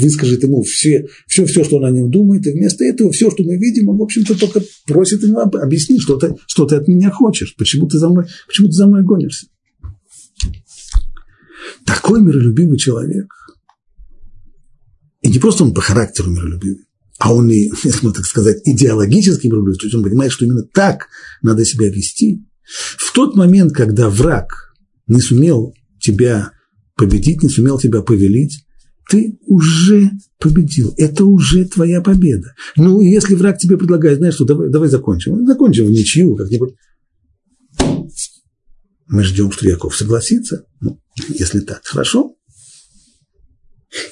выскажет 0.01 0.43
ему 0.43 0.63
все, 0.63 1.07
все, 1.29 1.45
все, 1.47 1.63
что 1.63 1.77
он 1.77 1.85
о 1.85 1.91
нем 1.93 2.11
думает, 2.11 2.49
и 2.49 2.51
вместо 2.51 2.85
этого 2.85 3.13
все, 3.13 3.31
что 3.31 3.45
мы 3.45 3.59
видим, 3.59 3.91
он, 3.91 3.99
в 3.99 4.03
общем-то, 4.03 4.37
только 4.37 4.61
просит 4.87 5.23
ему 5.23 5.39
объяснить, 5.39 6.03
что 6.03 6.17
ты, 6.17 6.35
что 6.49 6.67
ты 6.67 6.75
от 6.75 6.89
меня 6.89 7.11
хочешь, 7.11 7.55
почему 7.57 7.87
ты 7.87 7.99
за 7.99 8.09
мной, 8.09 8.25
почему 8.49 8.67
ты 8.67 8.73
за 8.73 8.89
мной 8.89 9.05
гонишься. 9.05 9.47
Такой 11.87 12.23
миролюбивый 12.23 12.79
человек, 12.79 13.33
и 15.23 15.29
не 15.31 15.39
просто 15.39 15.65
он 15.65 15.73
по 15.73 15.81
характеру 15.81 16.31
миролюбивый, 16.31 16.85
а 17.19 17.33
он 17.33 17.49
и, 17.51 17.71
если 17.85 18.05
можно 18.05 18.13
так 18.13 18.27
сказать, 18.27 18.61
идеологически 18.65 19.47
миролюбивый, 19.47 19.79
то 19.79 19.87
есть 19.87 19.95
он 19.95 20.03
понимает, 20.03 20.33
что 20.33 20.45
именно 20.45 20.65
так 20.65 21.09
надо 21.41 21.65
себя 21.65 21.89
вести. 21.89 22.45
В 22.65 23.13
тот 23.13 23.37
момент, 23.37 23.73
когда 23.73 24.09
враг 24.09 24.75
не 25.07 25.21
сумел 25.21 25.75
тебя 26.01 26.53
победить, 26.97 27.43
не 27.43 27.49
сумел 27.49 27.79
тебя 27.79 28.03
повелить, 28.03 28.65
ты 29.09 29.39
уже 29.47 30.11
победил. 30.39 30.95
Это 30.97 31.25
уже 31.25 31.65
твоя 31.67 32.01
победа. 32.01 32.55
Ну, 32.77 33.01
если 33.01 33.35
враг 33.35 33.59
тебе 33.59 33.77
предлагает, 33.77 34.19
знаешь 34.19 34.35
что, 34.35 34.45
давай, 34.45 34.71
давай 34.71 34.89
закончим. 34.89 35.47
Закончим 35.47 35.87
в 35.87 35.91
ничью 35.91 36.37
как-нибудь. 36.37 36.75
Мы 39.09 39.25
ждем, 39.25 39.53
что 39.53 39.69
Яков 39.69 39.97
согласится. 39.97 40.65
Ну, 40.81 40.99
если 41.29 41.61
так, 41.61 41.83
хорошо. 41.85 42.35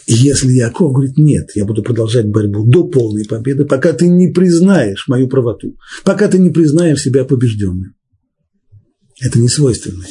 И 0.06 0.12
если 0.12 0.52
Яков 0.52 0.92
говорит, 0.92 1.16
нет, 1.16 1.50
я 1.54 1.64
буду 1.64 1.82
продолжать 1.82 2.26
борьбу 2.26 2.64
до 2.66 2.84
полной 2.84 3.24
победы, 3.24 3.64
пока 3.64 3.92
ты 3.92 4.08
не 4.08 4.28
признаешь 4.28 5.08
мою 5.08 5.28
правоту, 5.28 5.76
пока 6.04 6.28
ты 6.28 6.38
не 6.38 6.50
признаешь 6.50 7.00
себя 7.00 7.24
побежденным. 7.24 7.94
Это 9.20 9.38
не 9.38 9.48
свойственно. 9.48 10.04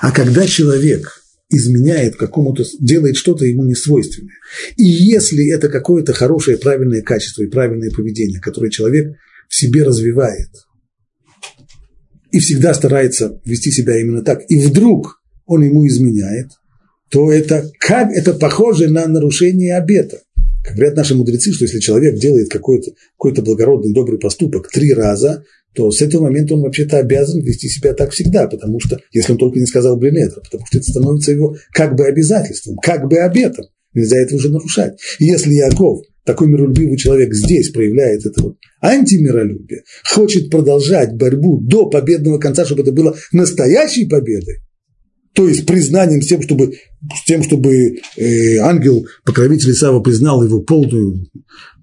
А 0.00 0.10
когда 0.10 0.46
человек 0.46 1.22
изменяет 1.50 2.16
какому-то, 2.16 2.64
делает 2.80 3.16
что-то 3.16 3.44
ему 3.44 3.64
не 3.64 3.74
свойственное, 3.74 4.34
и 4.76 4.84
если 4.84 5.48
это 5.52 5.68
какое-то 5.68 6.12
хорошее, 6.12 6.58
правильное 6.58 7.02
качество 7.02 7.42
и 7.42 7.48
правильное 7.48 7.90
поведение, 7.90 8.40
которое 8.40 8.70
человек 8.70 9.16
в 9.48 9.54
себе 9.54 9.84
развивает, 9.84 10.50
и 12.32 12.40
всегда 12.40 12.74
старается 12.74 13.40
вести 13.44 13.70
себя 13.70 13.98
именно 14.00 14.22
так, 14.22 14.40
и 14.48 14.58
вдруг 14.58 15.22
он 15.46 15.62
ему 15.62 15.86
изменяет– 15.86 16.48
то 17.10 17.32
это, 17.32 17.70
как, 17.78 18.10
это 18.12 18.34
похоже 18.34 18.88
на 18.88 19.06
нарушение 19.06 19.76
обета. 19.76 20.20
Как 20.64 20.74
говорят 20.74 20.96
наши 20.96 21.14
мудрецы, 21.14 21.52
что 21.52 21.64
если 21.64 21.78
человек 21.78 22.18
делает 22.18 22.50
какой-то 22.50 22.90
какой 23.16 23.32
благородный, 23.42 23.94
добрый 23.94 24.18
поступок 24.18 24.68
три 24.70 24.92
раза, 24.92 25.44
то 25.74 25.90
с 25.90 26.02
этого 26.02 26.24
момента 26.24 26.54
он 26.54 26.62
вообще-то 26.62 26.98
обязан 26.98 27.40
вести 27.40 27.68
себя 27.68 27.94
так 27.94 28.10
всегда, 28.10 28.48
потому 28.48 28.80
что, 28.80 28.98
если 29.12 29.32
он 29.32 29.38
только 29.38 29.58
не 29.58 29.66
сказал 29.66 29.96
Бринетра, 29.96 30.40
потому 30.42 30.66
что 30.66 30.78
это 30.78 30.90
становится 30.90 31.32
его 31.32 31.56
как 31.72 31.96
бы 31.96 32.04
обязательством, 32.04 32.76
как 32.82 33.08
бы 33.08 33.18
обетом. 33.18 33.66
Нельзя 33.94 34.18
это 34.18 34.34
уже 34.34 34.50
нарушать. 34.50 34.98
И 35.18 35.24
если 35.24 35.54
Яков, 35.54 36.02
такой 36.24 36.48
миролюбивый 36.48 36.98
человек, 36.98 37.32
здесь 37.32 37.70
проявляет 37.70 38.26
это 38.26 38.42
вот 38.42 38.56
антимиролюбие, 38.82 39.84
хочет 40.04 40.50
продолжать 40.50 41.14
борьбу 41.14 41.60
до 41.60 41.88
победного 41.88 42.38
конца, 42.38 42.66
чтобы 42.66 42.82
это 42.82 42.92
было 42.92 43.16
настоящей 43.32 44.06
победой, 44.06 44.56
то 45.38 45.46
есть 45.46 45.66
признанием 45.66 46.20
тем, 46.20 46.42
чтобы, 46.42 46.72
с 47.14 47.24
тем, 47.24 47.44
чтобы 47.44 48.00
э, 48.16 48.56
ангел, 48.56 49.06
покровитель 49.24 49.70
Исава, 49.70 50.00
признал 50.00 50.42
его 50.42 50.62
полную 50.62 51.30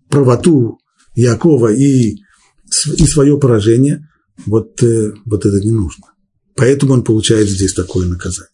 правоту 0.10 0.78
Якова 1.16 1.74
и, 1.74 2.16
и 2.18 3.06
свое 3.08 3.40
поражение, 3.40 4.10
вот, 4.46 4.84
э, 4.84 5.14
вот 5.24 5.46
это 5.46 5.58
не 5.64 5.72
нужно. 5.72 6.04
Поэтому 6.58 6.96
он 6.96 7.06
получает 7.06 7.48
здесь 7.48 7.74
такое 7.74 8.06
наказание. 8.08 8.52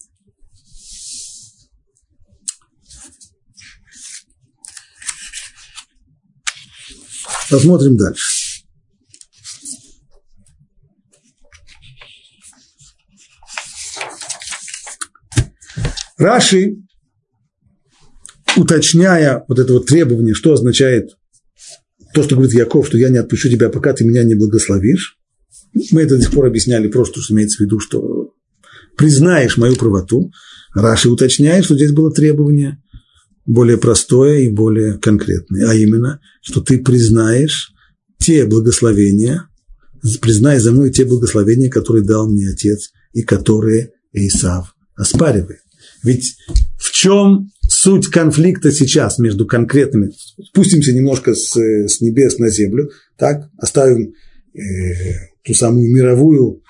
Посмотрим 7.49 7.97
дальше. 7.97 8.40
Раши, 16.21 16.77
уточняя 18.55 19.43
вот 19.47 19.57
это 19.57 19.73
вот 19.73 19.87
требование, 19.87 20.35
что 20.35 20.53
означает 20.53 21.17
то, 22.13 22.21
что 22.21 22.35
говорит 22.35 22.53
Яков, 22.53 22.87
что 22.87 22.97
я 22.97 23.09
не 23.09 23.17
отпущу 23.17 23.49
тебя, 23.49 23.69
пока 23.69 23.93
ты 23.93 24.05
меня 24.05 24.23
не 24.23 24.35
благословишь, 24.35 25.17
мы 25.91 26.01
это 26.01 26.17
до 26.17 26.21
сих 26.21 26.31
пор 26.31 26.45
объясняли 26.45 26.87
просто, 26.89 27.21
что 27.21 27.33
имеется 27.33 27.57
в 27.57 27.65
виду, 27.65 27.79
что 27.79 28.33
признаешь 28.97 29.57
мою 29.57 29.75
правоту. 29.75 30.31
Раши 30.75 31.09
уточняет, 31.09 31.65
что 31.65 31.75
здесь 31.75 31.91
было 31.91 32.11
требование 32.11 32.81
более 33.45 33.77
простое 33.77 34.41
и 34.41 34.49
более 34.49 34.99
конкретное, 34.99 35.69
а 35.69 35.73
именно, 35.73 36.19
что 36.43 36.61
ты 36.61 36.77
признаешь 36.77 37.73
те 38.19 38.45
благословения, 38.45 39.49
признай 40.21 40.59
за 40.59 40.71
мной 40.71 40.91
те 40.91 41.05
благословения, 41.05 41.69
которые 41.69 42.03
дал 42.03 42.29
мне 42.29 42.49
отец 42.49 42.91
и 43.13 43.23
которые 43.23 43.93
Исав 44.13 44.75
оспаривает. 44.95 45.60
Ведь 46.03 46.35
в 46.77 46.91
чем 46.91 47.51
суть 47.67 48.07
конфликта 48.07 48.71
сейчас 48.71 49.19
между 49.19 49.45
конкретными? 49.45 50.11
Спустимся 50.43 50.93
немножко 50.93 51.35
с, 51.35 51.55
с 51.55 52.01
небес 52.01 52.39
на 52.39 52.49
землю, 52.49 52.89
так, 53.17 53.49
оставим 53.57 54.13
э, 54.53 54.59
ту 55.43 55.53
самую 55.53 55.91
мировую 55.91 56.63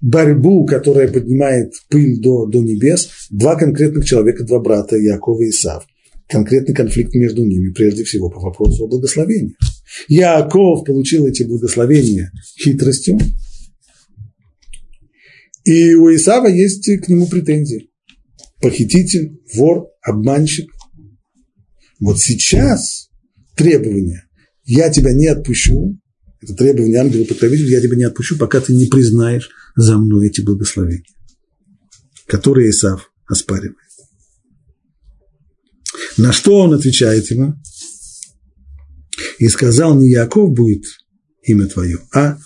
борьбу, 0.00 0.66
которая 0.66 1.08
поднимает 1.08 1.74
пыль 1.88 2.20
до, 2.20 2.46
до 2.46 2.60
небес. 2.60 3.08
Два 3.30 3.56
конкретных 3.56 4.04
человека, 4.04 4.44
два 4.44 4.58
брата, 4.58 4.96
Яков 4.96 5.40
и 5.40 5.50
Исав. 5.50 5.86
Конкретный 6.28 6.74
конфликт 6.74 7.14
между 7.14 7.44
ними, 7.44 7.72
прежде 7.72 8.04
всего, 8.04 8.30
по 8.30 8.40
вопросу 8.40 8.84
о 8.84 8.88
благословении. 8.88 9.56
Яков 10.08 10.84
получил 10.84 11.26
эти 11.26 11.44
благословения 11.44 12.32
хитростью, 12.58 13.18
и 15.64 15.94
у 15.94 16.12
Исава 16.12 16.48
есть 16.48 16.90
к 17.02 17.08
нему 17.08 17.26
претензии 17.26 17.91
похититель, 18.62 19.40
вор, 19.54 19.88
обманщик. 20.02 20.70
Вот 22.00 22.18
сейчас 22.18 23.10
требование 23.56 24.24
«я 24.64 24.88
тебя 24.90 25.12
не 25.12 25.26
отпущу», 25.26 25.98
это 26.40 26.54
требование 26.54 26.98
ангела 26.98 27.24
покровителя, 27.24 27.68
я 27.68 27.80
тебя 27.80 27.96
не 27.96 28.04
отпущу, 28.04 28.38
пока 28.38 28.60
ты 28.60 28.74
не 28.74 28.86
признаешь 28.86 29.50
за 29.76 29.98
мной 29.98 30.28
эти 30.28 30.40
благословения, 30.40 31.04
которые 32.26 32.70
Исав 32.70 33.12
оспаривает. 33.26 33.76
На 36.16 36.32
что 36.32 36.58
он 36.58 36.74
отвечает 36.74 37.30
ему? 37.30 37.54
И 39.38 39.48
сказал, 39.48 39.96
не 39.96 40.10
Яков 40.10 40.52
будет 40.52 40.84
имя 41.44 41.66
твое, 41.66 41.98
а 42.12 42.38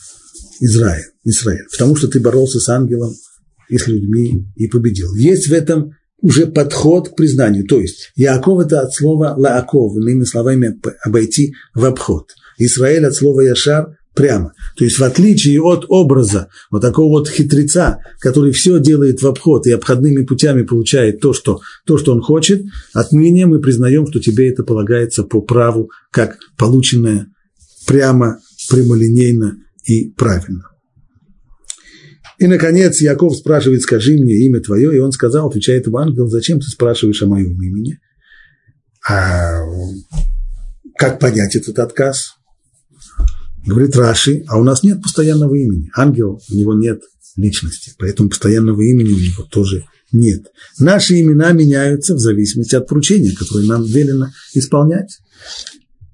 Израиль, 0.61 1.11
Израиль, 1.25 1.67
потому 1.71 1.97
что 1.97 2.09
ты 2.09 2.21
боролся 2.21 2.61
с 2.61 2.69
ангелом 2.69 3.15
и 3.69 3.79
с 3.79 3.87
людьми 3.87 4.47
и 4.57 4.69
победил. 4.69 5.15
Есть 5.15 5.49
в 5.49 5.53
этом 5.53 5.96
уже 6.21 6.47
подход 6.47 7.11
к 7.11 7.17
признанию. 7.17 7.67
То 7.67 7.81
есть 7.81 8.13
Яков 8.17 8.61
это 8.65 8.81
от 8.81 8.95
слова 8.95 9.35
лааков, 9.37 9.97
иными 9.97 10.25
словами 10.25 10.79
обойти 11.05 11.55
в 11.75 11.85
обход. 11.85 12.31
Израиль 12.59 13.07
от 13.07 13.15
слова 13.15 13.43
яшар 13.43 13.97
прямо. 14.15 14.53
То 14.77 14.85
есть 14.85 14.99
в 14.99 15.05
отличие 15.05 15.61
от 15.61 15.85
образа 15.89 16.49
вот 16.71 16.81
такого 16.81 17.19
вот 17.19 17.29
хитреца, 17.29 17.99
который 18.19 18.53
все 18.53 18.81
делает 18.81 19.21
в 19.21 19.27
обход 19.27 19.67
и 19.67 19.73
обходными 19.73 20.25
путями 20.25 20.63
получает 20.63 21.21
то, 21.21 21.33
что, 21.33 21.61
то, 21.85 21.99
что 21.99 22.13
он 22.13 22.23
хочет, 22.23 22.63
отныне 22.95 23.47
мы 23.47 23.61
признаем, 23.61 24.07
что 24.07 24.19
тебе 24.19 24.51
это 24.51 24.65
полагается 24.65 25.23
по 25.23 25.43
праву, 25.43 25.91
как 26.11 26.39
полученное 26.57 27.27
прямо, 27.87 28.39
прямолинейно 28.71 29.59
и 29.85 30.09
правильно. 30.11 30.65
И, 32.39 32.47
наконец, 32.47 33.01
Яков 33.01 33.37
спрашивает, 33.37 33.83
скажи 33.83 34.13
мне 34.13 34.35
имя 34.47 34.61
твое, 34.61 34.95
и 34.95 35.01
он 35.01 35.13
сказал, 35.13 35.49
отвечает 35.49 35.87
ему 35.87 35.99
ангел, 35.99 36.29
зачем 36.29 36.61
ты 36.61 36.67
спрашиваешь 36.67 37.23
о 37.23 37.27
моем 37.27 37.61
имени? 37.63 37.99
А 39.09 39.61
как 40.97 41.19
понять 41.19 41.57
этот 41.57 41.79
отказ? 41.79 42.35
Говорит 43.65 43.97
Раши, 43.97 44.45
а 44.49 44.59
у 44.59 44.65
нас 44.65 44.83
нет 44.83 45.03
постоянного 45.03 45.55
имени. 45.55 45.91
Ангел, 45.95 46.41
у 46.51 46.55
него 46.55 46.75
нет 46.75 47.01
личности, 47.37 47.93
поэтому 47.99 48.29
постоянного 48.29 48.81
имени 48.83 49.13
у 49.13 49.19
него 49.19 49.43
тоже 49.45 49.87
нет. 50.13 50.47
Наши 50.79 51.21
имена 51.21 51.53
меняются 51.53 52.15
в 52.15 52.19
зависимости 52.19 52.75
от 52.75 52.87
поручения, 52.87 53.35
которое 53.35 53.67
нам 53.67 53.85
велено 53.85 54.29
исполнять. 54.55 55.19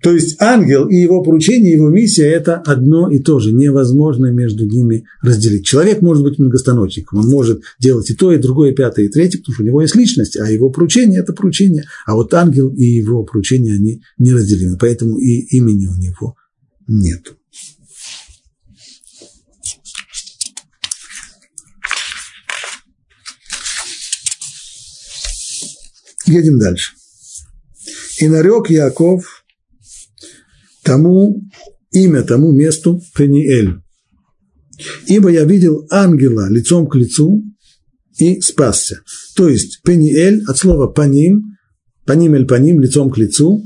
То 0.02 0.12
есть 0.12 0.40
ангел 0.40 0.88
и 0.88 0.96
его 0.96 1.22
поручение, 1.22 1.74
его 1.74 1.88
миссия– 1.88 2.26
это 2.32 2.56
одно 2.56 3.08
и 3.08 3.20
то 3.20 3.38
же. 3.38 3.52
Невозможно 3.52 4.26
между 4.26 4.66
ними 4.66 5.04
разделить. 5.22 5.64
Человек 5.64 6.02
может 6.02 6.24
быть 6.24 6.40
многостаночником, 6.40 7.20
он 7.20 7.28
может 7.28 7.62
делать 7.78 8.10
и 8.10 8.14
то, 8.14 8.32
и 8.32 8.38
другое, 8.38 8.72
и 8.72 8.74
пятое, 8.74 9.06
и 9.06 9.08
третье, 9.08 9.38
потому 9.38 9.54
что 9.54 9.62
у 9.62 9.66
него 9.66 9.80
есть 9.80 9.94
личность, 9.94 10.36
а 10.36 10.50
его 10.50 10.70
поручение– 10.70 11.20
это 11.22 11.32
поручение. 11.32 11.84
А 12.04 12.14
вот 12.14 12.34
ангел 12.34 12.68
и 12.70 12.82
его 12.82 13.22
поручение, 13.22 13.74
они 13.74 14.02
неразделимы, 14.18 14.76
поэтому 14.76 15.18
и 15.18 15.56
имени 15.56 15.86
у 15.86 15.94
него 15.94 16.34
нет. 16.88 17.32
Едем 26.26 26.58
дальше. 26.58 26.92
И 28.18 28.26
нарек 28.26 28.68
Яков 28.70 29.41
тому, 30.82 31.42
имя 31.90 32.22
тому 32.22 32.52
месту 32.52 33.00
Пениэль. 33.16 33.80
Ибо 35.06 35.30
я 35.30 35.44
видел 35.44 35.86
ангела 35.90 36.48
лицом 36.50 36.88
к 36.88 36.96
лицу 36.96 37.44
и 38.18 38.40
спасся. 38.40 39.00
То 39.36 39.48
есть 39.48 39.80
Пениэль 39.82 40.42
от 40.46 40.58
слова 40.58 40.86
паним, 40.86 41.56
паним 42.04 42.34
эль 42.34 42.46
паним, 42.46 42.80
лицом 42.80 43.10
к 43.10 43.18
лицу, 43.18 43.62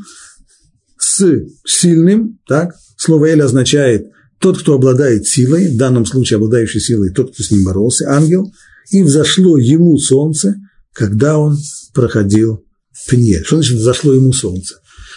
с 0.99 1.25
сильным, 1.65 2.39
так, 2.47 2.75
слово 2.97 3.27
эль 3.27 3.43
означает 3.43 4.07
тот, 4.39 4.59
кто 4.59 4.75
обладает 4.75 5.27
силой, 5.27 5.69
в 5.69 5.77
данном 5.77 6.05
случае 6.05 6.37
обладающий 6.37 6.81
силой, 6.81 7.11
тот, 7.13 7.33
кто 7.33 7.43
с 7.43 7.51
ним 7.51 7.65
боролся, 7.65 8.11
ангел, 8.11 8.53
и 8.91 9.03
взошло 9.03 9.57
ему 9.57 9.99
солнце, 9.99 10.57
когда 10.93 11.39
он 11.39 11.57
проходил 11.95 12.65
Пеньель. 13.09 13.45
Что 13.45 13.57
значит 13.57 13.79
взошло 13.79 14.13
ему 14.13 14.33
солнце? 14.33 14.77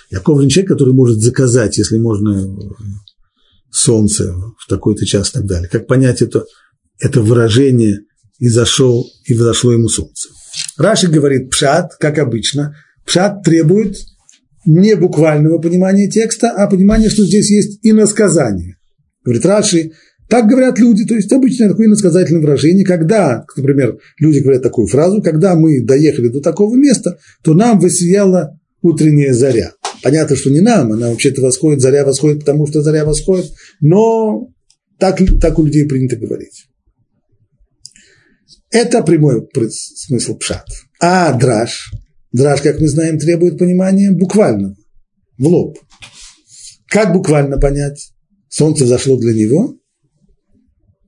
Яков 0.09 0.41
не 0.41 0.49
человек, 0.49 0.71
который 0.71 0.93
может 0.93 1.19
заказать, 1.19 1.77
если 1.77 1.97
можно, 1.97 2.57
солнце 3.71 4.33
в 4.57 4.67
такой-то 4.67 5.05
час 5.05 5.29
и 5.29 5.33
так 5.33 5.45
далее. 5.45 5.69
Как 5.69 5.87
понять 5.87 6.21
это, 6.21 6.45
это 6.99 7.21
выражение 7.21 7.99
«и 8.39 8.47
зашел, 8.47 9.05
и 9.25 9.33
взошло 9.33 9.73
ему 9.73 9.87
солнце»? 9.87 10.29
Раши 10.77 11.07
говорит 11.07 11.51
«пшат», 11.51 11.91
как 11.99 12.17
обычно. 12.17 12.75
Пшат 13.05 13.43
требует 13.43 13.97
не 14.65 14.95
буквального 14.95 15.59
понимания 15.59 16.09
текста, 16.09 16.49
а 16.51 16.67
понимания, 16.67 17.09
что 17.09 17.25
здесь 17.25 17.49
есть 17.49 17.79
иносказание. 17.83 18.77
Говорит 19.23 19.45
Раши, 19.45 19.91
так 20.27 20.47
говорят 20.47 20.77
люди, 20.77 21.05
то 21.05 21.15
есть 21.15 21.31
обычное 21.31 21.69
такое 21.69 21.87
иносказательное 21.87 22.41
выражение, 22.41 22.85
когда, 22.85 23.45
например, 23.55 23.97
люди 24.19 24.39
говорят 24.39 24.61
такую 24.61 24.87
фразу, 24.87 25.21
когда 25.21 25.55
мы 25.55 25.83
доехали 25.83 26.27
до 26.27 26.39
такого 26.39 26.75
места, 26.75 27.17
то 27.43 27.53
нам 27.53 27.79
воссияла 27.79 28.59
утренняя 28.81 29.33
заря. 29.33 29.73
Понятно, 30.01 30.35
что 30.35 30.49
не 30.49 30.61
нам, 30.61 30.91
она 30.93 31.09
вообще-то 31.09 31.41
восходит, 31.41 31.81
заря 31.81 32.05
восходит, 32.05 32.39
потому 32.39 32.67
что 32.67 32.81
заря 32.81 33.05
восходит, 33.05 33.51
но 33.81 34.49
так, 34.97 35.19
так 35.41 35.59
у 35.59 35.65
людей 35.65 35.87
принято 35.87 36.15
говорить. 36.15 36.67
Это 38.71 39.01
прямой 39.01 39.47
смысл 39.71 40.37
пшат. 40.37 40.65
А 41.01 41.33
драж, 41.33 41.91
драж, 42.31 42.61
как 42.61 42.79
мы 42.79 42.87
знаем, 42.87 43.17
требует 43.17 43.57
понимания 43.57 44.11
буквального, 44.11 44.75
в 45.37 45.47
лоб. 45.47 45.77
Как 46.87 47.13
буквально 47.13 47.57
понять? 47.57 48.13
Солнце 48.47 48.85
зашло 48.85 49.19
для 49.19 49.33
него? 49.33 49.75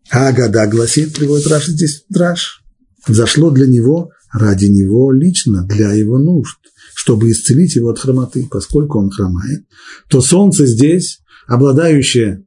А 0.09 0.31
года 0.33 0.67
гласит, 0.67 1.15
приводит 1.15 1.47
Раши 1.47 1.71
здесь 1.71 2.05
драж. 2.09 2.63
Зашло 3.07 3.51
для 3.51 3.67
него, 3.67 4.11
ради 4.33 4.65
него 4.65 5.11
лично, 5.11 5.65
для 5.65 5.93
его 5.93 6.19
нужд 6.19 6.59
чтобы 6.93 7.31
исцелить 7.31 7.75
его 7.75 7.89
от 7.89 7.99
хромоты, 7.99 8.47
поскольку 8.49 8.99
он 8.99 9.09
хромает, 9.09 9.65
то 10.09 10.21
солнце 10.21 10.65
здесь, 10.65 11.19
обладающее 11.47 12.43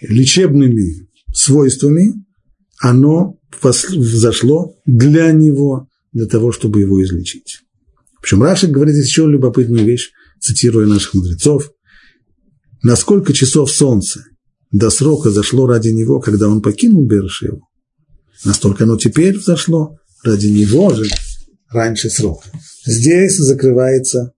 лечебными 0.00 1.08
свойствами, 1.32 2.14
оно 2.80 3.38
взошло 3.62 4.76
для 4.84 5.32
него, 5.32 5.88
для 6.12 6.26
того, 6.26 6.52
чтобы 6.52 6.80
его 6.80 7.02
излечить. 7.02 7.60
Причем 8.20 8.42
Рашик 8.42 8.70
говорит 8.70 8.94
здесь 8.94 9.08
еще 9.08 9.26
любопытную 9.26 9.84
вещь, 9.84 10.10
цитируя 10.40 10.86
наших 10.86 11.14
мудрецов. 11.14 11.70
Насколько 12.82 13.32
часов 13.32 13.70
солнце 13.70 14.24
до 14.70 14.90
срока 14.90 15.30
зашло 15.30 15.66
ради 15.66 15.88
него, 15.88 16.20
когда 16.20 16.48
он 16.48 16.60
покинул 16.60 17.06
Бершеву, 17.06 17.68
настолько 18.44 18.84
оно 18.84 18.96
теперь 18.96 19.38
взошло 19.38 19.96
ради 20.22 20.48
него 20.48 20.92
же 20.94 21.08
раньше 21.76 22.10
срока. 22.10 22.48
Здесь 22.84 23.36
закрывается 23.36 24.32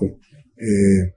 э, 0.00 1.12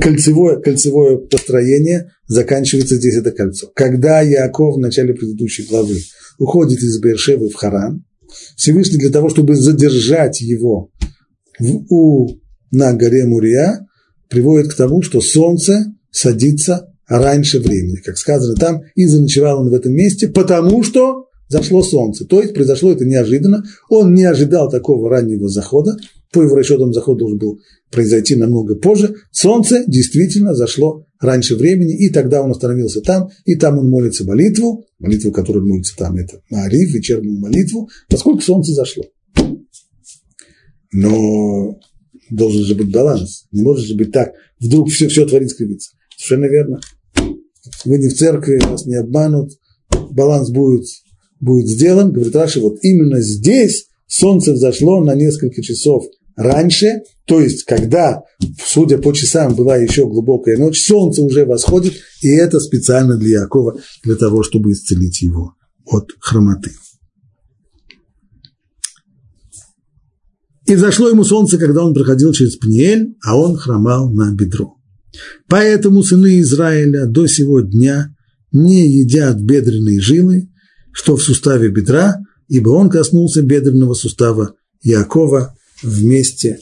кольцевое, 0.00 0.60
кольцевое 0.60 1.18
построение, 1.18 2.10
заканчивается 2.26 2.96
здесь 2.96 3.16
это 3.16 3.32
кольцо. 3.32 3.70
Когда 3.74 4.20
Яков 4.20 4.76
в 4.76 4.78
начале 4.78 5.14
предыдущей 5.14 5.66
главы 5.66 5.96
уходит 6.38 6.80
из 6.80 6.98
Бершевы 7.00 7.48
в 7.48 7.54
Харан, 7.54 8.04
Всевышний 8.56 8.98
для 8.98 9.10
того, 9.10 9.28
чтобы 9.28 9.56
задержать 9.56 10.40
его 10.40 10.90
в, 11.58 11.86
у, 11.90 12.28
на 12.70 12.92
горе 12.92 13.26
Мурия, 13.26 13.86
приводит 14.28 14.72
к 14.72 14.76
тому, 14.76 15.02
что 15.02 15.20
солнце 15.20 15.86
садится 16.10 16.92
раньше 17.06 17.60
времени. 17.60 17.96
Как 17.96 18.16
сказано 18.16 18.54
там, 18.56 18.82
и 18.94 19.06
заночевал 19.06 19.60
он 19.60 19.70
в 19.70 19.74
этом 19.74 19.92
месте, 19.92 20.28
потому 20.28 20.82
что 20.82 21.23
зашло 21.48 21.82
солнце. 21.82 22.24
То 22.24 22.40
есть 22.40 22.54
произошло 22.54 22.92
это 22.92 23.04
неожиданно. 23.04 23.64
Он 23.88 24.14
не 24.14 24.24
ожидал 24.24 24.70
такого 24.70 25.08
раннего 25.08 25.48
захода. 25.48 25.96
По 26.32 26.42
его 26.42 26.56
расчетам 26.56 26.92
заход 26.92 27.18
должен 27.18 27.38
был 27.38 27.60
произойти 27.92 28.34
намного 28.34 28.74
позже. 28.74 29.14
Солнце 29.30 29.84
действительно 29.86 30.54
зашло 30.54 31.06
раньше 31.20 31.54
времени, 31.54 31.96
и 31.96 32.10
тогда 32.10 32.42
он 32.42 32.50
остановился 32.50 33.00
там, 33.00 33.30
и 33.44 33.54
там 33.54 33.78
он 33.78 33.88
молится 33.88 34.24
молитву, 34.24 34.84
молитву, 34.98 35.30
которую 35.30 35.66
молится 35.66 35.94
там, 35.96 36.16
это 36.16 36.40
Маариф, 36.50 36.92
вечернюю 36.92 37.38
молитву, 37.38 37.88
поскольку 38.08 38.40
солнце 38.40 38.72
зашло. 38.72 39.04
Но 40.92 41.78
должен 42.30 42.64
же 42.64 42.74
быть 42.74 42.90
баланс. 42.90 43.46
Не 43.52 43.62
может 43.62 43.86
же 43.86 43.94
быть 43.94 44.10
так, 44.10 44.32
вдруг 44.58 44.90
все, 44.90 45.08
все 45.08 45.26
творит 45.26 45.50
скривится. 45.50 45.92
Совершенно 46.16 46.50
верно. 46.50 46.80
Вы 47.84 47.98
не 47.98 48.08
в 48.08 48.14
церкви, 48.14 48.58
вас 48.58 48.86
не 48.86 48.96
обманут, 48.96 49.52
баланс 50.10 50.50
будет 50.50 50.84
будет 51.44 51.68
сделан, 51.68 52.12
говорит 52.12 52.34
Раши, 52.34 52.60
вот 52.60 52.78
именно 52.82 53.20
здесь 53.20 53.86
солнце 54.06 54.52
взошло 54.54 55.04
на 55.04 55.14
несколько 55.14 55.62
часов 55.62 56.04
раньше, 56.36 57.02
то 57.26 57.40
есть 57.40 57.64
когда, 57.64 58.22
судя 58.64 58.98
по 58.98 59.12
часам, 59.12 59.54
была 59.54 59.76
еще 59.76 60.06
глубокая 60.06 60.56
ночь, 60.56 60.82
солнце 60.82 61.22
уже 61.22 61.44
восходит, 61.44 61.94
и 62.22 62.28
это 62.28 62.58
специально 62.60 63.16
для 63.16 63.42
Якова, 63.42 63.78
для 64.02 64.16
того, 64.16 64.42
чтобы 64.42 64.72
исцелить 64.72 65.22
его 65.22 65.54
от 65.86 66.10
хромоты. 66.18 66.72
И 70.66 70.74
взошло 70.74 71.10
ему 71.10 71.24
солнце, 71.24 71.58
когда 71.58 71.84
он 71.84 71.92
проходил 71.92 72.32
через 72.32 72.56
Пниэль, 72.56 73.16
а 73.22 73.36
он 73.36 73.56
хромал 73.56 74.10
на 74.10 74.34
бедро. 74.34 74.76
Поэтому 75.46 76.02
сыны 76.02 76.40
Израиля 76.40 77.06
до 77.06 77.26
сего 77.26 77.60
дня 77.60 78.16
не 78.50 78.88
едят 78.88 79.40
бедренные 79.40 80.00
жилы, 80.00 80.48
что 80.94 81.16
в 81.16 81.22
суставе 81.22 81.68
бедра, 81.68 82.16
ибо 82.48 82.70
он 82.70 82.88
коснулся 82.88 83.42
бедренного 83.42 83.94
сустава 83.94 84.54
Якова 84.82 85.54
вместе 85.82 86.58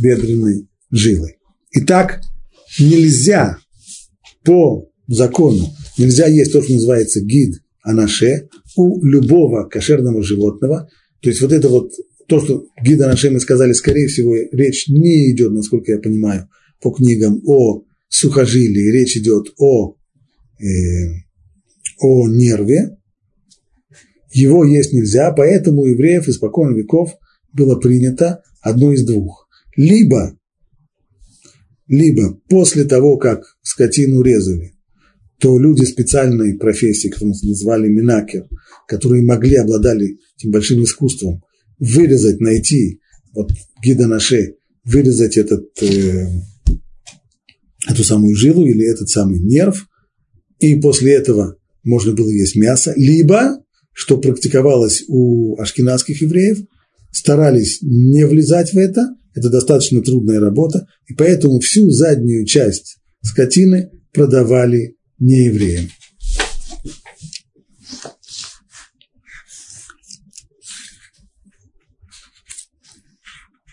бедренной 0.00 0.68
жилой. 0.90 1.38
Итак, 1.72 2.20
нельзя 2.78 3.58
по 4.44 4.88
закону, 5.08 5.74
нельзя 5.98 6.28
есть 6.28 6.52
то, 6.52 6.62
что 6.62 6.72
называется 6.72 7.20
гид 7.20 7.56
анаше 7.82 8.48
у 8.76 9.04
любого 9.04 9.64
кошерного 9.64 10.22
животного. 10.22 10.88
То 11.20 11.30
есть 11.30 11.42
вот 11.42 11.52
это 11.52 11.68
вот, 11.68 11.90
то, 12.28 12.40
что 12.40 12.64
гид 12.82 13.00
анаше 13.00 13.30
мы 13.30 13.40
сказали, 13.40 13.72
скорее 13.72 14.06
всего, 14.06 14.36
речь 14.52 14.88
не 14.88 15.32
идет, 15.32 15.52
насколько 15.52 15.92
я 15.92 15.98
понимаю, 15.98 16.48
по 16.80 16.92
книгам 16.92 17.40
о 17.44 17.82
сухожилии, 18.08 18.92
речь 18.92 19.16
идет 19.16 19.52
о, 19.58 19.96
э, 20.60 20.66
о 22.00 22.28
нерве, 22.28 22.97
его 24.38 24.64
есть 24.64 24.92
нельзя, 24.92 25.32
поэтому 25.32 25.82
у 25.82 25.86
евреев 25.86 26.28
испокон 26.28 26.74
веков 26.74 27.12
было 27.52 27.76
принято 27.76 28.42
одно 28.60 28.92
из 28.92 29.04
двух. 29.04 29.48
Либо, 29.76 30.38
либо 31.86 32.40
после 32.48 32.84
того, 32.84 33.16
как 33.16 33.56
скотину 33.62 34.22
резали, 34.22 34.72
то 35.38 35.58
люди 35.58 35.84
специальной 35.84 36.58
профессии, 36.58 37.08
которую 37.08 37.34
называли 37.44 37.88
минакер, 37.88 38.48
которые 38.88 39.22
могли, 39.22 39.56
обладали 39.56 40.18
этим 40.36 40.50
большим 40.50 40.82
искусством, 40.82 41.42
вырезать, 41.78 42.40
найти, 42.40 43.00
вот 43.34 43.52
гида 43.82 44.08
наше, 44.08 44.56
вырезать 44.84 45.36
этот, 45.36 45.66
э, 45.82 46.26
эту 47.88 48.04
самую 48.04 48.34
жилу 48.34 48.66
или 48.66 48.84
этот 48.84 49.08
самый 49.08 49.38
нерв, 49.38 49.86
и 50.58 50.74
после 50.80 51.14
этого 51.14 51.56
можно 51.84 52.12
было 52.14 52.30
есть 52.30 52.56
мясо, 52.56 52.92
либо, 52.96 53.62
что 53.98 54.16
практиковалось 54.16 55.02
у 55.08 55.60
ашкенадских 55.60 56.22
евреев, 56.22 56.58
старались 57.10 57.80
не 57.82 58.24
влезать 58.26 58.72
в 58.72 58.78
это, 58.78 59.08
это 59.34 59.50
достаточно 59.50 60.00
трудная 60.02 60.38
работа, 60.38 60.86
и 61.08 61.14
поэтому 61.14 61.58
всю 61.58 61.90
заднюю 61.90 62.46
часть 62.46 62.98
скотины 63.22 63.90
продавали 64.12 64.96
неевреям. 65.18 65.88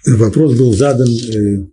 Вопрос 0.07 0.57
был 0.57 0.73
задан, 0.73 1.07
э, 1.07 1.67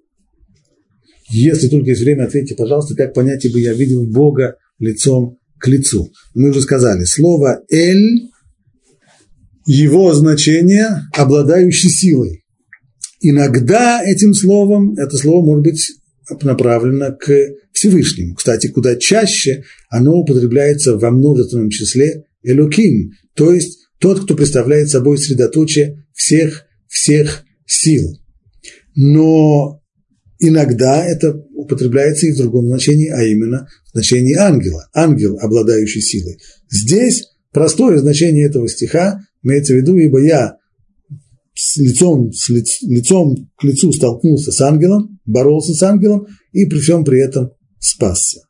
если 1.31 1.69
только 1.69 1.91
есть 1.91 2.03
время, 2.03 2.25
ответьте, 2.25 2.55
пожалуйста, 2.55 2.95
как 2.97 3.15
понять, 3.15 3.47
ибо 3.47 3.59
я 3.59 3.73
видел 3.73 4.05
Бога 4.05 4.57
лицом 4.79 5.39
к 5.57 5.69
лицу. 5.69 6.13
Мы 6.35 6.51
уже 6.51 6.61
сказали, 6.61 7.05
слово 7.05 7.63
«эль» 7.71 8.32
его 9.65 10.13
значение 10.15 10.89
обладающий 11.13 11.91
силой. 11.91 12.45
Иногда 13.21 14.03
этим 14.05 14.35
словом, 14.35 14.95
это 14.99 15.17
слово 15.17 15.45
может 15.45 15.63
быть 15.65 15.93
направлено 16.43 17.15
к 17.15 17.31
Всевышнему. 17.73 18.35
Кстати, 18.35 18.69
куда 18.69 18.97
чаще 18.97 19.65
оно 19.89 20.15
употребляется 20.15 20.97
во 20.97 21.11
множественном 21.11 21.71
числе 21.71 22.25
Элоким, 22.43 23.13
то 23.35 23.53
есть 23.53 23.79
тот, 23.99 24.25
кто 24.25 24.35
представляет 24.35 24.91
собой 24.91 25.19
средоточие 25.19 26.05
всех, 26.13 26.65
всех 26.89 27.45
сил. 27.67 28.19
Но 28.97 29.81
иногда 30.39 31.05
это 31.05 31.35
употребляется 31.55 32.27
и 32.27 32.33
в 32.33 32.37
другом 32.37 32.67
значении, 32.67 33.09
а 33.09 33.23
именно 33.23 33.69
в 33.87 33.91
значении 33.93 34.35
ангела, 34.35 34.89
ангел, 34.93 35.39
обладающий 35.41 36.03
силой. 36.03 36.39
Здесь 36.69 37.29
простое 37.53 37.99
значение 37.99 38.47
этого 38.47 38.69
стиха 38.69 39.21
имеется 39.43 39.75
в 39.75 39.77
виду, 39.77 39.97
ибо 39.97 40.23
я 40.23 40.57
с 41.55 41.77
лицом, 41.77 42.33
с 42.33 42.49
лиц, 42.49 42.83
лицом 42.83 43.51
к 43.57 43.65
лицу 43.65 43.93
столкнулся 43.93 44.53
с 44.53 44.61
ангелом, 44.61 45.21
боролся 45.25 45.75
с 45.75 45.83
ангелом 45.83 46.27
и 46.53 46.65
при 46.67 46.79
всем 46.79 47.05
при 47.05 47.21
этом 47.21 47.51
спасся. 47.79 48.41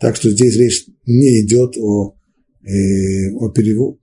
Так 0.00 0.16
что 0.16 0.30
здесь 0.30 0.56
речь 0.56 0.86
не 1.06 1.44
идет 1.44 1.76
о, 1.76 2.16
э, 2.62 3.30
о 3.32 3.50
переводе. 3.50 3.98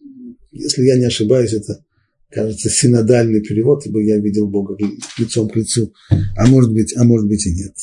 Если 0.52 0.84
я 0.84 0.98
не 0.98 1.06
ошибаюсь, 1.06 1.54
это, 1.54 1.84
кажется, 2.30 2.70
синодальный 2.70 3.42
перевод, 3.42 3.86
ибо 3.86 4.02
я 4.02 4.18
видел 4.18 4.48
Бога 4.48 4.78
лицом 5.18 5.50
к 5.50 5.56
лицу. 5.56 5.94
А 6.38 6.48
может 6.48 6.74
быть, 6.74 6.96
а 6.98 7.04
может 7.04 7.28
быть 7.28 7.46
и 7.46 7.52
нет. 7.52 7.74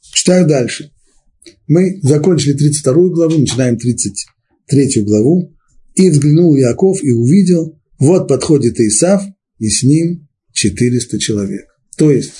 Читаю 0.00 0.46
дальше. 0.46 0.93
Мы 1.66 1.98
закончили 2.02 2.52
32 2.54 2.92
главу, 3.08 3.38
начинаем 3.38 3.78
33 3.78 5.02
главу. 5.02 5.52
«И 5.94 6.10
взглянул 6.10 6.56
Яков 6.56 7.02
и 7.04 7.12
увидел, 7.12 7.78
вот 7.98 8.26
подходит 8.26 8.80
Исав, 8.80 9.22
и 9.58 9.68
с 9.68 9.84
ним 9.84 10.28
400 10.52 11.18
человек». 11.20 11.66
То 11.96 12.10
есть 12.10 12.32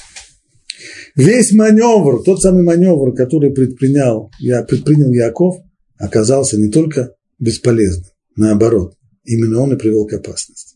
весь 1.14 1.52
маневр, 1.52 2.22
тот 2.24 2.42
самый 2.42 2.64
маневр, 2.64 3.14
который 3.14 3.52
предпринял, 3.52 4.30
я, 4.40 4.62
предпринял 4.62 5.12
Яков, 5.12 5.56
оказался 5.98 6.58
не 6.58 6.68
только 6.68 7.14
бесполезным, 7.38 8.06
наоборот, 8.36 8.96
именно 9.22 9.60
он 9.60 9.72
и 9.72 9.78
привел 9.78 10.06
к 10.06 10.12
опасности. 10.14 10.74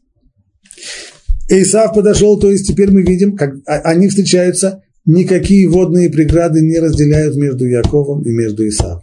Исав 1.48 1.94
подошел, 1.94 2.38
то 2.38 2.50
есть 2.50 2.68
теперь 2.68 2.90
мы 2.90 3.02
видим, 3.02 3.36
как 3.36 3.54
они 3.66 4.08
встречаются 4.08 4.82
никакие 5.08 5.66
водные 5.68 6.10
преграды 6.10 6.60
не 6.60 6.78
разделяют 6.78 7.34
между 7.34 7.66
Яковом 7.66 8.22
и 8.22 8.30
между 8.30 8.68
Исавом. 8.68 9.02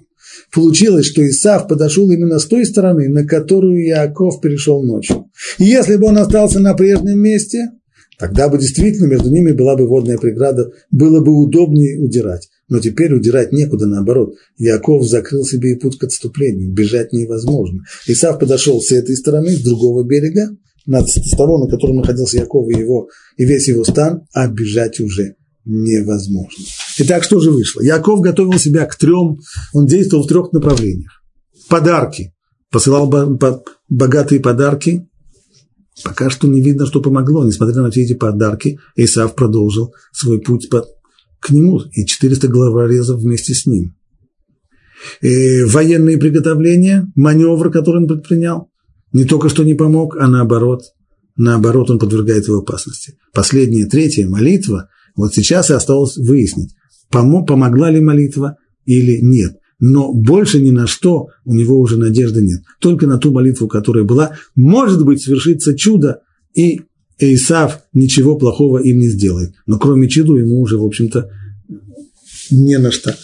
Получилось, 0.54 1.08
что 1.08 1.28
Исав 1.28 1.68
подошел 1.68 2.10
именно 2.12 2.40
с 2.40 2.46
той 2.46 2.66
стороны, 2.66 3.10
на 3.10 3.26
которую 3.26 3.86
Яков 3.86 4.40
перешел 4.40 4.84
ночью. 4.84 5.30
И 5.58 5.66
если 5.66 5.98
бы 5.98 6.08
он 6.08 6.18
остался 6.18 6.60
на 6.60 6.74
прежнем 6.76 7.20
месте, 7.20 7.72
тогда 8.20 8.50
бы 8.50 8.58
действительно 8.58 9.08
между 9.08 9.30
ними 9.30 9.52
была 9.52 9.76
бы 9.76 9.88
водная 9.88 10.18
преграда, 10.18 10.72
было 10.92 11.22
бы 11.22 11.32
удобнее 11.32 12.00
удирать. 12.00 12.50
Но 12.70 12.80
теперь 12.80 13.14
удирать 13.14 13.52
некуда, 13.52 13.88
наоборот. 13.88 14.36
Яков 14.58 15.08
закрыл 15.08 15.44
себе 15.44 15.72
и 15.72 15.80
путь 15.80 15.98
к 15.98 16.04
отступлению, 16.04 16.72
бежать 16.72 17.14
невозможно. 17.14 17.84
Исав 18.08 18.40
подошел 18.40 18.82
с 18.82 18.92
этой 18.92 19.16
стороны, 19.16 19.52
с 19.52 19.62
другого 19.62 20.04
берега, 20.04 20.50
с 20.86 21.36
того, 21.36 21.58
на 21.64 21.70
котором 21.70 21.98
находился 21.98 22.38
Яков 22.38 22.70
и, 22.70 22.80
его, 22.80 23.10
и 23.38 23.46
весь 23.46 23.68
его 23.68 23.84
стан, 23.84 24.28
а 24.34 24.48
бежать 24.48 25.00
уже 25.00 25.36
невозможно. 25.66 26.64
Итак, 27.00 27.24
что 27.24 27.40
же 27.40 27.52
вышло? 27.52 27.82
Яков 27.82 28.22
готовил 28.22 28.58
себя 28.60 28.86
к 28.86 28.96
трем, 28.96 29.40
он 29.74 29.86
действовал 29.88 30.24
в 30.24 30.28
трех 30.28 30.54
направлениях. 30.54 31.24
Подарки. 31.68 32.34
Посылал 32.72 33.08
богатые 33.90 34.40
подарки. 34.40 35.08
Пока 36.04 36.30
что 36.30 36.48
не 36.48 36.62
видно, 36.62 36.86
что 36.86 37.02
помогло. 37.02 37.46
Несмотря 37.46 37.82
на 37.82 37.90
все 37.90 38.04
эти 38.04 38.14
подарки, 38.14 38.80
Исав 38.96 39.36
продолжил 39.36 39.94
свой 40.12 40.40
путь 40.40 40.70
к 41.40 41.50
нему. 41.50 41.82
И 41.94 42.06
400 42.06 42.48
головорезов 42.48 43.20
вместе 43.20 43.54
с 43.54 43.66
ним. 43.66 43.96
И 45.22 45.64
военные 45.64 46.18
приготовления, 46.18 47.12
маневр, 47.16 47.72
который 47.72 48.02
он 48.02 48.08
предпринял, 48.08 48.72
не 49.12 49.26
только 49.26 49.50
что 49.50 49.64
не 49.64 49.76
помог, 49.76 50.18
а 50.18 50.28
наоборот, 50.28 50.82
наоборот, 51.38 51.90
он 51.90 52.00
подвергает 52.00 52.48
его 52.48 52.60
опасности. 52.60 53.18
Последняя, 53.34 53.86
третья 53.86 54.28
молитва– 54.28 54.90
вот 55.16 55.34
сейчас 55.34 55.70
и 55.70 55.74
осталось 55.74 56.18
выяснить, 56.18 56.76
помогла 57.10 57.90
ли 57.90 58.00
молитва 58.00 58.58
или 58.86 59.20
нет. 59.22 59.58
Но 59.80 60.14
больше 60.14 60.62
ни 60.62 60.72
на 60.72 60.88
что 60.88 61.28
у 61.44 61.54
него 61.54 61.80
уже 61.80 61.98
надежды 61.98 62.42
нет. 62.42 62.62
Только 62.80 63.08
на 63.08 63.18
ту 63.18 63.32
молитву, 63.32 63.68
которая 63.68 64.04
была, 64.04 64.32
может 64.56 65.04
быть, 65.04 65.22
свершится 65.22 65.76
чудо, 65.76 66.22
и 66.54 66.82
Исав 67.18 67.82
ничего 67.94 68.38
плохого 68.38 68.80
им 68.80 69.00
не 69.00 69.10
сделает. 69.10 69.54
Но 69.66 69.78
кроме 69.78 70.10
чуду 70.10 70.36
ему 70.36 70.62
уже, 70.62 70.78
в 70.78 70.86
общем-то, 70.86 71.30
не 72.52 72.78
на 72.78 72.92
что 72.92 73.16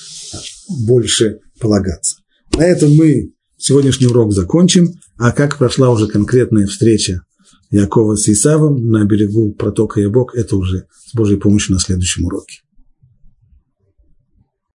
больше 0.86 1.40
полагаться. 1.60 2.18
На 2.58 2.66
этом 2.66 2.96
мы 2.96 3.32
сегодняшний 3.58 4.08
урок 4.08 4.34
закончим. 4.34 4.94
А 5.18 5.32
как 5.32 5.58
прошла 5.58 5.90
уже 5.90 6.08
конкретная 6.08 6.68
встреча 6.68 7.22
Якова 7.72 8.18
с 8.18 8.28
Исавом 8.28 8.90
на 8.90 9.06
берегу 9.06 9.54
протока 9.54 10.02
Ябок, 10.02 10.36
это 10.36 10.58
уже 10.58 10.88
с 11.06 11.16
Божьей 11.16 11.38
помощью 11.38 11.74
на 11.74 11.80
следующем 11.80 12.26
уроке. 12.26 12.62